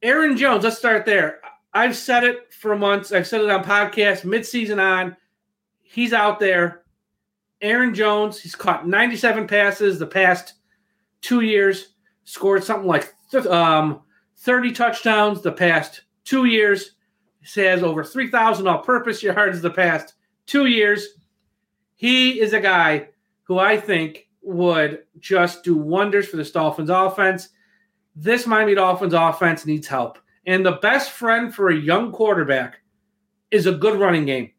Aaron 0.00 0.36
Jones, 0.36 0.64
let's 0.64 0.78
start 0.78 1.04
there. 1.04 1.40
I've 1.74 1.96
said 1.96 2.22
it 2.24 2.52
for 2.52 2.76
months. 2.76 3.12
I've 3.12 3.26
said 3.26 3.40
it 3.40 3.50
on 3.50 3.64
podcasts, 3.64 4.24
midseason 4.24 4.80
on. 4.80 5.16
He's 5.82 6.12
out 6.12 6.38
there. 6.38 6.81
Aaron 7.62 7.94
Jones, 7.94 8.40
he's 8.40 8.54
caught 8.54 8.86
97 8.86 9.46
passes 9.46 9.98
the 9.98 10.06
past 10.06 10.54
two 11.20 11.40
years, 11.40 11.94
scored 12.24 12.64
something 12.64 12.88
like 12.88 13.14
th- 13.30 13.46
um, 13.46 14.02
30 14.38 14.72
touchdowns 14.72 15.40
the 15.40 15.52
past 15.52 16.02
two 16.24 16.44
years. 16.44 16.96
He 17.40 17.60
has 17.62 17.82
over 17.82 18.04
3,000 18.04 18.66
all 18.66 18.78
purpose 18.80 19.22
yards 19.22 19.62
the 19.62 19.70
past 19.70 20.14
two 20.46 20.66
years. 20.66 21.06
He 21.94 22.40
is 22.40 22.52
a 22.52 22.60
guy 22.60 23.08
who 23.44 23.58
I 23.58 23.78
think 23.78 24.28
would 24.42 25.04
just 25.20 25.62
do 25.62 25.76
wonders 25.76 26.28
for 26.28 26.36
this 26.36 26.50
Dolphins 26.50 26.90
offense. 26.90 27.50
This 28.16 28.46
Miami 28.46 28.74
Dolphins 28.74 29.14
offense 29.14 29.64
needs 29.64 29.86
help. 29.86 30.18
And 30.46 30.66
the 30.66 30.72
best 30.72 31.12
friend 31.12 31.54
for 31.54 31.68
a 31.68 31.76
young 31.76 32.10
quarterback 32.10 32.80
is 33.52 33.66
a 33.66 33.72
good 33.72 33.98
running 34.00 34.26
game. 34.26 34.50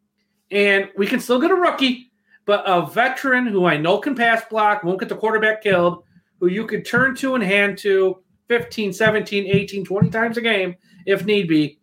And 0.52 0.90
we 0.98 1.06
can 1.06 1.20
still 1.20 1.42
get 1.42 1.52
a 1.52 1.56
rookie, 1.56 2.13
but 2.46 2.64
a 2.66 2.86
veteran 2.86 3.48
who 3.48 3.66
I 3.66 3.78
know 3.78 4.00
can 4.00 4.16
pass 4.16 4.44
block, 4.50 4.84
won't 4.84 5.00
get 5.00 5.10
the 5.10 5.16
quarterback 5.16 5.64
killed, 5.64 6.04
who 6.40 6.48
you 6.48 6.68
could 6.68 6.86
turn 6.86 7.16
to 7.18 7.36
and 7.36 7.44
hand 7.44 7.78
to 7.80 8.22
15, 8.50 8.94
17, 8.94 9.48
18, 9.48 9.86
20 9.86 10.10
times 10.10 10.38
a 10.38 10.42
game 10.42 10.76
if 11.06 11.26
need 11.26 11.48
be, 11.48 11.80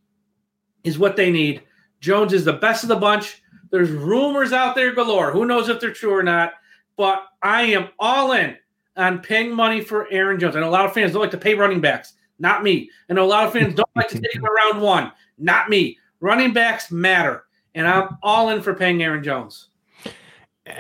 is 0.84 0.98
what 0.98 1.16
they 1.16 1.30
need. 1.30 1.62
Jones 2.00 2.32
is 2.32 2.44
the 2.44 2.54
best 2.54 2.82
of 2.82 2.88
the 2.88 2.96
bunch. 2.96 3.42
There's 3.70 3.90
rumors 3.90 4.52
out 4.52 4.74
there 4.74 4.92
galore. 4.92 5.32
Who 5.32 5.44
knows 5.44 5.68
if 5.68 5.80
they're 5.80 5.92
true 5.92 6.14
or 6.14 6.22
not? 6.22 6.52
But 6.96 7.24
I 7.42 7.62
am 7.62 7.88
all 7.98 8.32
in 8.32 8.56
on 8.96 9.20
paying 9.20 9.54
money 9.54 9.80
for 9.80 10.10
Aaron 10.10 10.38
Jones. 10.38 10.54
Know 10.54 10.68
a 10.68 10.70
lot 10.70 10.86
of 10.86 10.92
fans 10.92 11.12
don't 11.12 11.22
like 11.22 11.30
to 11.30 11.38
pay 11.38 11.54
running 11.54 11.80
backs. 11.80 12.14
Not 12.38 12.62
me. 12.62 12.90
Know 13.08 13.24
a 13.24 13.26
lot 13.26 13.46
of 13.46 13.52
fans 13.52 13.74
don't 13.74 13.88
like 13.96 14.08
to 14.08 14.20
take 14.20 14.34
him 14.34 14.46
around 14.46 14.80
one. 14.80 15.12
Not 15.38 15.70
me. 15.70 15.98
Running 16.20 16.52
backs 16.52 16.90
matter, 16.90 17.44
and 17.74 17.88
I'm 17.88 18.18
all 18.22 18.50
in 18.50 18.60
for 18.60 18.74
paying 18.74 19.02
Aaron 19.02 19.22
Jones. 19.22 19.69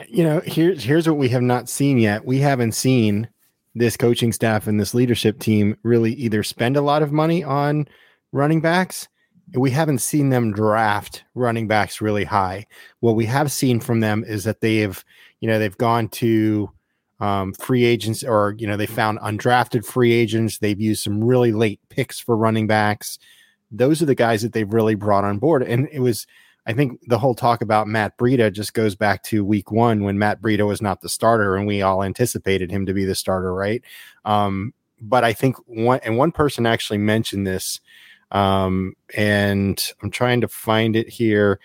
You 0.08 0.24
know, 0.24 0.40
here's 0.44 0.84
here's 0.84 1.08
what 1.08 1.16
we 1.16 1.28
have 1.30 1.42
not 1.42 1.68
seen 1.68 1.98
yet. 1.98 2.24
We 2.24 2.38
haven't 2.38 2.72
seen 2.72 3.28
this 3.74 3.96
coaching 3.96 4.32
staff 4.32 4.66
and 4.66 4.80
this 4.80 4.94
leadership 4.94 5.38
team 5.38 5.76
really 5.82 6.12
either 6.14 6.42
spend 6.42 6.76
a 6.76 6.82
lot 6.82 7.02
of 7.02 7.12
money 7.12 7.44
on 7.44 7.86
running 8.32 8.60
backs. 8.60 9.08
We 9.54 9.70
haven't 9.70 9.98
seen 9.98 10.30
them 10.30 10.52
draft 10.52 11.24
running 11.34 11.68
backs 11.68 12.00
really 12.00 12.24
high. 12.24 12.66
What 13.00 13.16
we 13.16 13.26
have 13.26 13.50
seen 13.50 13.80
from 13.80 14.00
them 14.00 14.24
is 14.24 14.44
that 14.44 14.60
they've, 14.60 15.04
you 15.40 15.48
know, 15.48 15.58
they've 15.58 15.76
gone 15.76 16.08
to 16.08 16.70
um, 17.20 17.52
free 17.54 17.84
agents 17.84 18.22
or, 18.24 18.54
you 18.58 18.66
know, 18.66 18.76
they 18.76 18.86
found 18.86 19.18
undrafted 19.20 19.84
free 19.84 20.12
agents. 20.12 20.58
They've 20.58 20.80
used 20.80 21.02
some 21.02 21.22
really 21.22 21.52
late 21.52 21.80
picks 21.88 22.18
for 22.18 22.36
running 22.36 22.66
backs. 22.66 23.18
Those 23.70 24.00
are 24.02 24.06
the 24.06 24.14
guys 24.14 24.42
that 24.42 24.52
they've 24.52 24.72
really 24.72 24.94
brought 24.94 25.24
on 25.24 25.38
board. 25.38 25.62
And 25.62 25.88
it 25.92 26.00
was, 26.00 26.26
I 26.66 26.72
think 26.72 27.00
the 27.06 27.18
whole 27.18 27.34
talk 27.34 27.62
about 27.62 27.88
Matt 27.88 28.16
Breida 28.18 28.52
just 28.52 28.74
goes 28.74 28.94
back 28.94 29.22
to 29.24 29.44
week 29.44 29.72
one 29.72 30.04
when 30.04 30.18
Matt 30.18 30.40
Breida 30.40 30.66
was 30.66 30.82
not 30.82 31.00
the 31.00 31.08
starter 31.08 31.56
and 31.56 31.66
we 31.66 31.82
all 31.82 32.02
anticipated 32.02 32.70
him 32.70 32.86
to 32.86 32.92
be 32.94 33.04
the 33.04 33.14
starter, 33.14 33.52
right? 33.54 33.82
Um, 34.24 34.74
but 35.00 35.24
I 35.24 35.32
think 35.32 35.56
one 35.66 36.00
and 36.04 36.16
one 36.18 36.32
person 36.32 36.66
actually 36.66 36.98
mentioned 36.98 37.46
this, 37.46 37.80
um, 38.30 38.94
and 39.16 39.82
I'm 40.02 40.10
trying 40.10 40.42
to 40.42 40.48
find 40.48 40.94
it 40.96 41.08
here. 41.08 41.58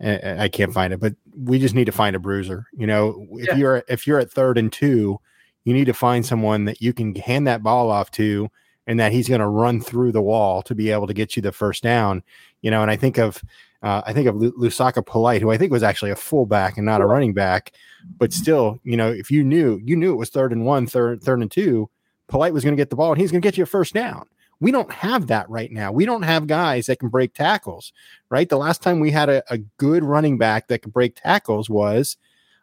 I 0.00 0.44
I 0.44 0.48
can't 0.48 0.72
find 0.72 0.92
it, 0.92 1.00
but 1.00 1.14
we 1.36 1.58
just 1.58 1.74
need 1.74 1.84
to 1.84 1.92
find 1.92 2.16
a 2.16 2.20
bruiser. 2.20 2.66
You 2.72 2.86
know, 2.86 3.26
if 3.32 3.48
Yeah. 3.48 3.56
you're 3.56 3.84
if 3.88 4.06
you're 4.06 4.18
at 4.18 4.30
third 4.30 4.56
and 4.56 4.72
two, 4.72 5.18
you 5.64 5.74
need 5.74 5.84
to 5.86 5.92
find 5.92 6.24
someone 6.24 6.64
that 6.64 6.80
you 6.80 6.92
can 6.92 7.14
hand 7.14 7.46
that 7.46 7.62
ball 7.62 7.90
off 7.90 8.10
to, 8.12 8.48
and 8.86 8.98
that 8.98 9.12
he's 9.12 9.28
going 9.28 9.40
to 9.42 9.46
run 9.46 9.80
through 9.80 10.12
the 10.12 10.22
wall 10.22 10.62
to 10.62 10.74
be 10.74 10.90
able 10.90 11.06
to 11.06 11.14
get 11.14 11.36
you 11.36 11.42
the 11.42 11.52
first 11.52 11.82
down. 11.82 12.22
You 12.62 12.70
know, 12.70 12.80
and 12.80 12.90
I 12.90 12.96
think 12.96 13.18
of 13.18 13.42
uh, 13.82 14.02
I 14.04 14.12
think 14.12 14.26
of 14.26 14.36
Lu- 14.36 14.52
Lousaka 14.52 15.04
Polite, 15.04 15.40
who 15.40 15.50
I 15.50 15.58
think 15.58 15.70
was 15.70 15.82
actually 15.82 16.10
a 16.10 16.16
fullback 16.16 16.76
and 16.76 16.86
not 16.86 17.00
a 17.00 17.06
running 17.06 17.32
back, 17.32 17.72
but 18.18 18.32
still, 18.32 18.80
you 18.82 18.96
know, 18.96 19.10
if 19.10 19.30
you 19.30 19.44
knew 19.44 19.80
you 19.84 19.96
knew 19.96 20.12
it 20.12 20.16
was 20.16 20.30
third 20.30 20.52
and 20.52 20.64
one, 20.64 20.86
third 20.86 21.22
third 21.22 21.40
and 21.40 21.50
two, 21.50 21.88
Polite 22.28 22.52
was 22.52 22.64
going 22.64 22.76
to 22.76 22.80
get 22.80 22.90
the 22.90 22.96
ball 22.96 23.12
and 23.12 23.20
he's 23.20 23.30
going 23.30 23.40
to 23.40 23.46
get 23.46 23.56
you 23.56 23.62
a 23.62 23.66
first 23.66 23.94
down. 23.94 24.26
We 24.60 24.72
don't 24.72 24.90
have 24.90 25.28
that 25.28 25.48
right 25.48 25.70
now. 25.70 25.92
We 25.92 26.04
don't 26.04 26.24
have 26.24 26.48
guys 26.48 26.86
that 26.86 26.98
can 26.98 27.08
break 27.08 27.32
tackles, 27.32 27.92
right? 28.28 28.48
The 28.48 28.58
last 28.58 28.82
time 28.82 28.98
we 28.98 29.12
had 29.12 29.28
a, 29.28 29.42
a 29.52 29.58
good 29.58 30.02
running 30.02 30.36
back 30.36 30.66
that 30.66 30.82
could 30.82 30.92
break 30.92 31.14
tackles 31.14 31.70
was, 31.70 32.16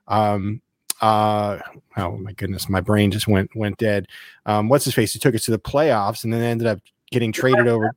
um, 0.10 0.62
uh, 1.02 1.60
oh 1.96 2.18
my 2.18 2.34
goodness, 2.34 2.68
my 2.68 2.82
brain 2.82 3.12
just 3.12 3.28
went 3.28 3.56
went 3.56 3.78
dead. 3.78 4.08
Um, 4.46 4.68
what's 4.68 4.86
his 4.86 4.94
face? 4.94 5.14
He 5.14 5.20
took 5.20 5.36
us 5.36 5.46
to 5.46 5.52
the 5.52 5.60
playoffs 5.60 6.26
and 6.26 6.34
then 6.34 6.42
ended 6.42 6.68
up 6.68 6.80
getting 7.12 7.32
traded 7.32 7.68
over, 7.68 7.96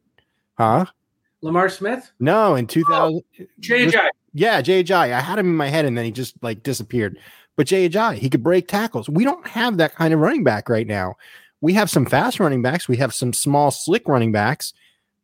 huh? 0.57 0.87
Lamar 1.41 1.69
Smith, 1.69 2.11
No, 2.19 2.55
in 2.55 2.67
2000. 2.67 3.23
JJ. 3.61 4.09
Yeah, 4.35 4.61
Jay 4.61 4.83
Ajayi. 4.85 5.13
I 5.13 5.21
had 5.21 5.39
him 5.39 5.47
in 5.47 5.57
my 5.57 5.69
head 5.69 5.85
and 5.85 5.97
then 5.97 6.05
he 6.05 6.11
just 6.11 6.35
like 6.43 6.63
disappeared. 6.63 7.19
But 7.57 7.67
Ajayi, 7.67 8.19
he 8.19 8.31
could 8.31 8.43
break 8.43 8.69
tackles. 8.69 9.09
We 9.09 9.25
don't 9.25 9.47
have 9.47 9.79
that 9.79 9.95
kind 9.95 10.15
of 10.15 10.21
running 10.21 10.45
back 10.45 10.69
right 10.69 10.87
now. 10.87 11.17
We 11.61 11.73
have 11.75 11.91
some 11.91 12.07
fast 12.07 12.39
running 12.39 12.63
backs. 12.63 12.89
We 12.89 12.99
have 12.99 13.13
some 13.15 13.33
small, 13.33 13.71
slick 13.71 14.07
running 14.07 14.31
backs, 14.31 14.73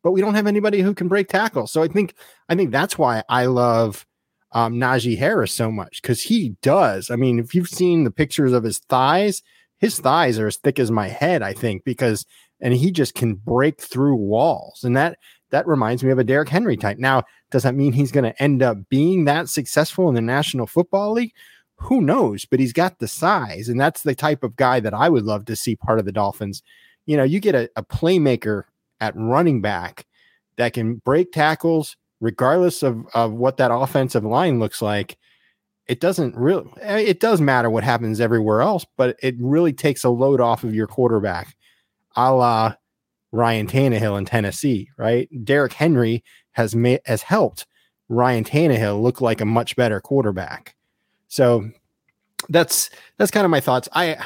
but 0.03 0.11
we 0.11 0.21
don't 0.21 0.35
have 0.35 0.47
anybody 0.47 0.81
who 0.81 0.93
can 0.93 1.07
break 1.07 1.29
tackles. 1.29 1.71
So 1.71 1.81
I 1.81 1.87
think 1.87 2.13
I 2.49 2.55
think 2.55 2.71
that's 2.71 2.97
why 2.97 3.23
I 3.29 3.45
love 3.45 4.05
um, 4.51 4.75
Najee 4.75 5.17
Harris 5.17 5.53
so 5.53 5.71
much 5.71 6.01
because 6.01 6.21
he 6.23 6.55
does. 6.61 7.09
I 7.09 7.15
mean, 7.15 7.39
if 7.39 7.55
you've 7.55 7.69
seen 7.69 8.03
the 8.03 8.11
pictures 8.11 8.53
of 8.53 8.63
his 8.63 8.79
thighs, 8.79 9.41
his 9.79 9.99
thighs 9.99 10.37
are 10.39 10.47
as 10.47 10.57
thick 10.57 10.77
as 10.79 10.91
my 10.91 11.07
head. 11.07 11.41
I 11.41 11.53
think 11.53 11.83
because 11.85 12.25
and 12.61 12.73
he 12.73 12.91
just 12.91 13.15
can 13.15 13.35
break 13.35 13.81
through 13.81 14.15
walls, 14.15 14.83
and 14.83 14.95
that 14.97 15.19
that 15.55 15.67
reminds 15.67 16.03
me 16.03 16.11
of 16.11 16.19
a 16.19 16.23
Derrick 16.23 16.49
Henry 16.49 16.75
type. 16.75 16.97
Now, 16.97 17.23
does 17.49 17.63
that 17.63 17.75
mean 17.75 17.93
he's 17.93 18.11
going 18.11 18.25
to 18.25 18.43
end 18.43 18.61
up 18.61 18.77
being 18.89 19.23
that 19.23 19.47
successful 19.47 20.09
in 20.09 20.15
the 20.15 20.21
National 20.21 20.67
Football 20.67 21.13
League? 21.13 21.31
Who 21.77 22.01
knows? 22.01 22.43
But 22.43 22.59
he's 22.59 22.73
got 22.73 22.99
the 22.99 23.07
size, 23.07 23.69
and 23.69 23.79
that's 23.79 24.03
the 24.03 24.15
type 24.15 24.43
of 24.43 24.57
guy 24.57 24.81
that 24.81 24.93
I 24.93 25.07
would 25.07 25.23
love 25.23 25.45
to 25.45 25.55
see 25.55 25.77
part 25.77 25.97
of 25.97 26.03
the 26.03 26.11
Dolphins. 26.11 26.61
You 27.05 27.15
know, 27.15 27.23
you 27.23 27.39
get 27.39 27.55
a, 27.55 27.69
a 27.77 27.83
playmaker 27.83 28.63
at 28.99 29.15
running 29.15 29.61
back 29.61 30.05
that 30.57 30.73
can 30.73 30.95
break 30.95 31.31
tackles, 31.31 31.95
regardless 32.19 32.83
of, 32.83 33.05
of 33.13 33.31
what 33.31 33.55
that 33.55 33.73
offensive 33.73 34.25
line 34.25 34.59
looks 34.59 34.81
like. 34.81 35.17
It 35.87 36.01
doesn't 36.01 36.35
really, 36.35 36.69
eh, 36.81 36.99
it 36.99 37.21
does 37.21 37.39
matter 37.39 37.69
what 37.69 37.85
happens 37.85 38.19
everywhere 38.19 38.61
else, 38.61 38.85
but 38.97 39.17
it 39.23 39.35
really 39.39 39.71
takes 39.71 40.03
a 40.03 40.09
load 40.09 40.41
off 40.41 40.65
of 40.65 40.75
your 40.75 40.87
quarterback, 40.87 41.55
a 42.17 42.33
la 42.33 42.75
Ryan 43.35 43.67
Tannehill 43.67 44.17
in 44.17 44.25
Tennessee, 44.25 44.89
right? 44.97 45.29
Derrick 45.43 45.73
Henry 45.73 46.23
has 46.53 46.75
made 46.75 47.01
has 47.05 47.21
helped 47.21 47.67
Ryan 48.07 48.43
Tannehill 48.43 49.01
look 49.01 49.19
like 49.19 49.41
a 49.41 49.45
much 49.45 49.75
better 49.75 49.99
quarterback. 49.99 50.75
So 51.27 51.69
that's 52.47 52.89
that's 53.17 53.31
kind 53.31 53.43
of 53.43 53.51
my 53.51 53.59
thoughts. 53.59 53.89
I 53.93 54.17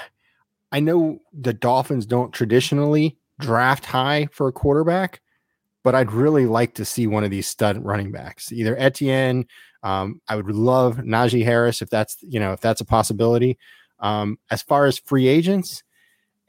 I 0.71 0.79
know 0.79 1.19
the 1.33 1.53
Dolphins 1.53 2.05
don't 2.05 2.31
traditionally 2.31 3.17
draft 3.39 3.85
high 3.85 4.27
for 4.31 4.47
a 4.47 4.53
quarterback, 4.53 5.21
but 5.83 5.95
I'd 5.95 6.11
really 6.11 6.45
like 6.45 6.75
to 6.75 6.85
see 6.85 7.07
one 7.07 7.23
of 7.23 7.31
these 7.31 7.47
stud 7.47 7.83
running 7.83 8.11
backs, 8.11 8.51
either 8.51 8.77
Etienne. 8.77 9.45
Um, 9.81 10.21
I 10.27 10.35
would 10.35 10.49
love 10.49 10.97
Najee 10.97 11.45
Harris 11.45 11.81
if 11.81 11.89
that's 11.89 12.17
you 12.21 12.39
know 12.39 12.53
if 12.53 12.61
that's 12.61 12.81
a 12.81 12.85
possibility. 12.85 13.57
Um, 14.01 14.37
as 14.51 14.61
far 14.61 14.85
as 14.85 14.99
free 14.99 15.27
agents, 15.27 15.83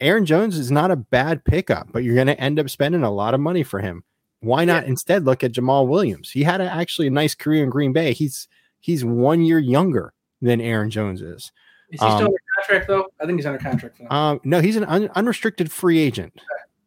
Aaron 0.01 0.25
Jones 0.27 0.57
is 0.59 0.71
not 0.71 0.91
a 0.91 0.97
bad 0.97 1.45
pickup, 1.45 1.93
but 1.93 2.03
you're 2.05 2.15
going 2.15 2.27
to 2.27 2.41
end 2.41 2.59
up 2.59 2.71
spending 2.71 3.03
a 3.03 3.11
lot 3.11 3.35
of 3.35 3.41
money 3.41 3.63
for 3.63 3.81
him. 3.81 4.05
Why 4.41 4.65
not 4.65 4.85
instead 4.85 5.25
look 5.27 5.45
at 5.45 5.53
Jamaal 5.53 5.87
Williams? 5.87 6.31
He 6.31 6.43
had 6.45 6.61
a, 6.63 6.65
actually 6.65 7.09
a 7.09 7.11
nice 7.11 7.35
career 7.35 7.63
in 7.63 7.69
Green 7.71 7.93
Bay. 7.93 8.13
He's 8.15 8.49
he's 8.81 9.05
one 9.05 9.43
year 9.43 9.59
younger 9.59 10.15
than 10.41 10.61
Aaron 10.61 10.89
Jones 10.89 11.21
is. 11.21 11.53
Is 11.91 12.01
he 12.01 12.07
still 12.07 12.11
Um, 12.11 12.25
under 12.25 12.37
contract 12.57 12.89
though? 12.89 13.07
I 13.21 13.27
think 13.27 13.39
he's 13.39 13.45
under 13.47 13.59
contract 13.59 14.01
now. 14.01 14.11
Um, 14.11 14.41
no, 14.45 14.61
he's 14.61 14.77
an 14.77 14.85
un- 14.85 15.11
unrestricted 15.15 15.71
free 15.71 15.99
agent, 15.99 16.33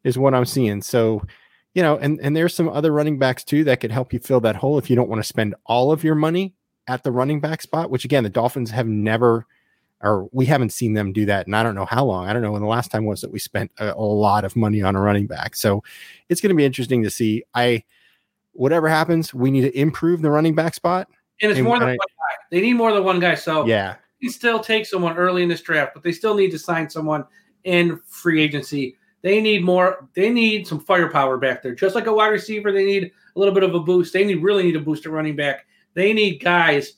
is 0.03 0.17
what 0.17 0.33
I'm 0.33 0.45
seeing. 0.45 0.81
So, 0.81 1.21
you 1.75 1.83
know, 1.83 1.97
and 1.97 2.19
and 2.21 2.35
there's 2.35 2.55
some 2.55 2.69
other 2.69 2.91
running 2.91 3.19
backs 3.19 3.43
too 3.43 3.63
that 3.65 3.79
could 3.81 3.91
help 3.91 4.13
you 4.13 4.19
fill 4.19 4.39
that 4.39 4.55
hole 4.55 4.79
if 4.79 4.89
you 4.89 4.95
don't 4.95 5.09
want 5.09 5.19
to 5.19 5.27
spend 5.27 5.53
all 5.65 5.91
of 5.91 6.03
your 6.03 6.15
money 6.15 6.55
at 6.87 7.03
the 7.03 7.11
running 7.11 7.39
back 7.39 7.61
spot. 7.61 7.91
Which 7.91 8.03
again, 8.05 8.23
the 8.23 8.29
Dolphins 8.31 8.71
have 8.71 8.87
never, 8.87 9.45
or 10.03 10.27
we 10.31 10.45
haven't 10.45 10.71
seen 10.73 10.93
them 10.93 11.13
do 11.13 11.25
that, 11.25 11.47
and 11.47 11.55
I 11.55 11.63
don't 11.63 11.73
know 11.75 11.85
how 11.85 12.05
long. 12.05 12.27
I 12.27 12.33
don't 12.33 12.41
know 12.43 12.51
when 12.51 12.61
the 12.61 12.67
last 12.67 12.91
time 12.91 13.05
was 13.05 13.21
that 13.21 13.31
we 13.31 13.39
spent 13.39 13.71
a, 13.79 13.93
a 13.93 13.95
lot 13.95 14.43
of 14.45 14.55
money 14.55 14.81
on 14.83 14.95
a 14.95 15.01
running 15.01 15.25
back. 15.25 15.55
So, 15.55 15.83
it's 16.29 16.41
going 16.41 16.49
to 16.49 16.55
be 16.55 16.65
interesting 16.65 17.01
to 17.03 17.09
see. 17.09 17.43
I, 17.55 17.83
whatever 18.51 18.87
happens, 18.87 19.33
we 19.33 19.49
need 19.49 19.61
to 19.61 19.75
improve 19.79 20.21
the 20.21 20.29
running 20.29 20.53
back 20.53 20.75
spot. 20.75 21.07
and 21.41 21.49
it's 21.51 21.57
and 21.57 21.67
more 21.67 21.79
than 21.79 21.87
I- 21.89 21.91
one 21.91 21.97
guy. 21.97 22.35
They 22.51 22.61
need 22.61 22.73
more 22.73 22.91
than 22.93 23.03
one 23.03 23.19
guy. 23.19 23.33
So 23.33 23.65
Yeah, 23.65 23.95
you 24.19 24.29
can 24.29 24.33
still 24.37 24.59
take 24.59 24.85
someone 24.85 25.17
early 25.17 25.41
in 25.41 25.49
this 25.49 25.61
draft, 25.61 25.95
but 25.95 26.03
they 26.03 26.11
still 26.11 26.35
need 26.35 26.51
to 26.51 26.59
sign 26.59 26.87
someone 26.89 27.25
in 27.63 27.99
free 28.05 28.43
agency. 28.43 28.95
They 29.23 29.41
need 29.41 29.63
more. 29.63 30.07
They 30.15 30.29
need 30.29 30.67
some 30.67 30.79
firepower 30.81 31.37
back 31.37 31.63
there, 31.63 31.73
just 31.73 31.95
like 31.95 32.07
a 32.07 32.13
wide 32.13 32.27
receiver. 32.27 32.71
They 32.71 32.85
need 32.85 33.05
a 33.35 33.39
little 33.39 33.53
bit 33.53 33.63
of 33.63 33.73
a 33.73 33.79
boost. 33.79 34.11
They 34.13 34.25
need 34.25 34.43
really 34.43 34.63
need 34.63 34.75
a 34.75 34.81
boost 34.81 35.05
at 35.05 35.11
running 35.13 35.35
back. 35.37 35.65
They 35.93 36.11
need 36.13 36.39
guys 36.43 36.93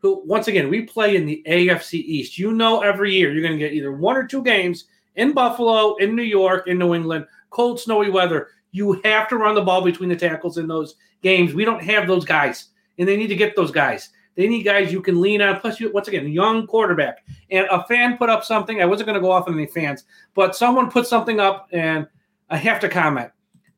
who, 0.00 0.22
once 0.24 0.48
again, 0.48 0.68
we 0.68 0.82
play 0.82 1.16
in 1.16 1.26
the 1.26 1.42
AFC 1.46 1.94
East. 1.94 2.38
You 2.38 2.52
know, 2.52 2.82
every 2.82 3.14
year 3.14 3.32
you're 3.32 3.42
going 3.42 3.58
to 3.58 3.64
get 3.64 3.72
either 3.72 3.92
one 3.92 4.16
or 4.16 4.26
two 4.26 4.42
games 4.42 4.84
in 5.16 5.32
Buffalo, 5.32 5.96
in 5.96 6.14
New 6.14 6.22
York, 6.22 6.68
in 6.68 6.78
New 6.78 6.94
England, 6.94 7.26
cold, 7.50 7.80
snowy 7.80 8.10
weather. 8.10 8.48
You 8.70 9.00
have 9.04 9.28
to 9.28 9.36
run 9.36 9.54
the 9.54 9.62
ball 9.62 9.82
between 9.82 10.08
the 10.08 10.16
tackles 10.16 10.58
in 10.58 10.68
those 10.68 10.94
games. 11.22 11.54
We 11.54 11.64
don't 11.64 11.82
have 11.82 12.06
those 12.06 12.24
guys, 12.24 12.66
and 12.98 13.08
they 13.08 13.16
need 13.16 13.28
to 13.28 13.36
get 13.36 13.56
those 13.56 13.70
guys. 13.70 14.10
They 14.36 14.46
need 14.46 14.62
guys 14.62 14.92
you 14.92 15.02
can 15.02 15.20
lean 15.20 15.42
on. 15.42 15.58
Plus, 15.58 15.80
you 15.80 15.90
once 15.92 16.06
again, 16.06 16.28
young 16.28 16.68
quarterback. 16.68 17.24
And 17.50 17.66
a 17.72 17.84
fan 17.86 18.16
put 18.16 18.30
up 18.30 18.44
something. 18.44 18.80
I 18.80 18.84
wasn't 18.84 19.06
going 19.06 19.20
to 19.20 19.20
go 19.20 19.32
off 19.32 19.48
on 19.48 19.54
any 19.54 19.66
fans, 19.66 20.04
but 20.34 20.54
someone 20.54 20.92
put 20.92 21.08
something 21.08 21.40
up, 21.40 21.68
and 21.72 22.06
I 22.48 22.56
have 22.56 22.78
to 22.80 22.88
comment. 22.88 23.32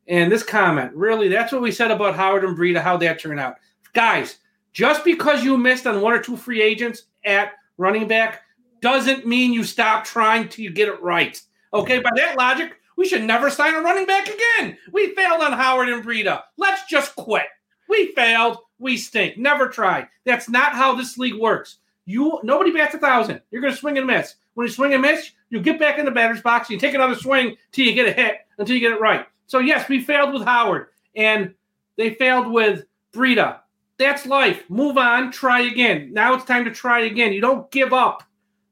And 0.06 0.30
this 0.30 0.42
comment, 0.42 0.92
really, 0.92 1.28
that's 1.28 1.52
what 1.52 1.62
we 1.62 1.72
said 1.72 1.90
about 1.90 2.16
Howard 2.16 2.44
and 2.44 2.58
Breida, 2.58 2.82
how 2.82 2.98
that 2.98 3.20
turned 3.20 3.40
out. 3.40 3.54
Guys, 3.94 4.36
just 4.72 5.04
because 5.04 5.44
you 5.44 5.56
missed 5.56 5.86
on 5.86 6.00
one 6.00 6.12
or 6.12 6.20
two 6.20 6.36
free 6.36 6.62
agents 6.62 7.04
at 7.24 7.52
running 7.78 8.08
back 8.08 8.42
doesn't 8.80 9.26
mean 9.26 9.52
you 9.52 9.64
stop 9.64 10.04
trying 10.04 10.48
till 10.48 10.64
you 10.64 10.70
get 10.70 10.88
it 10.88 11.00
right. 11.02 11.40
Okay, 11.72 12.00
by 12.00 12.10
that 12.16 12.36
logic, 12.36 12.76
we 12.96 13.06
should 13.06 13.22
never 13.22 13.50
sign 13.50 13.74
a 13.74 13.80
running 13.80 14.06
back 14.06 14.28
again. 14.28 14.76
We 14.92 15.14
failed 15.14 15.42
on 15.42 15.52
Howard 15.52 15.88
and 15.88 16.04
Breida. 16.04 16.42
Let's 16.56 16.84
just 16.86 17.14
quit. 17.16 17.46
We 17.88 18.12
failed. 18.12 18.58
We 18.78 18.96
stink. 18.96 19.36
Never 19.38 19.68
try. 19.68 20.08
That's 20.24 20.48
not 20.48 20.72
how 20.72 20.94
this 20.94 21.18
league 21.18 21.38
works. 21.40 21.78
You 22.06 22.40
nobody 22.42 22.72
bats 22.72 22.94
a 22.94 22.98
thousand. 22.98 23.40
You're 23.50 23.62
going 23.62 23.72
to 23.72 23.78
swing 23.78 23.98
and 23.98 24.06
miss. 24.06 24.34
When 24.54 24.66
you 24.66 24.72
swing 24.72 24.92
and 24.94 25.02
miss, 25.02 25.30
you 25.50 25.60
get 25.60 25.78
back 25.78 25.98
in 25.98 26.04
the 26.04 26.10
batter's 26.10 26.40
box. 26.40 26.68
and 26.68 26.74
You 26.74 26.80
take 26.80 26.94
another 26.94 27.14
swing 27.14 27.56
till 27.72 27.86
you 27.86 27.92
get 27.92 28.08
a 28.08 28.12
hit 28.12 28.38
until 28.58 28.74
you 28.74 28.80
get 28.80 28.92
it 28.92 29.00
right. 29.00 29.26
So 29.46 29.58
yes, 29.58 29.88
we 29.88 30.00
failed 30.00 30.32
with 30.32 30.44
Howard, 30.44 30.88
and 31.16 31.54
they 31.96 32.14
failed 32.14 32.52
with 32.52 32.84
Breida. 33.12 33.60
That's 34.00 34.24
life. 34.24 34.64
Move 34.70 34.96
on. 34.96 35.30
Try 35.30 35.60
again. 35.60 36.10
Now 36.14 36.32
it's 36.32 36.46
time 36.46 36.64
to 36.64 36.70
try 36.70 37.00
again. 37.00 37.34
You 37.34 37.42
don't 37.42 37.70
give 37.70 37.92
up. 37.92 38.22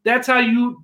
That's 0.03 0.27
how 0.27 0.39
you 0.39 0.83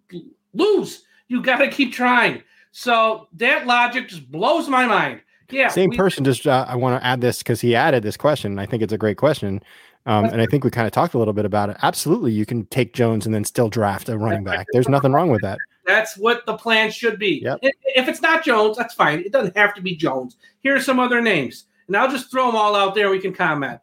lose. 0.52 1.02
You 1.28 1.40
got 1.40 1.56
to 1.58 1.68
keep 1.68 1.94
trying. 1.94 2.42
So 2.70 3.26
that 3.38 3.66
logic 3.66 4.10
just 4.10 4.30
blows 4.30 4.68
my 4.68 4.84
mind. 4.84 5.22
Yeah, 5.50 5.68
Same 5.68 5.88
we- 5.88 5.96
person. 5.96 6.24
Just 6.24 6.46
uh, 6.46 6.66
I 6.68 6.76
want 6.76 7.00
to 7.00 7.06
add 7.06 7.22
this 7.22 7.38
because 7.38 7.62
he 7.62 7.74
added 7.74 8.02
this 8.02 8.18
question. 8.18 8.58
I 8.58 8.66
think 8.66 8.82
it's 8.82 8.92
a 8.92 8.98
great 8.98 9.16
question, 9.16 9.62
um, 10.04 10.26
and 10.26 10.42
I 10.42 10.46
think 10.46 10.62
we 10.62 10.70
kind 10.70 10.86
of 10.86 10.92
talked 10.92 11.14
a 11.14 11.18
little 11.18 11.32
bit 11.32 11.46
about 11.46 11.70
it. 11.70 11.78
Absolutely, 11.82 12.32
you 12.32 12.44
can 12.44 12.66
take 12.66 12.92
Jones 12.92 13.24
and 13.24 13.34
then 13.34 13.44
still 13.44 13.70
draft 13.70 14.10
a 14.10 14.18
running 14.18 14.44
back. 14.44 14.66
There's 14.72 14.90
nothing 14.90 15.12
wrong 15.12 15.30
with 15.30 15.40
that. 15.40 15.58
That's 15.86 16.18
what 16.18 16.44
the 16.44 16.56
plan 16.56 16.90
should 16.90 17.18
be. 17.18 17.40
Yep. 17.42 17.60
If 17.62 18.08
it's 18.08 18.20
not 18.20 18.44
Jones, 18.44 18.76
that's 18.76 18.92
fine. 18.94 19.20
It 19.20 19.32
doesn't 19.32 19.56
have 19.56 19.74
to 19.74 19.80
be 19.80 19.96
Jones. 19.96 20.36
Here 20.60 20.74
are 20.74 20.82
some 20.82 20.98
other 20.98 21.22
names, 21.22 21.64
and 21.86 21.96
I'll 21.96 22.10
just 22.10 22.30
throw 22.30 22.46
them 22.46 22.56
all 22.56 22.74
out 22.74 22.94
there. 22.94 23.08
We 23.08 23.20
can 23.20 23.32
comment. 23.32 23.80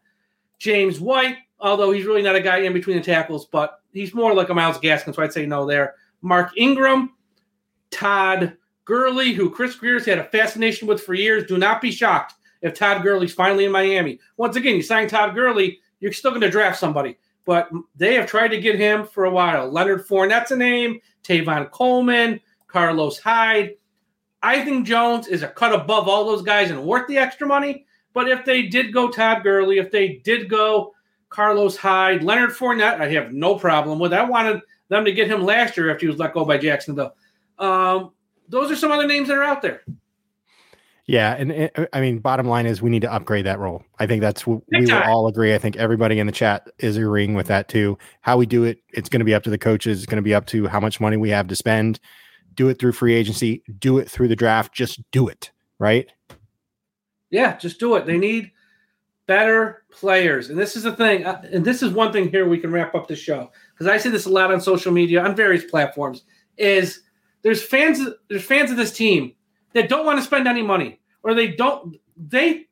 James 0.62 1.00
White, 1.00 1.38
although 1.60 1.92
he's 1.92 2.06
really 2.06 2.22
not 2.22 2.36
a 2.36 2.40
guy 2.40 2.60
in 2.60 2.72
between 2.72 2.96
the 2.96 3.02
tackles, 3.02 3.48
but 3.48 3.82
he's 3.94 4.14
more 4.14 4.36
like 4.36 4.50
a 4.50 4.54
Myles 4.54 4.78
Gaskin, 4.78 5.16
so 5.16 5.24
I'd 5.24 5.34
say 5.34 5.48
no 5.48 5.66
there. 5.66 5.96
Mark 6.22 6.52
Ingram, 6.56 7.14
Todd 7.90 8.56
Gurley, 8.86 9.34
who 9.34 9.50
Chris 9.50 9.74
Grier's 9.74 10.06
had 10.06 10.20
a 10.20 10.24
fascination 10.26 10.88
with 10.88 11.02
for 11.02 11.16
years. 11.16 11.46
Do 11.46 11.58
not 11.58 11.82
be 11.82 11.90
shocked 11.92 12.36
if 12.62 12.76
Todd 12.76 13.02
Gurley's 13.02 13.34
finally 13.34 13.66
in 13.66 13.72
Miami. 13.72 14.20
Once 14.38 14.56
again, 14.56 14.76
you 14.76 14.84
sign 14.84 15.08
Todd 15.08 15.34
Gurley, 15.34 15.80
you're 16.00 16.14
still 16.14 16.30
going 16.30 16.42
to 16.42 16.52
draft 16.52 16.80
somebody. 16.80 17.18
But 17.44 17.72
they 17.96 18.14
have 18.14 18.28
tried 18.28 18.50
to 18.50 18.62
get 18.62 18.76
him 18.76 19.08
for 19.08 19.26
a 19.26 19.32
while. 19.32 19.68
Leonard 19.68 20.08
Fournette's 20.08 20.52
a 20.52 20.56
name, 20.56 21.02
Tevin 21.24 21.72
Coleman, 21.72 22.40
Carlos 22.68 23.18
Hyde. 23.18 23.78
I 24.44 24.64
think 24.64 24.86
Jones 24.86 25.28
is 25.28 25.42
a 25.42 25.48
cut 25.48 25.74
above 25.74 26.08
all 26.08 26.24
those 26.24 26.44
guys 26.44 26.70
and 26.70 26.84
worth 26.84 27.08
the 27.08 27.18
extra 27.18 27.48
money. 27.48 27.88
But 28.14 28.30
if 28.30 28.46
they 28.46 28.64
did 28.64 28.94
go 28.94 29.10
Todd 29.10 29.44
Gurley, 29.44 29.78
if 29.78 29.92
they 29.92 30.22
did 30.24 30.50
go 30.50 30.94
Carlos 31.30 31.78
Hyde, 31.78 32.24
Leonard 32.24 32.52
Fournette, 32.52 33.00
I 33.00 33.10
have 33.10 33.32
no 33.32 33.56
problem 33.56 34.00
with. 34.00 34.14
I 34.14 34.24
wanted 34.24 34.62
them 34.90 35.06
to 35.06 35.12
get 35.12 35.30
him 35.30 35.44
last 35.44 35.78
year 35.78 35.90
after 35.90 36.06
he 36.06 36.08
was 36.10 36.20
let 36.20 36.34
go 36.34 36.44
by 36.44 36.58
Jacksonville. 36.58 37.16
Um, 37.58 38.12
those 38.50 38.70
are 38.70 38.76
some 38.76 38.92
other 38.92 39.08
names 39.08 39.30
that 39.30 39.38
are 39.38 39.44
out 39.44 39.62
there. 39.62 39.84
Yeah, 41.06 41.34
and 41.34 41.72
I 41.94 42.00
mean, 42.00 42.20
bottom 42.20 42.48
line 42.48 42.66
is 42.66 42.82
we 42.82 42.90
need 42.90 43.02
to 43.02 43.12
upgrade 43.12 43.46
that 43.46 43.60
role. 43.60 43.84
I 44.00 44.08
think 44.08 44.22
that's 44.22 44.46
what 44.46 44.62
we 44.72 44.86
will 44.86 45.04
all 45.04 45.28
agree. 45.28 45.54
I 45.54 45.58
think 45.58 45.76
everybody 45.76 46.20
in 46.20 46.28
the 46.28 46.32
chat 46.32 46.70
is 46.78 46.96
agreeing 46.96 47.34
with 47.34 47.48
that 47.48 47.68
too. 47.68 47.98
How 48.22 48.38
we 48.38 48.46
do 48.46 48.64
it, 48.64 48.80
it's 48.94 49.10
going 49.10 49.20
to 49.20 49.26
be 49.26 49.34
up 49.34 49.44
to 49.44 49.50
the 49.50 49.58
coaches. 49.58 49.98
It's 49.98 50.06
going 50.06 50.18
to 50.18 50.22
be 50.22 50.34
up 50.34 50.46
to 50.48 50.68
how 50.68 50.80
much 50.80 51.02
money 51.02 51.18
we 51.18 51.30
have 51.30 51.48
to 51.48 51.56
spend. 51.56 52.00
Do 52.54 52.70
it 52.70 52.80
through 52.80 52.92
free 52.94 53.14
agency. 53.14 53.64
Do 53.80 53.98
it 53.98 54.10
through 54.10 54.28
the 54.28 54.36
draft. 54.36 54.74
Just 54.74 55.02
do 55.12 55.28
it. 55.28 55.52
Right. 55.80 56.08
Yeah, 57.32 57.58
just 57.58 57.80
do 57.80 57.96
it. 57.96 58.06
They 58.06 58.18
need 58.18 58.52
better 59.26 59.84
players. 59.90 60.50
And 60.50 60.60
this 60.60 60.76
is 60.76 60.84
the 60.84 60.92
thing. 60.96 61.26
uh, 61.26 61.42
And 61.52 61.64
this 61.66 61.82
is 61.82 61.94
one 61.94 62.12
thing 62.12 62.30
here 62.30 62.48
we 62.48 62.58
can 62.58 62.72
wrap 62.72 62.94
up 62.94 63.08
the 63.08 63.16
show 63.16 63.52
because 63.74 63.88
I 63.88 63.98
say 63.98 64.10
this 64.10 64.26
a 64.26 64.30
lot 64.30 64.54
on 64.54 64.60
social 64.62 64.92
media 64.92 65.24
on 65.24 65.36
various 65.36 65.64
platforms. 65.66 66.24
Is 66.58 67.02
there's 67.42 67.64
fans 67.64 68.00
there's 68.30 68.44
fans 68.44 68.72
of 68.72 68.78
this 68.78 68.92
team 68.92 69.34
that 69.74 69.90
don't 69.90 70.06
want 70.06 70.20
to 70.20 70.26
spend 70.26 70.48
any 70.48 70.62
money 70.62 71.00
or 71.24 71.34
they 71.34 71.48
don't 71.48 71.98
they 72.18 72.68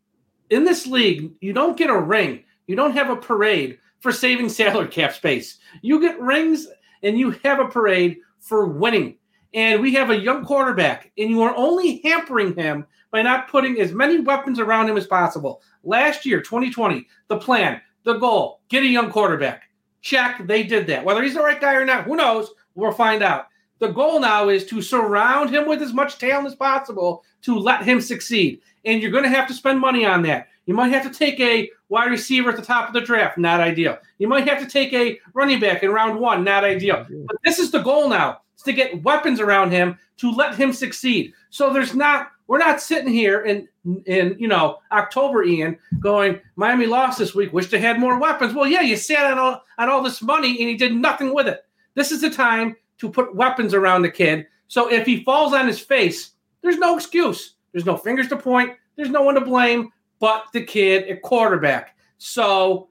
in 0.49 0.64
this 0.66 0.86
league 0.86 1.32
you 1.39 1.53
don't 1.53 1.78
get 1.78 1.89
a 1.89 1.97
ring 1.97 2.43
you 2.68 2.76
don't 2.76 2.91
have 2.93 3.10
a 3.10 3.16
parade 3.16 3.80
for 4.01 4.12
saving 4.12 4.49
salary 4.49 4.88
cap 4.88 5.14
space 5.14 5.57
you 5.82 5.99
get 5.99 6.20
rings 6.20 6.68
and 7.03 7.18
you 7.18 7.32
have 7.43 7.60
a 7.60 7.68
parade 7.68 8.18
for 8.39 8.68
winning 8.68 9.18
and 9.53 9.82
we 9.82 9.93
have 9.93 10.10
a 10.10 10.20
young 10.20 10.45
quarterback 10.45 11.12
and 11.18 11.30
you 11.30 11.41
are 11.41 11.55
only 11.55 12.01
hampering 12.03 12.53
him 12.55 12.86
by 13.12 13.22
not 13.22 13.49
putting 13.49 13.80
as 13.80 13.91
many 13.91 14.20
weapons 14.20 14.60
around 14.60 14.89
him 14.89 14.97
as 14.97 15.07
possible 15.07 15.62
last 15.84 16.26
year 16.26 16.41
2020 16.41 17.05
the 17.28 17.38
plan 17.38 17.82
the 18.03 18.18
goal 18.18 18.62
get 18.70 18.84
a 18.84 18.88
young 18.88 19.12
quarterback 19.12 19.64
check 20.01 20.41
they 20.45 20.64
did 20.64 20.88
that 20.88 21.03
whether 21.03 21.22
he's 21.24 21.34
the 21.34 21.41
right 21.41 21.62
guy 21.62 21.74
or 21.74 21.86
not 21.86 22.05
who 22.05 22.16
knows 22.16 22.51
we'll 22.76 22.91
find 22.91 23.22
out 23.24 23.47
the 23.80 23.88
goal 23.88 24.20
now 24.20 24.49
is 24.49 24.66
to 24.68 24.82
surround 24.82 25.49
him 25.49 25.68
with 25.68 25.82
as 25.82 25.93
much 25.93 26.18
talent 26.18 26.47
as 26.47 26.55
possible 26.55 27.24
to 27.43 27.57
let 27.57 27.84
him 27.84 28.01
succeed. 28.01 28.62
And 28.86 29.01
you're 29.01 29.12
going 29.12 29.24
to 29.24 29.30
have 29.30 29.47
to 29.47 29.53
spend 29.53 29.80
money 29.80 30.05
on 30.05 30.22
that. 30.24 30.47
You 30.66 30.74
might 30.74 30.91
have 30.91 31.10
to 31.10 31.18
take 31.18 31.39
a 31.39 31.70
wide 31.88 32.12
receiver 32.12 32.49
at 32.49 32.57
the 32.57 32.62
top 32.62 32.88
of 32.88 32.93
the 32.93 33.01
draft, 33.01 33.38
not 33.38 33.62
ideal. 33.62 33.97
You 34.20 34.28
might 34.28 34.47
have 34.47 34.60
to 34.60 34.68
take 34.68 34.93
a 34.93 35.20
running 35.34 35.60
back 35.60 35.82
in 35.82 35.91
round 35.91 36.20
one, 36.20 36.43
not 36.43 36.64
ideal. 36.64 37.07
But 37.26 37.38
this 37.43 37.57
is 37.57 37.72
the 37.72 37.82
goal 37.82 38.10
now: 38.10 38.41
is 38.55 38.64
to 38.64 38.74
get 38.74 39.01
weapons 39.03 39.39
around 39.39 39.72
him 39.72 39.97
to 40.18 40.30
let 40.32 40.55
him 40.55 40.74
succeed. 40.74 41.34
So 41.49 41.74
there's 41.74 41.95
not 41.95 42.32
we're 42.50 42.58
not 42.58 42.82
sitting 42.82 43.14
here 43.14 43.41
in 43.41 43.68
in 44.06 44.36
you 44.39 44.47
know 44.47 44.80
October, 44.91 45.43
Ian, 45.43 45.78
going 46.00 46.41
Miami 46.56 46.88
lost 46.88 47.20
this 47.20 47.36
week. 47.36 47.54
Wish 47.54 47.70
they 47.70 47.80
had 47.80 48.00
more 48.00 48.20
weapons. 48.20 48.56
Well, 48.56 48.66
yeah, 48.66 48.82
you 48.82 48.97
sat 48.97 49.32
on 49.32 49.38
all 49.38 49.64
on 49.78 49.88
all 49.88 50.02
this 50.02 50.20
money 50.24 50.60
and 50.60 50.68
he 50.68 50.76
did 50.76 50.95
nothing 50.95 51.32
with 51.32 51.47
it. 51.47 51.64
This 51.93 52.12
is 52.12 52.22
the 52.22 52.30
time 52.32 52.76
to 52.97 53.08
put 53.08 53.36
weapons 53.36 53.76
around 53.76 54.02
the 54.02 54.10
kid. 54.10 54.47
So 54.68 54.91
if 54.91 55.06
he 55.06 55.24
falls 55.24 55.54
on 55.54 55.68
his 55.68 55.80
face, 55.80 56.32
there's 56.64 56.80
no 56.80 56.97
excuse. 56.97 57.54
There's 57.72 57.86
no 57.86 57.95
fingers 57.95 58.28
to 58.30 58.36
point. 58.36 58.76
There's 58.95 59.12
no 59.12 59.22
one 59.22 59.36
to 59.36 59.41
blame 59.41 59.93
but 60.20 60.45
the 60.52 60.64
kid 60.64 61.08
at 61.08 61.22
quarterback. 61.22 61.95
So 62.18 62.89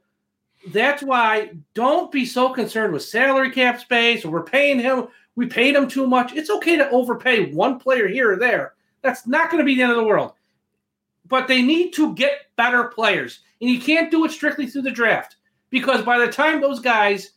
that's 0.68 1.02
why 1.02 1.50
don't 1.74 2.12
be 2.12 2.24
so 2.24 2.50
concerned 2.50 2.92
with 2.92 3.02
salary 3.02 3.50
cap 3.50 3.80
space 3.80 4.24
or 4.24 4.30
we're 4.30 4.44
paying 4.44 4.78
him. 4.78 5.08
We 5.34 5.46
paid 5.46 5.74
him 5.74 5.88
too 5.88 6.06
much. 6.06 6.32
It's 6.32 6.48
okay 6.48 6.76
to 6.76 6.88
overpay 6.90 7.52
one 7.52 7.80
player 7.80 8.06
here 8.06 8.32
or 8.32 8.36
there. 8.36 8.74
That's 9.02 9.26
not 9.26 9.50
going 9.50 9.58
to 9.58 9.64
be 9.64 9.74
the 9.74 9.82
end 9.82 9.92
of 9.92 9.98
the 9.98 10.04
world. 10.04 10.32
But 11.26 11.48
they 11.48 11.62
need 11.62 11.92
to 11.94 12.14
get 12.14 12.46
better 12.56 12.84
players. 12.84 13.40
And 13.60 13.70
you 13.70 13.80
can't 13.80 14.10
do 14.10 14.24
it 14.24 14.30
strictly 14.30 14.66
through 14.66 14.82
the 14.82 14.90
draft 14.90 15.36
because 15.70 16.04
by 16.04 16.18
the 16.18 16.30
time 16.32 16.60
those 16.60 16.80
guys 16.80 17.32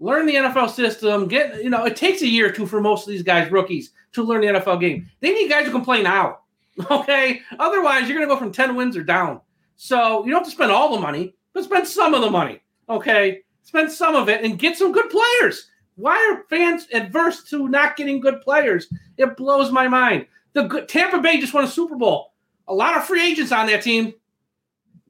learn 0.00 0.26
the 0.26 0.34
NFL 0.34 0.70
system, 0.70 1.28
get 1.28 1.62
you 1.62 1.70
know, 1.70 1.84
it 1.84 1.96
takes 1.96 2.22
a 2.22 2.26
year 2.28 2.48
or 2.48 2.52
two 2.52 2.66
for 2.66 2.80
most 2.80 3.06
of 3.06 3.12
these 3.12 3.22
guys, 3.22 3.50
rookies, 3.50 3.90
to 4.12 4.22
learn 4.22 4.40
the 4.40 4.46
NFL 4.60 4.80
game. 4.80 5.10
They 5.20 5.32
need 5.32 5.48
guys 5.48 5.66
who 5.66 5.72
can 5.72 5.84
play 5.84 6.02
now. 6.02 6.38
Okay. 6.90 7.40
Otherwise, 7.60 8.08
you're 8.08 8.18
gonna 8.18 8.26
go 8.26 8.36
from 8.36 8.50
10 8.50 8.74
wins 8.74 8.96
or 8.96 9.04
down. 9.04 9.40
So 9.76 10.24
you 10.24 10.32
don't 10.32 10.40
have 10.40 10.48
to 10.48 10.50
spend 10.50 10.72
all 10.72 10.92
the 10.92 11.00
money, 11.00 11.36
but 11.52 11.62
spend 11.62 11.86
some 11.86 12.14
of 12.14 12.20
the 12.20 12.30
money. 12.30 12.62
Okay. 12.88 13.42
Spend 13.62 13.92
some 13.92 14.16
of 14.16 14.28
it 14.28 14.44
and 14.44 14.58
get 14.58 14.76
some 14.76 14.90
good 14.90 15.08
players. 15.08 15.70
Why 15.94 16.16
are 16.16 16.44
fans 16.50 16.88
adverse 16.92 17.44
to 17.50 17.68
not 17.68 17.96
getting 17.96 18.20
good 18.20 18.40
players? 18.40 18.88
It 19.16 19.36
blows 19.36 19.70
my 19.70 19.86
mind. 19.86 20.26
The 20.54 20.84
Tampa 20.88 21.18
Bay 21.20 21.40
just 21.40 21.52
won 21.52 21.64
a 21.64 21.68
Super 21.68 21.96
Bowl. 21.96 22.32
A 22.68 22.74
lot 22.74 22.96
of 22.96 23.04
free 23.04 23.24
agents 23.26 23.52
on 23.52 23.66
that 23.66 23.82
team. 23.82 24.14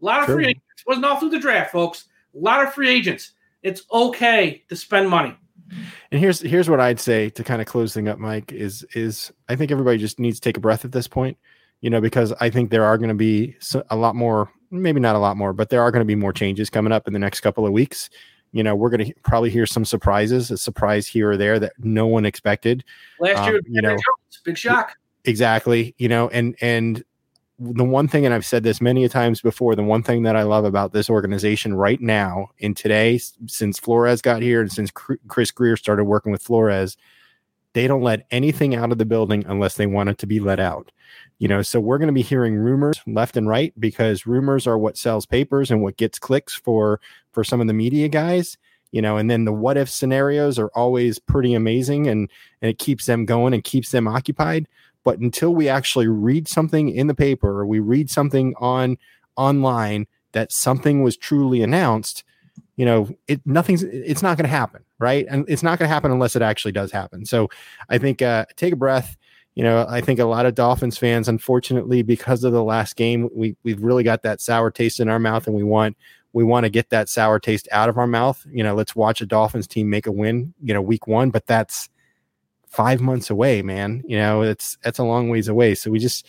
A 0.02 0.04
lot 0.04 0.20
of 0.20 0.26
Sure. 0.26 0.36
free 0.36 0.46
agents. 0.46 0.62
Wasn't 0.86 1.04
all 1.04 1.16
through 1.20 1.30
the 1.30 1.38
draft, 1.38 1.70
folks. 1.72 2.06
A 2.34 2.38
lot 2.38 2.62
of 2.66 2.74
free 2.74 2.88
agents. 2.90 3.32
It's 3.62 3.82
okay 3.92 4.62
to 4.68 4.76
spend 4.76 5.08
money. 5.08 5.36
And 6.10 6.20
here's 6.20 6.40
here's 6.40 6.68
what 6.68 6.80
I'd 6.80 7.00
say 7.00 7.30
to 7.30 7.44
kind 7.44 7.60
of 7.62 7.66
close 7.66 7.94
thing 7.94 8.08
up, 8.08 8.18
Mike. 8.18 8.52
Is 8.52 8.84
is 8.94 9.32
I 9.48 9.56
think 9.56 9.70
everybody 9.70 9.98
just 9.98 10.18
needs 10.18 10.38
to 10.40 10.48
take 10.48 10.56
a 10.56 10.60
breath 10.60 10.84
at 10.84 10.92
this 10.92 11.08
point, 11.08 11.38
you 11.80 11.88
know, 11.90 12.00
because 12.00 12.32
I 12.40 12.50
think 12.50 12.70
there 12.70 12.84
are 12.84 12.98
going 12.98 13.08
to 13.08 13.14
be 13.14 13.56
a 13.90 13.96
lot 13.96 14.14
more, 14.14 14.50
maybe 14.70 15.00
not 15.00 15.16
a 15.16 15.18
lot 15.18 15.36
more, 15.36 15.52
but 15.52 15.70
there 15.70 15.80
are 15.82 15.90
going 15.90 16.00
to 16.02 16.06
be 16.06 16.14
more 16.14 16.32
changes 16.32 16.68
coming 16.68 16.92
up 16.92 17.06
in 17.06 17.12
the 17.12 17.18
next 17.18 17.40
couple 17.40 17.66
of 17.66 17.72
weeks. 17.72 18.10
You 18.52 18.62
know, 18.62 18.76
we're 18.76 18.90
going 18.90 19.06
to 19.06 19.14
probably 19.24 19.50
hear 19.50 19.66
some 19.66 19.84
surprises, 19.84 20.50
a 20.50 20.58
surprise 20.58 21.06
here 21.06 21.30
or 21.30 21.36
there 21.36 21.58
that 21.58 21.72
no 21.78 22.06
one 22.06 22.24
expected. 22.26 22.84
Last 23.18 23.38
Um, 23.38 23.48
year, 23.54 23.60
you 23.68 23.82
know- 23.82 23.90
Jones, 23.90 24.40
big 24.44 24.58
shock. 24.58 24.96
Exactly 25.24 25.94
you 25.98 26.08
know 26.08 26.28
and 26.28 26.56
and 26.60 27.04
the 27.58 27.84
one 27.84 28.08
thing 28.08 28.24
and 28.24 28.34
i've 28.34 28.44
said 28.44 28.64
this 28.64 28.80
many 28.80 29.08
times 29.08 29.40
before 29.40 29.76
the 29.76 29.82
one 29.82 30.02
thing 30.02 30.24
that 30.24 30.34
i 30.34 30.42
love 30.42 30.64
about 30.64 30.92
this 30.92 31.08
organization 31.08 31.72
right 31.72 32.00
now 32.00 32.48
in 32.58 32.74
today 32.74 33.16
since 33.46 33.78
flores 33.78 34.20
got 34.20 34.42
here 34.42 34.60
and 34.60 34.72
since 34.72 34.90
chris 34.90 35.52
grier 35.52 35.76
started 35.76 36.04
working 36.04 36.32
with 36.32 36.42
flores 36.42 36.96
they 37.74 37.86
don't 37.88 38.02
let 38.02 38.26
anything 38.30 38.74
out 38.74 38.92
of 38.92 38.98
the 38.98 39.04
building 39.04 39.44
unless 39.46 39.74
they 39.74 39.86
want 39.86 40.08
it 40.08 40.18
to 40.18 40.26
be 40.26 40.40
let 40.40 40.58
out. 40.58 40.90
You 41.38 41.48
know 41.48 41.60
so 41.62 41.80
we're 41.80 41.98
going 41.98 42.08
to 42.08 42.14
be 42.14 42.22
hearing 42.22 42.54
rumors 42.54 43.00
left 43.06 43.36
and 43.36 43.48
right 43.48 43.78
because 43.78 44.26
rumors 44.26 44.66
are 44.66 44.78
what 44.78 44.96
sells 44.96 45.26
papers 45.26 45.70
and 45.70 45.82
what 45.82 45.96
gets 45.96 46.18
clicks 46.18 46.54
for 46.54 47.00
for 47.32 47.44
some 47.44 47.60
of 47.60 47.66
the 47.66 47.72
media 47.74 48.08
guys 48.08 48.56
you 48.92 49.02
know 49.02 49.16
and 49.16 49.28
then 49.28 49.44
the 49.44 49.52
what 49.52 49.76
if 49.76 49.90
scenarios 49.90 50.58
are 50.58 50.70
always 50.74 51.18
pretty 51.18 51.52
amazing 51.52 52.06
and 52.06 52.30
and 52.62 52.70
it 52.70 52.78
keeps 52.78 53.06
them 53.06 53.26
going 53.26 53.52
and 53.52 53.64
keeps 53.64 53.90
them 53.90 54.08
occupied 54.08 54.66
but 55.04 55.18
until 55.18 55.54
we 55.54 55.68
actually 55.68 56.08
read 56.08 56.48
something 56.48 56.88
in 56.88 57.06
the 57.06 57.14
paper 57.14 57.60
or 57.60 57.66
we 57.66 57.78
read 57.78 58.10
something 58.10 58.54
on 58.58 58.96
online 59.36 60.06
that 60.32 60.50
something 60.50 61.02
was 61.02 61.16
truly 61.16 61.62
announced 61.62 62.24
you 62.76 62.84
know 62.84 63.08
it 63.28 63.40
nothing's 63.46 63.82
it's 63.82 64.22
not 64.22 64.36
going 64.36 64.48
to 64.48 64.56
happen 64.56 64.84
right? 64.98 65.26
And 65.28 65.44
it's 65.48 65.62
not 65.62 65.78
going 65.78 65.88
to 65.88 65.92
happen 65.92 66.10
unless 66.10 66.36
it 66.36 66.42
actually 66.42 66.72
does 66.72 66.90
happen. 66.90 67.26
So 67.26 67.48
i 67.88 67.98
think 67.98 68.22
uh 68.22 68.46
take 68.56 68.72
a 68.72 68.76
breath. 68.76 69.16
You 69.54 69.62
know 69.62 69.86
i 69.88 70.00
think 70.00 70.18
a 70.18 70.24
lot 70.24 70.46
of 70.46 70.56
dolphins 70.56 70.98
fans 70.98 71.28
unfortunately 71.28 72.02
because 72.02 72.42
of 72.42 72.52
the 72.52 72.64
last 72.64 72.96
game 72.96 73.28
we 73.32 73.54
we've 73.62 73.80
really 73.84 74.02
got 74.02 74.24
that 74.24 74.40
sour 74.40 74.68
taste 74.68 74.98
in 74.98 75.08
our 75.08 75.20
mouth 75.20 75.46
and 75.46 75.54
we 75.54 75.62
want 75.62 75.96
we 76.32 76.42
want 76.42 76.64
to 76.64 76.70
get 76.70 76.90
that 76.90 77.08
sour 77.08 77.38
taste 77.38 77.68
out 77.70 77.88
of 77.88 77.96
our 77.96 78.08
mouth. 78.08 78.44
You 78.50 78.64
know 78.64 78.74
let's 78.74 78.96
watch 78.96 79.20
a 79.20 79.26
dolphins 79.26 79.68
team 79.68 79.88
make 79.88 80.08
a 80.08 80.12
win 80.12 80.54
you 80.60 80.74
know 80.74 80.82
week 80.82 81.06
one 81.06 81.30
but 81.30 81.46
that's 81.46 81.88
five 82.74 83.00
months 83.00 83.30
away, 83.30 83.62
man. 83.62 84.02
You 84.06 84.18
know, 84.18 84.42
it's 84.42 84.76
that's 84.82 84.98
a 84.98 85.04
long 85.04 85.28
ways 85.28 85.48
away. 85.48 85.74
So 85.74 85.90
we 85.90 85.98
just 85.98 86.26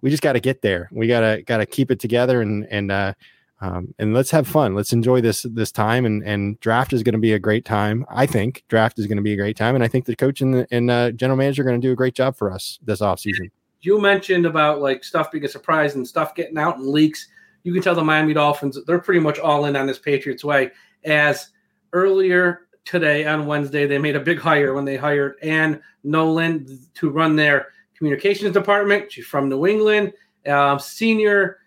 we 0.00 0.10
just 0.10 0.22
got 0.22 0.34
to 0.34 0.40
get 0.40 0.62
there. 0.62 0.88
We 0.92 1.08
gotta 1.08 1.42
gotta 1.42 1.66
keep 1.66 1.90
it 1.90 2.00
together 2.00 2.40
and 2.40 2.66
and 2.70 2.92
uh, 2.92 3.14
um, 3.60 3.94
and 3.98 4.14
let's 4.14 4.30
have 4.30 4.46
fun. 4.46 4.74
Let's 4.74 4.92
enjoy 4.92 5.20
this 5.20 5.42
this 5.50 5.72
time. 5.72 6.06
And 6.06 6.22
and 6.22 6.58
draft 6.60 6.92
is 6.92 7.02
going 7.02 7.14
to 7.14 7.18
be 7.18 7.32
a 7.32 7.38
great 7.38 7.64
time. 7.64 8.06
I 8.08 8.26
think 8.26 8.64
draft 8.68 8.98
is 8.98 9.06
going 9.06 9.16
to 9.16 9.22
be 9.22 9.32
a 9.32 9.36
great 9.36 9.56
time, 9.56 9.74
and 9.74 9.82
I 9.82 9.88
think 9.88 10.04
the 10.04 10.16
coach 10.16 10.40
and 10.40 10.54
the 10.54 10.66
and 10.70 10.90
uh, 10.90 11.10
general 11.12 11.36
manager 11.36 11.62
are 11.62 11.64
going 11.64 11.80
to 11.80 11.86
do 11.86 11.92
a 11.92 11.96
great 11.96 12.14
job 12.14 12.36
for 12.36 12.52
us 12.52 12.78
this 12.84 13.00
offseason. 13.00 13.50
you 13.80 14.00
mentioned 14.00 14.46
about 14.46 14.80
like 14.80 15.04
stuff 15.04 15.30
being 15.30 15.44
a 15.44 15.48
surprise 15.48 15.94
and 15.94 16.06
stuff 16.06 16.34
getting 16.34 16.58
out 16.58 16.78
and 16.78 16.86
leaks. 16.86 17.26
You 17.64 17.72
can 17.72 17.82
tell 17.82 17.94
the 17.94 18.04
Miami 18.04 18.34
Dolphins 18.34 18.78
they're 18.86 19.00
pretty 19.00 19.20
much 19.20 19.38
all 19.38 19.64
in 19.64 19.76
on 19.76 19.86
this 19.86 19.98
Patriots 19.98 20.44
way. 20.44 20.70
As 21.04 21.48
earlier 21.92 22.67
today 22.84 23.26
on 23.26 23.46
Wednesday, 23.46 23.86
they 23.86 23.98
made 23.98 24.16
a 24.16 24.20
big 24.20 24.38
hire 24.38 24.74
when 24.74 24.84
they 24.84 24.96
hired 24.96 25.36
Ann 25.42 25.80
Nolan 26.04 26.78
to 26.94 27.10
run 27.10 27.36
their 27.36 27.68
communications 27.96 28.52
department. 28.52 29.12
She's 29.12 29.26
from 29.26 29.48
New 29.48 29.66
England, 29.66 30.12
um, 30.46 30.78
senior. 30.78 31.58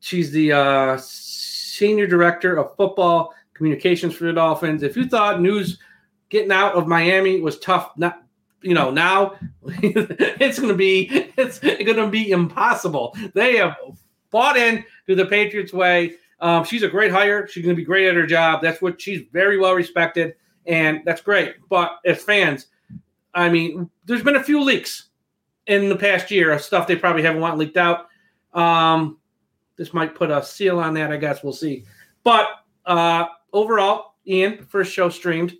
She's 0.00 0.30
the 0.30 0.52
uh, 0.52 0.98
senior 1.00 2.06
director 2.06 2.56
of 2.56 2.76
football 2.76 3.34
communications 3.54 4.14
for 4.14 4.24
the 4.24 4.32
Dolphins. 4.32 4.82
If 4.82 4.96
you 4.96 5.06
thought 5.06 5.40
news 5.40 5.78
getting 6.30 6.52
out 6.52 6.74
of 6.74 6.86
Miami 6.86 7.40
was 7.40 7.58
tough, 7.58 7.92
not 7.96 8.22
you 8.62 8.74
know 8.74 8.90
now 8.90 9.34
it's 9.82 10.58
going 10.58 10.70
to 10.70 10.76
be 10.76 11.08
it's 11.36 11.58
going 11.58 11.96
to 11.96 12.08
be 12.08 12.30
impossible. 12.30 13.16
They 13.34 13.56
have 13.56 13.76
bought 14.30 14.56
in 14.56 14.84
to 15.06 15.14
the 15.14 15.26
Patriots 15.26 15.72
way. 15.72 16.14
Um, 16.40 16.64
she's 16.64 16.82
a 16.82 16.88
great 16.88 17.10
hire. 17.10 17.46
She's 17.46 17.64
going 17.64 17.74
to 17.74 17.80
be 17.80 17.84
great 17.84 18.08
at 18.08 18.14
her 18.14 18.26
job. 18.26 18.62
That's 18.62 18.80
what 18.80 19.00
she's 19.00 19.22
very 19.32 19.58
well 19.58 19.74
respected, 19.74 20.34
and 20.66 21.02
that's 21.04 21.20
great. 21.20 21.56
But 21.68 21.98
as 22.04 22.22
fans, 22.22 22.66
I 23.34 23.48
mean, 23.48 23.90
there's 24.04 24.22
been 24.22 24.36
a 24.36 24.42
few 24.42 24.62
leaks 24.62 25.08
in 25.66 25.88
the 25.88 25.96
past 25.96 26.30
year 26.30 26.52
of 26.52 26.60
stuff 26.62 26.86
they 26.86 26.96
probably 26.96 27.22
haven't 27.22 27.40
want 27.40 27.58
leaked 27.58 27.76
out. 27.76 28.06
Um, 28.54 29.18
this 29.76 29.94
might 29.94 30.14
put 30.14 30.30
a 30.30 30.42
seal 30.42 30.78
on 30.78 30.94
that. 30.94 31.12
I 31.12 31.16
guess 31.16 31.42
we'll 31.42 31.52
see. 31.52 31.84
But 32.24 32.48
uh, 32.86 33.26
overall, 33.52 34.14
Ian, 34.26 34.66
first 34.66 34.92
show 34.92 35.08
streamed 35.08 35.54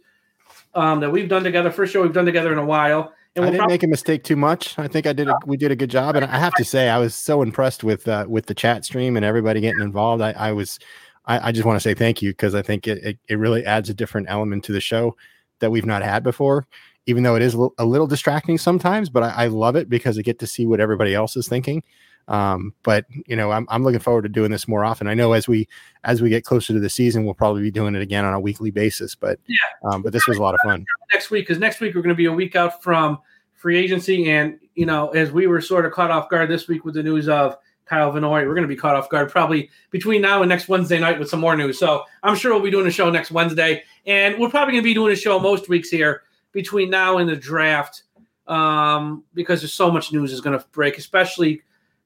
um, 0.74 1.00
that 1.00 1.10
we've 1.10 1.28
done 1.28 1.44
together. 1.44 1.70
First 1.70 1.92
show 1.92 2.02
we've 2.02 2.12
done 2.12 2.26
together 2.26 2.52
in 2.52 2.58
a 2.58 2.64
while. 2.64 3.14
And 3.36 3.44
we'll 3.44 3.44
I 3.44 3.50
didn't 3.50 3.58
probably- 3.60 3.74
make 3.74 3.82
a 3.84 3.86
mistake 3.86 4.24
too 4.24 4.36
much. 4.36 4.76
I 4.78 4.88
think 4.88 5.06
I 5.06 5.12
did. 5.12 5.28
A, 5.28 5.34
we 5.46 5.56
did 5.56 5.70
a 5.70 5.76
good 5.76 5.90
job, 5.90 6.16
and 6.16 6.24
I 6.24 6.38
have 6.38 6.54
to 6.54 6.64
say, 6.64 6.88
I 6.88 6.98
was 6.98 7.14
so 7.14 7.42
impressed 7.42 7.84
with 7.84 8.08
uh, 8.08 8.26
with 8.28 8.46
the 8.46 8.54
chat 8.54 8.84
stream 8.84 9.16
and 9.16 9.24
everybody 9.24 9.60
getting 9.60 9.80
involved. 9.80 10.20
I, 10.20 10.32
I 10.32 10.50
was, 10.52 10.80
I, 11.26 11.48
I, 11.48 11.52
just 11.52 11.64
want 11.64 11.76
to 11.76 11.80
say 11.80 11.94
thank 11.94 12.22
you 12.22 12.30
because 12.30 12.54
I 12.54 12.62
think 12.62 12.86
it, 12.88 12.98
it, 13.04 13.18
it 13.28 13.34
really 13.36 13.64
adds 13.64 13.88
a 13.88 13.94
different 13.94 14.28
element 14.30 14.64
to 14.64 14.72
the 14.72 14.80
show 14.80 15.16
that 15.60 15.70
we've 15.70 15.86
not 15.86 16.02
had 16.02 16.22
before. 16.22 16.66
Even 17.06 17.22
though 17.22 17.34
it 17.34 17.42
is 17.42 17.54
a 17.54 17.84
little 17.84 18.06
distracting 18.06 18.58
sometimes, 18.58 19.08
but 19.08 19.22
I, 19.22 19.28
I 19.30 19.46
love 19.46 19.74
it 19.74 19.88
because 19.88 20.18
I 20.18 20.22
get 20.22 20.38
to 20.40 20.46
see 20.46 20.66
what 20.66 20.80
everybody 20.80 21.14
else 21.14 21.34
is 21.34 21.48
thinking. 21.48 21.82
Um, 22.28 22.74
but 22.84 23.06
you 23.26 23.34
know, 23.34 23.50
I'm, 23.50 23.66
I'm 23.68 23.82
looking 23.82 24.00
forward 24.00 24.22
to 24.22 24.28
doing 24.28 24.52
this 24.52 24.68
more 24.68 24.84
often. 24.84 25.08
I 25.08 25.14
know 25.14 25.32
as 25.32 25.48
we 25.48 25.66
as 26.04 26.22
we 26.22 26.28
get 26.28 26.44
closer 26.44 26.72
to 26.72 26.78
the 26.78 26.88
season, 26.88 27.24
we'll 27.24 27.34
probably 27.34 27.62
be 27.62 27.72
doing 27.72 27.96
it 27.96 28.02
again 28.02 28.24
on 28.24 28.34
a 28.34 28.40
weekly 28.40 28.70
basis. 28.70 29.16
But 29.16 29.40
yeah, 29.48 29.56
um, 29.90 30.02
but 30.02 30.12
this 30.12 30.28
was 30.28 30.38
a 30.38 30.42
lot 30.42 30.54
of 30.54 30.60
fun. 30.62 30.84
Next 31.12 31.30
week, 31.30 31.46
because 31.46 31.58
next 31.58 31.80
week 31.80 31.94
we're 31.94 32.02
going 32.02 32.14
to 32.14 32.18
be 32.18 32.26
a 32.26 32.32
week 32.32 32.54
out 32.54 32.82
from 32.82 33.18
free 33.54 33.76
agency, 33.78 34.30
and 34.30 34.60
you 34.76 34.86
know, 34.86 35.08
as 35.08 35.32
we 35.32 35.48
were 35.48 35.60
sort 35.60 35.86
of 35.86 35.92
caught 35.92 36.10
off 36.10 36.28
guard 36.28 36.48
this 36.48 36.68
week 36.68 36.84
with 36.84 36.94
the 36.94 37.02
news 37.02 37.28
of 37.28 37.56
Kyle 37.90 38.12
Van 38.12 38.22
Noy, 38.22 38.46
we're 38.46 38.54
going 38.54 38.62
to 38.62 38.68
be 38.68 38.76
caught 38.76 38.94
off 38.94 39.10
guard 39.10 39.32
probably 39.32 39.68
between 39.90 40.22
now 40.22 40.42
and 40.42 40.48
next 40.48 40.68
Wednesday 40.68 41.00
night 41.00 41.18
with 41.18 41.28
some 41.28 41.40
more 41.40 41.56
news. 41.56 41.76
So 41.76 42.04
I'm 42.22 42.36
sure 42.36 42.52
we'll 42.52 42.62
be 42.62 42.70
doing 42.70 42.86
a 42.86 42.90
show 42.90 43.10
next 43.10 43.32
Wednesday, 43.32 43.82
and 44.06 44.38
we're 44.38 44.48
probably 44.48 44.74
going 44.74 44.84
to 44.84 44.88
be 44.88 44.94
doing 44.94 45.12
a 45.12 45.16
show 45.16 45.40
most 45.40 45.68
weeks 45.68 45.90
here 45.90 46.22
between 46.52 46.88
now 46.88 47.18
and 47.18 47.28
the 47.28 47.34
draft 47.34 48.04
um, 48.46 49.24
because 49.34 49.60
there's 49.60 49.74
so 49.74 49.90
much 49.90 50.12
news 50.12 50.32
is 50.32 50.40
going 50.40 50.56
to 50.56 50.64
break, 50.70 50.98
especially 50.98 51.62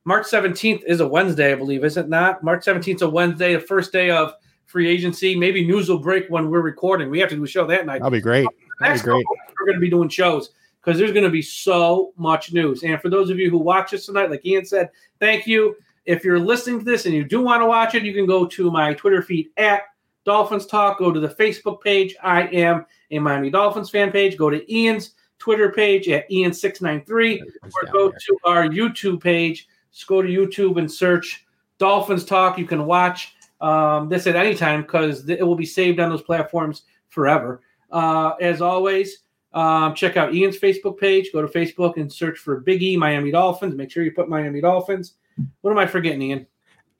March 0.07 0.25
17th 0.27 0.83
is 0.87 1.01
a 1.01 1.07
Wednesday, 1.07 1.53
I 1.53 1.55
believe, 1.55 1.85
is 1.85 1.99
it 1.99 2.09
not? 2.09 2.43
March 2.43 2.65
17th 2.65 2.97
is 2.97 3.03
a 3.03 3.11
Wednesday, 3.11 3.53
the 3.53 3.61
first 3.61 3.93
day 3.93 4.11
of 4.11 4.33
free 4.65 4.89
agency. 4.89 5.37
Maybe 5.37 5.67
news 5.67 5.91
will 5.91 5.99
break 5.99 6.29
when 6.29 6.49
we're 6.49 6.63
recording. 6.63 7.11
We 7.11 7.21
have 7.21 7.29
to 7.29 7.37
do 7.37 7.45
a 7.45 7.47
show 7.47 7.67
that 7.67 7.85
night. 7.85 7.99
That'll 7.99 8.11
be 8.11 8.23
great. 8.23 8.49
That'll 8.81 8.97
be 8.97 9.03
great. 9.03 9.27
We're 9.61 9.67
going 9.67 9.77
to 9.77 9.81
be 9.81 9.91
doing 9.91 10.09
shows 10.09 10.49
because 10.85 10.99
there's 10.99 11.13
going 11.13 11.25
to 11.25 11.31
be 11.31 11.43
so 11.43 12.13
much 12.17 12.53
news. 12.53 12.83
And 12.83 13.01
for 13.01 13.09
those 13.09 13.31
of 13.31 13.39
you 13.39 13.51
who 13.51 13.59
watch 13.59 13.95
us 13.95 14.07
tonight, 14.07 14.31
like 14.31 14.45
Ian 14.45 14.65
said, 14.65 14.91
thank 15.21 15.47
you. 15.47 15.77
If 16.05 16.25
you're 16.25 16.39
listening 16.39 16.81
to 16.81 16.85
this 16.85 17.07
and 17.07 17.15
you 17.15 17.25
do 17.25 17.41
want 17.41 17.63
to 17.63 17.67
watch 17.67 17.95
it, 17.95 18.03
you 18.03 18.13
can 18.13 18.27
go 18.27 18.45
to 18.47 18.71
my 18.71 18.93
Twitter 18.95 19.23
feed 19.23 19.49
at 19.57 19.83
Dolphins 20.25 20.67
Talk. 20.67 20.99
Go 20.99 21.11
to 21.11 21.21
the 21.21 21.29
Facebook 21.29 21.81
page. 21.81 22.15
I 22.23 22.43
am 22.49 22.85
a 23.11 23.19
Miami 23.19 23.51
Dolphins 23.51 23.91
fan 23.91 24.13
page. 24.13 24.37
Go 24.37 24.51
to 24.51 24.71
Ian's 24.73 25.15
Twitter 25.39 25.71
page 25.71 26.09
at 26.09 26.29
Ian693 26.31 27.41
or 27.63 27.93
go 27.93 28.11
to 28.11 28.39
our 28.45 28.69
YouTube 28.69 29.23
page 29.23 29.69
just 29.95 30.09
go 30.09 30.21
to 30.21 30.29
YouTube 30.29 30.77
and 30.77 30.91
search 30.91 31.47
Dolphins 31.79 32.25
Talk. 32.25 32.59
You 32.59 32.67
can 32.67 32.85
watch 32.85 33.37
um, 33.61 34.09
this 34.09 34.27
at 34.27 34.35
any 34.35 34.57
time 34.57 34.83
because 34.83 35.29
it 35.29 35.47
will 35.47 35.55
be 35.55 35.65
saved 35.65 36.01
on 36.01 36.11
those 36.11 36.23
platforms 36.23 36.83
forever. 37.09 37.61
Uh, 37.93 38.33
as 38.41 38.61
always, 38.61 39.19
um, 39.55 39.95
check 39.95 40.17
out 40.17 40.35
Ian's 40.35 40.59
Facebook 40.59 40.99
page. 40.99 41.31
Go 41.33 41.41
to 41.41 41.49
Facebook 41.49 41.97
and 41.97 42.13
search 42.13 42.39
for 42.39 42.61
Big 42.61 42.83
E 42.83 42.97
Miami 42.97 43.31
Dolphins. 43.31 43.75
Make 43.75 43.91
sure 43.91 44.03
you 44.03 44.13
put 44.13 44.29
Miami 44.29 44.61
Dolphins. 44.61 45.15
What 45.63 45.71
am 45.71 45.79
I 45.79 45.87
forgetting, 45.87 46.23
Ian? 46.23 46.47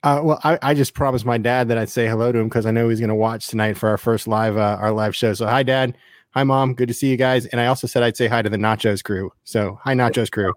Uh, 0.03 0.21
well, 0.23 0.39
I, 0.43 0.59
I, 0.61 0.73
just 0.75 0.93
promised 0.93 1.25
my 1.25 1.37
dad 1.39 1.67
that 1.69 1.79
I'd 1.79 1.89
say 1.89 2.07
hello 2.07 2.31
to 2.31 2.37
him 2.37 2.47
because 2.47 2.67
I 2.67 2.71
know 2.71 2.89
he's 2.89 2.99
going 2.99 3.09
to 3.09 3.15
watch 3.15 3.47
tonight 3.47 3.75
for 3.75 3.89
our 3.89 3.97
first 3.97 4.27
live 4.27 4.55
uh, 4.55 4.77
our 4.79 4.91
live 4.91 5.15
show. 5.15 5.33
So, 5.33 5.47
hi, 5.47 5.63
Dad. 5.63 5.97
Hi, 6.31 6.43
Mom. 6.43 6.75
Good 6.75 6.89
to 6.89 6.93
see 6.93 7.09
you 7.09 7.17
guys. 7.17 7.47
And 7.47 7.59
I 7.59 7.67
also 7.67 7.87
said 7.87 8.03
I'd 8.03 8.15
say 8.15 8.27
hi 8.27 8.41
to 8.41 8.49
the 8.49 8.57
Nachos 8.57 9.03
crew. 9.03 9.31
So, 9.45 9.79
hi, 9.83 9.95
Nachos 9.95 10.31
crew. 10.31 10.53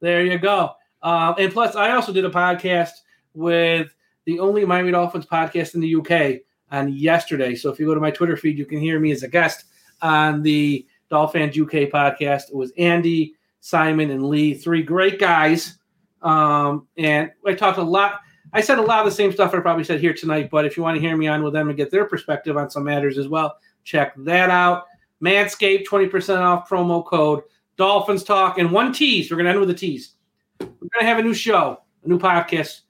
There 0.00 0.24
you 0.24 0.38
go. 0.38 0.72
Um, 1.02 1.34
and 1.38 1.52
plus, 1.52 1.76
I 1.76 1.92
also 1.92 2.12
did 2.12 2.24
a 2.24 2.30
podcast 2.30 2.90
with 3.34 3.94
the 4.24 4.40
only 4.40 4.64
Miami 4.64 4.90
Dolphins 4.90 5.26
podcast 5.26 5.74
in 5.74 5.80
the 5.80 5.94
UK 5.94 6.42
on 6.70 6.92
yesterday. 6.92 7.54
So 7.54 7.70
if 7.70 7.78
you 7.78 7.86
go 7.86 7.94
to 7.94 8.00
my 8.00 8.10
Twitter 8.10 8.36
feed, 8.36 8.58
you 8.58 8.66
can 8.66 8.80
hear 8.80 8.98
me 8.98 9.12
as 9.12 9.22
a 9.22 9.28
guest 9.28 9.64
on 10.02 10.42
the 10.42 10.86
Dolphins 11.10 11.58
UK 11.58 11.90
podcast. 11.90 12.50
It 12.50 12.54
was 12.54 12.72
Andy, 12.78 13.34
Simon, 13.60 14.10
and 14.10 14.28
Lee, 14.28 14.54
three 14.54 14.82
great 14.82 15.18
guys. 15.18 15.78
Um, 16.22 16.86
and 16.96 17.30
I 17.46 17.54
talked 17.54 17.78
a 17.78 17.82
lot. 17.82 18.20
I 18.52 18.60
said 18.60 18.78
a 18.78 18.82
lot 18.82 19.00
of 19.00 19.04
the 19.04 19.12
same 19.12 19.32
stuff 19.32 19.52
I 19.54 19.60
probably 19.60 19.84
said 19.84 20.00
here 20.00 20.14
tonight, 20.14 20.50
but 20.50 20.64
if 20.64 20.76
you 20.76 20.82
want 20.82 20.96
to 20.96 21.00
hear 21.00 21.16
me 21.16 21.28
on 21.28 21.42
with 21.42 21.52
them 21.52 21.68
and 21.68 21.76
get 21.76 21.90
their 21.90 22.06
perspective 22.06 22.56
on 22.56 22.70
some 22.70 22.84
matters 22.84 23.18
as 23.18 23.28
well, 23.28 23.58
check 23.84 24.14
that 24.18 24.50
out. 24.50 24.84
Manscaped, 25.22 25.86
20% 25.86 26.38
off 26.38 26.68
promo 26.68 27.04
code 27.04 27.42
Dolphins 27.76 28.24
Talk. 28.24 28.58
And 28.58 28.70
one 28.70 28.92
tease. 28.92 29.30
We're 29.30 29.36
going 29.36 29.46
to 29.46 29.50
end 29.50 29.60
with 29.60 29.70
a 29.70 29.74
tease. 29.74 30.14
We're 30.60 30.66
going 30.66 31.00
to 31.00 31.06
have 31.06 31.18
a 31.18 31.22
new 31.22 31.34
show, 31.34 31.82
a 32.04 32.08
new 32.08 32.18
podcast 32.18 32.80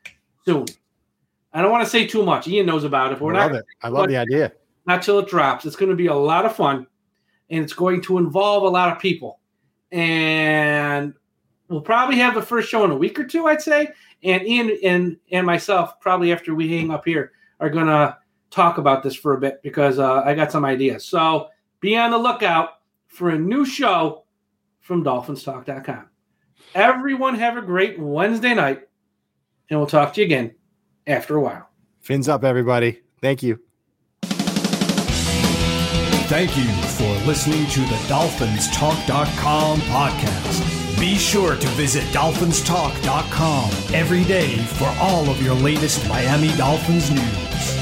soon. 0.45 0.66
I 1.53 1.62
don't 1.62 1.71
want 1.71 1.85
to 1.85 1.91
say 1.91 2.07
too 2.07 2.25
much. 2.25 2.47
Ian 2.49 2.66
knows 2.66 2.85
about 2.85 3.12
it. 3.12 3.19
But 3.19 3.25
we're 3.27 3.35
I 3.35 3.43
love 3.43 3.53
not, 3.53 3.59
it. 3.61 3.66
I 3.83 3.89
love 3.89 4.09
the 4.09 4.16
idea. 4.16 4.53
Not 4.87 5.03
till 5.03 5.19
it 5.19 5.29
drops. 5.29 5.64
It's 5.64 5.77
going 5.77 5.91
to 5.91 5.97
be 5.97 6.07
a 6.07 6.14
lot 6.14 6.45
of 6.45 6.55
fun, 6.55 6.87
and 7.51 7.65
it's 7.65 7.73
going 7.73 8.01
to 8.03 8.19
involve 8.19 8.63
a 8.65 8.69
lot 8.69 8.91
of 8.91 8.99
people. 8.99 9.41
And 9.91 11.15
we'll 11.69 11.81
probably 11.81 12.17
have 12.17 12.35
the 12.35 12.43
first 12.43 12.69
show 12.69 12.85
in 12.85 12.91
a 12.91 12.97
week 12.97 13.19
or 13.19 13.25
two, 13.25 13.47
I'd 13.47 13.63
say. 13.63 13.89
And 14.23 14.47
Ian 14.47 14.79
and 14.83 15.17
and 15.31 15.47
myself, 15.47 16.01
probably 16.01 16.33
after 16.33 16.55
we 16.55 16.69
hang 16.69 16.91
up 16.91 17.05
here, 17.05 17.33
are 17.61 17.71
going 17.71 17.87
to 17.87 18.17
talk 18.51 18.79
about 18.79 19.03
this 19.03 19.15
for 19.15 19.35
a 19.35 19.41
bit 19.41 19.63
because 19.63 19.99
uh, 19.99 20.23
I 20.25 20.35
got 20.35 20.51
some 20.51 20.65
ideas. 20.65 21.05
So 21.05 21.49
be 21.81 21.97
on 21.97 22.11
the 22.11 22.19
lookout 22.19 22.81
for 23.07 23.31
a 23.31 23.39
new 23.39 23.65
show 23.65 24.25
from 24.81 25.05
DolphinsTalk.com. 25.05 26.09
Everyone 26.75 27.35
have 27.37 27.57
a 27.57 27.63
great 27.63 27.99
Wednesday 27.99 28.55
night, 28.55 28.83
and 29.71 29.79
we'll 29.79 29.87
talk 29.87 30.13
to 30.15 30.21
you 30.21 30.27
again 30.27 30.55
after 31.07 31.37
a 31.37 31.41
while. 31.41 31.69
Fins 32.01 32.29
up, 32.29 32.45
everybody. 32.45 33.01
Thank 33.21 33.43
you. 33.43 33.68
Thank 36.29 36.59
you 36.59 36.70
for 36.83 37.26
listening 37.26 37.66
to 37.68 37.81
the 37.81 37.97
DolphinsTalk.com 38.07 39.81
podcast. 39.81 41.01
Be 41.01 41.16
sure 41.16 41.57
to 41.57 41.66
visit 41.68 42.05
DolphinsTalk.com 42.12 43.70
every 43.95 44.24
day 44.24 44.59
for 44.59 44.95
all 45.01 45.31
of 45.31 45.43
your 45.43 45.55
latest 45.55 46.07
Miami 46.07 46.55
Dolphins 46.59 47.11
news. 47.11 47.78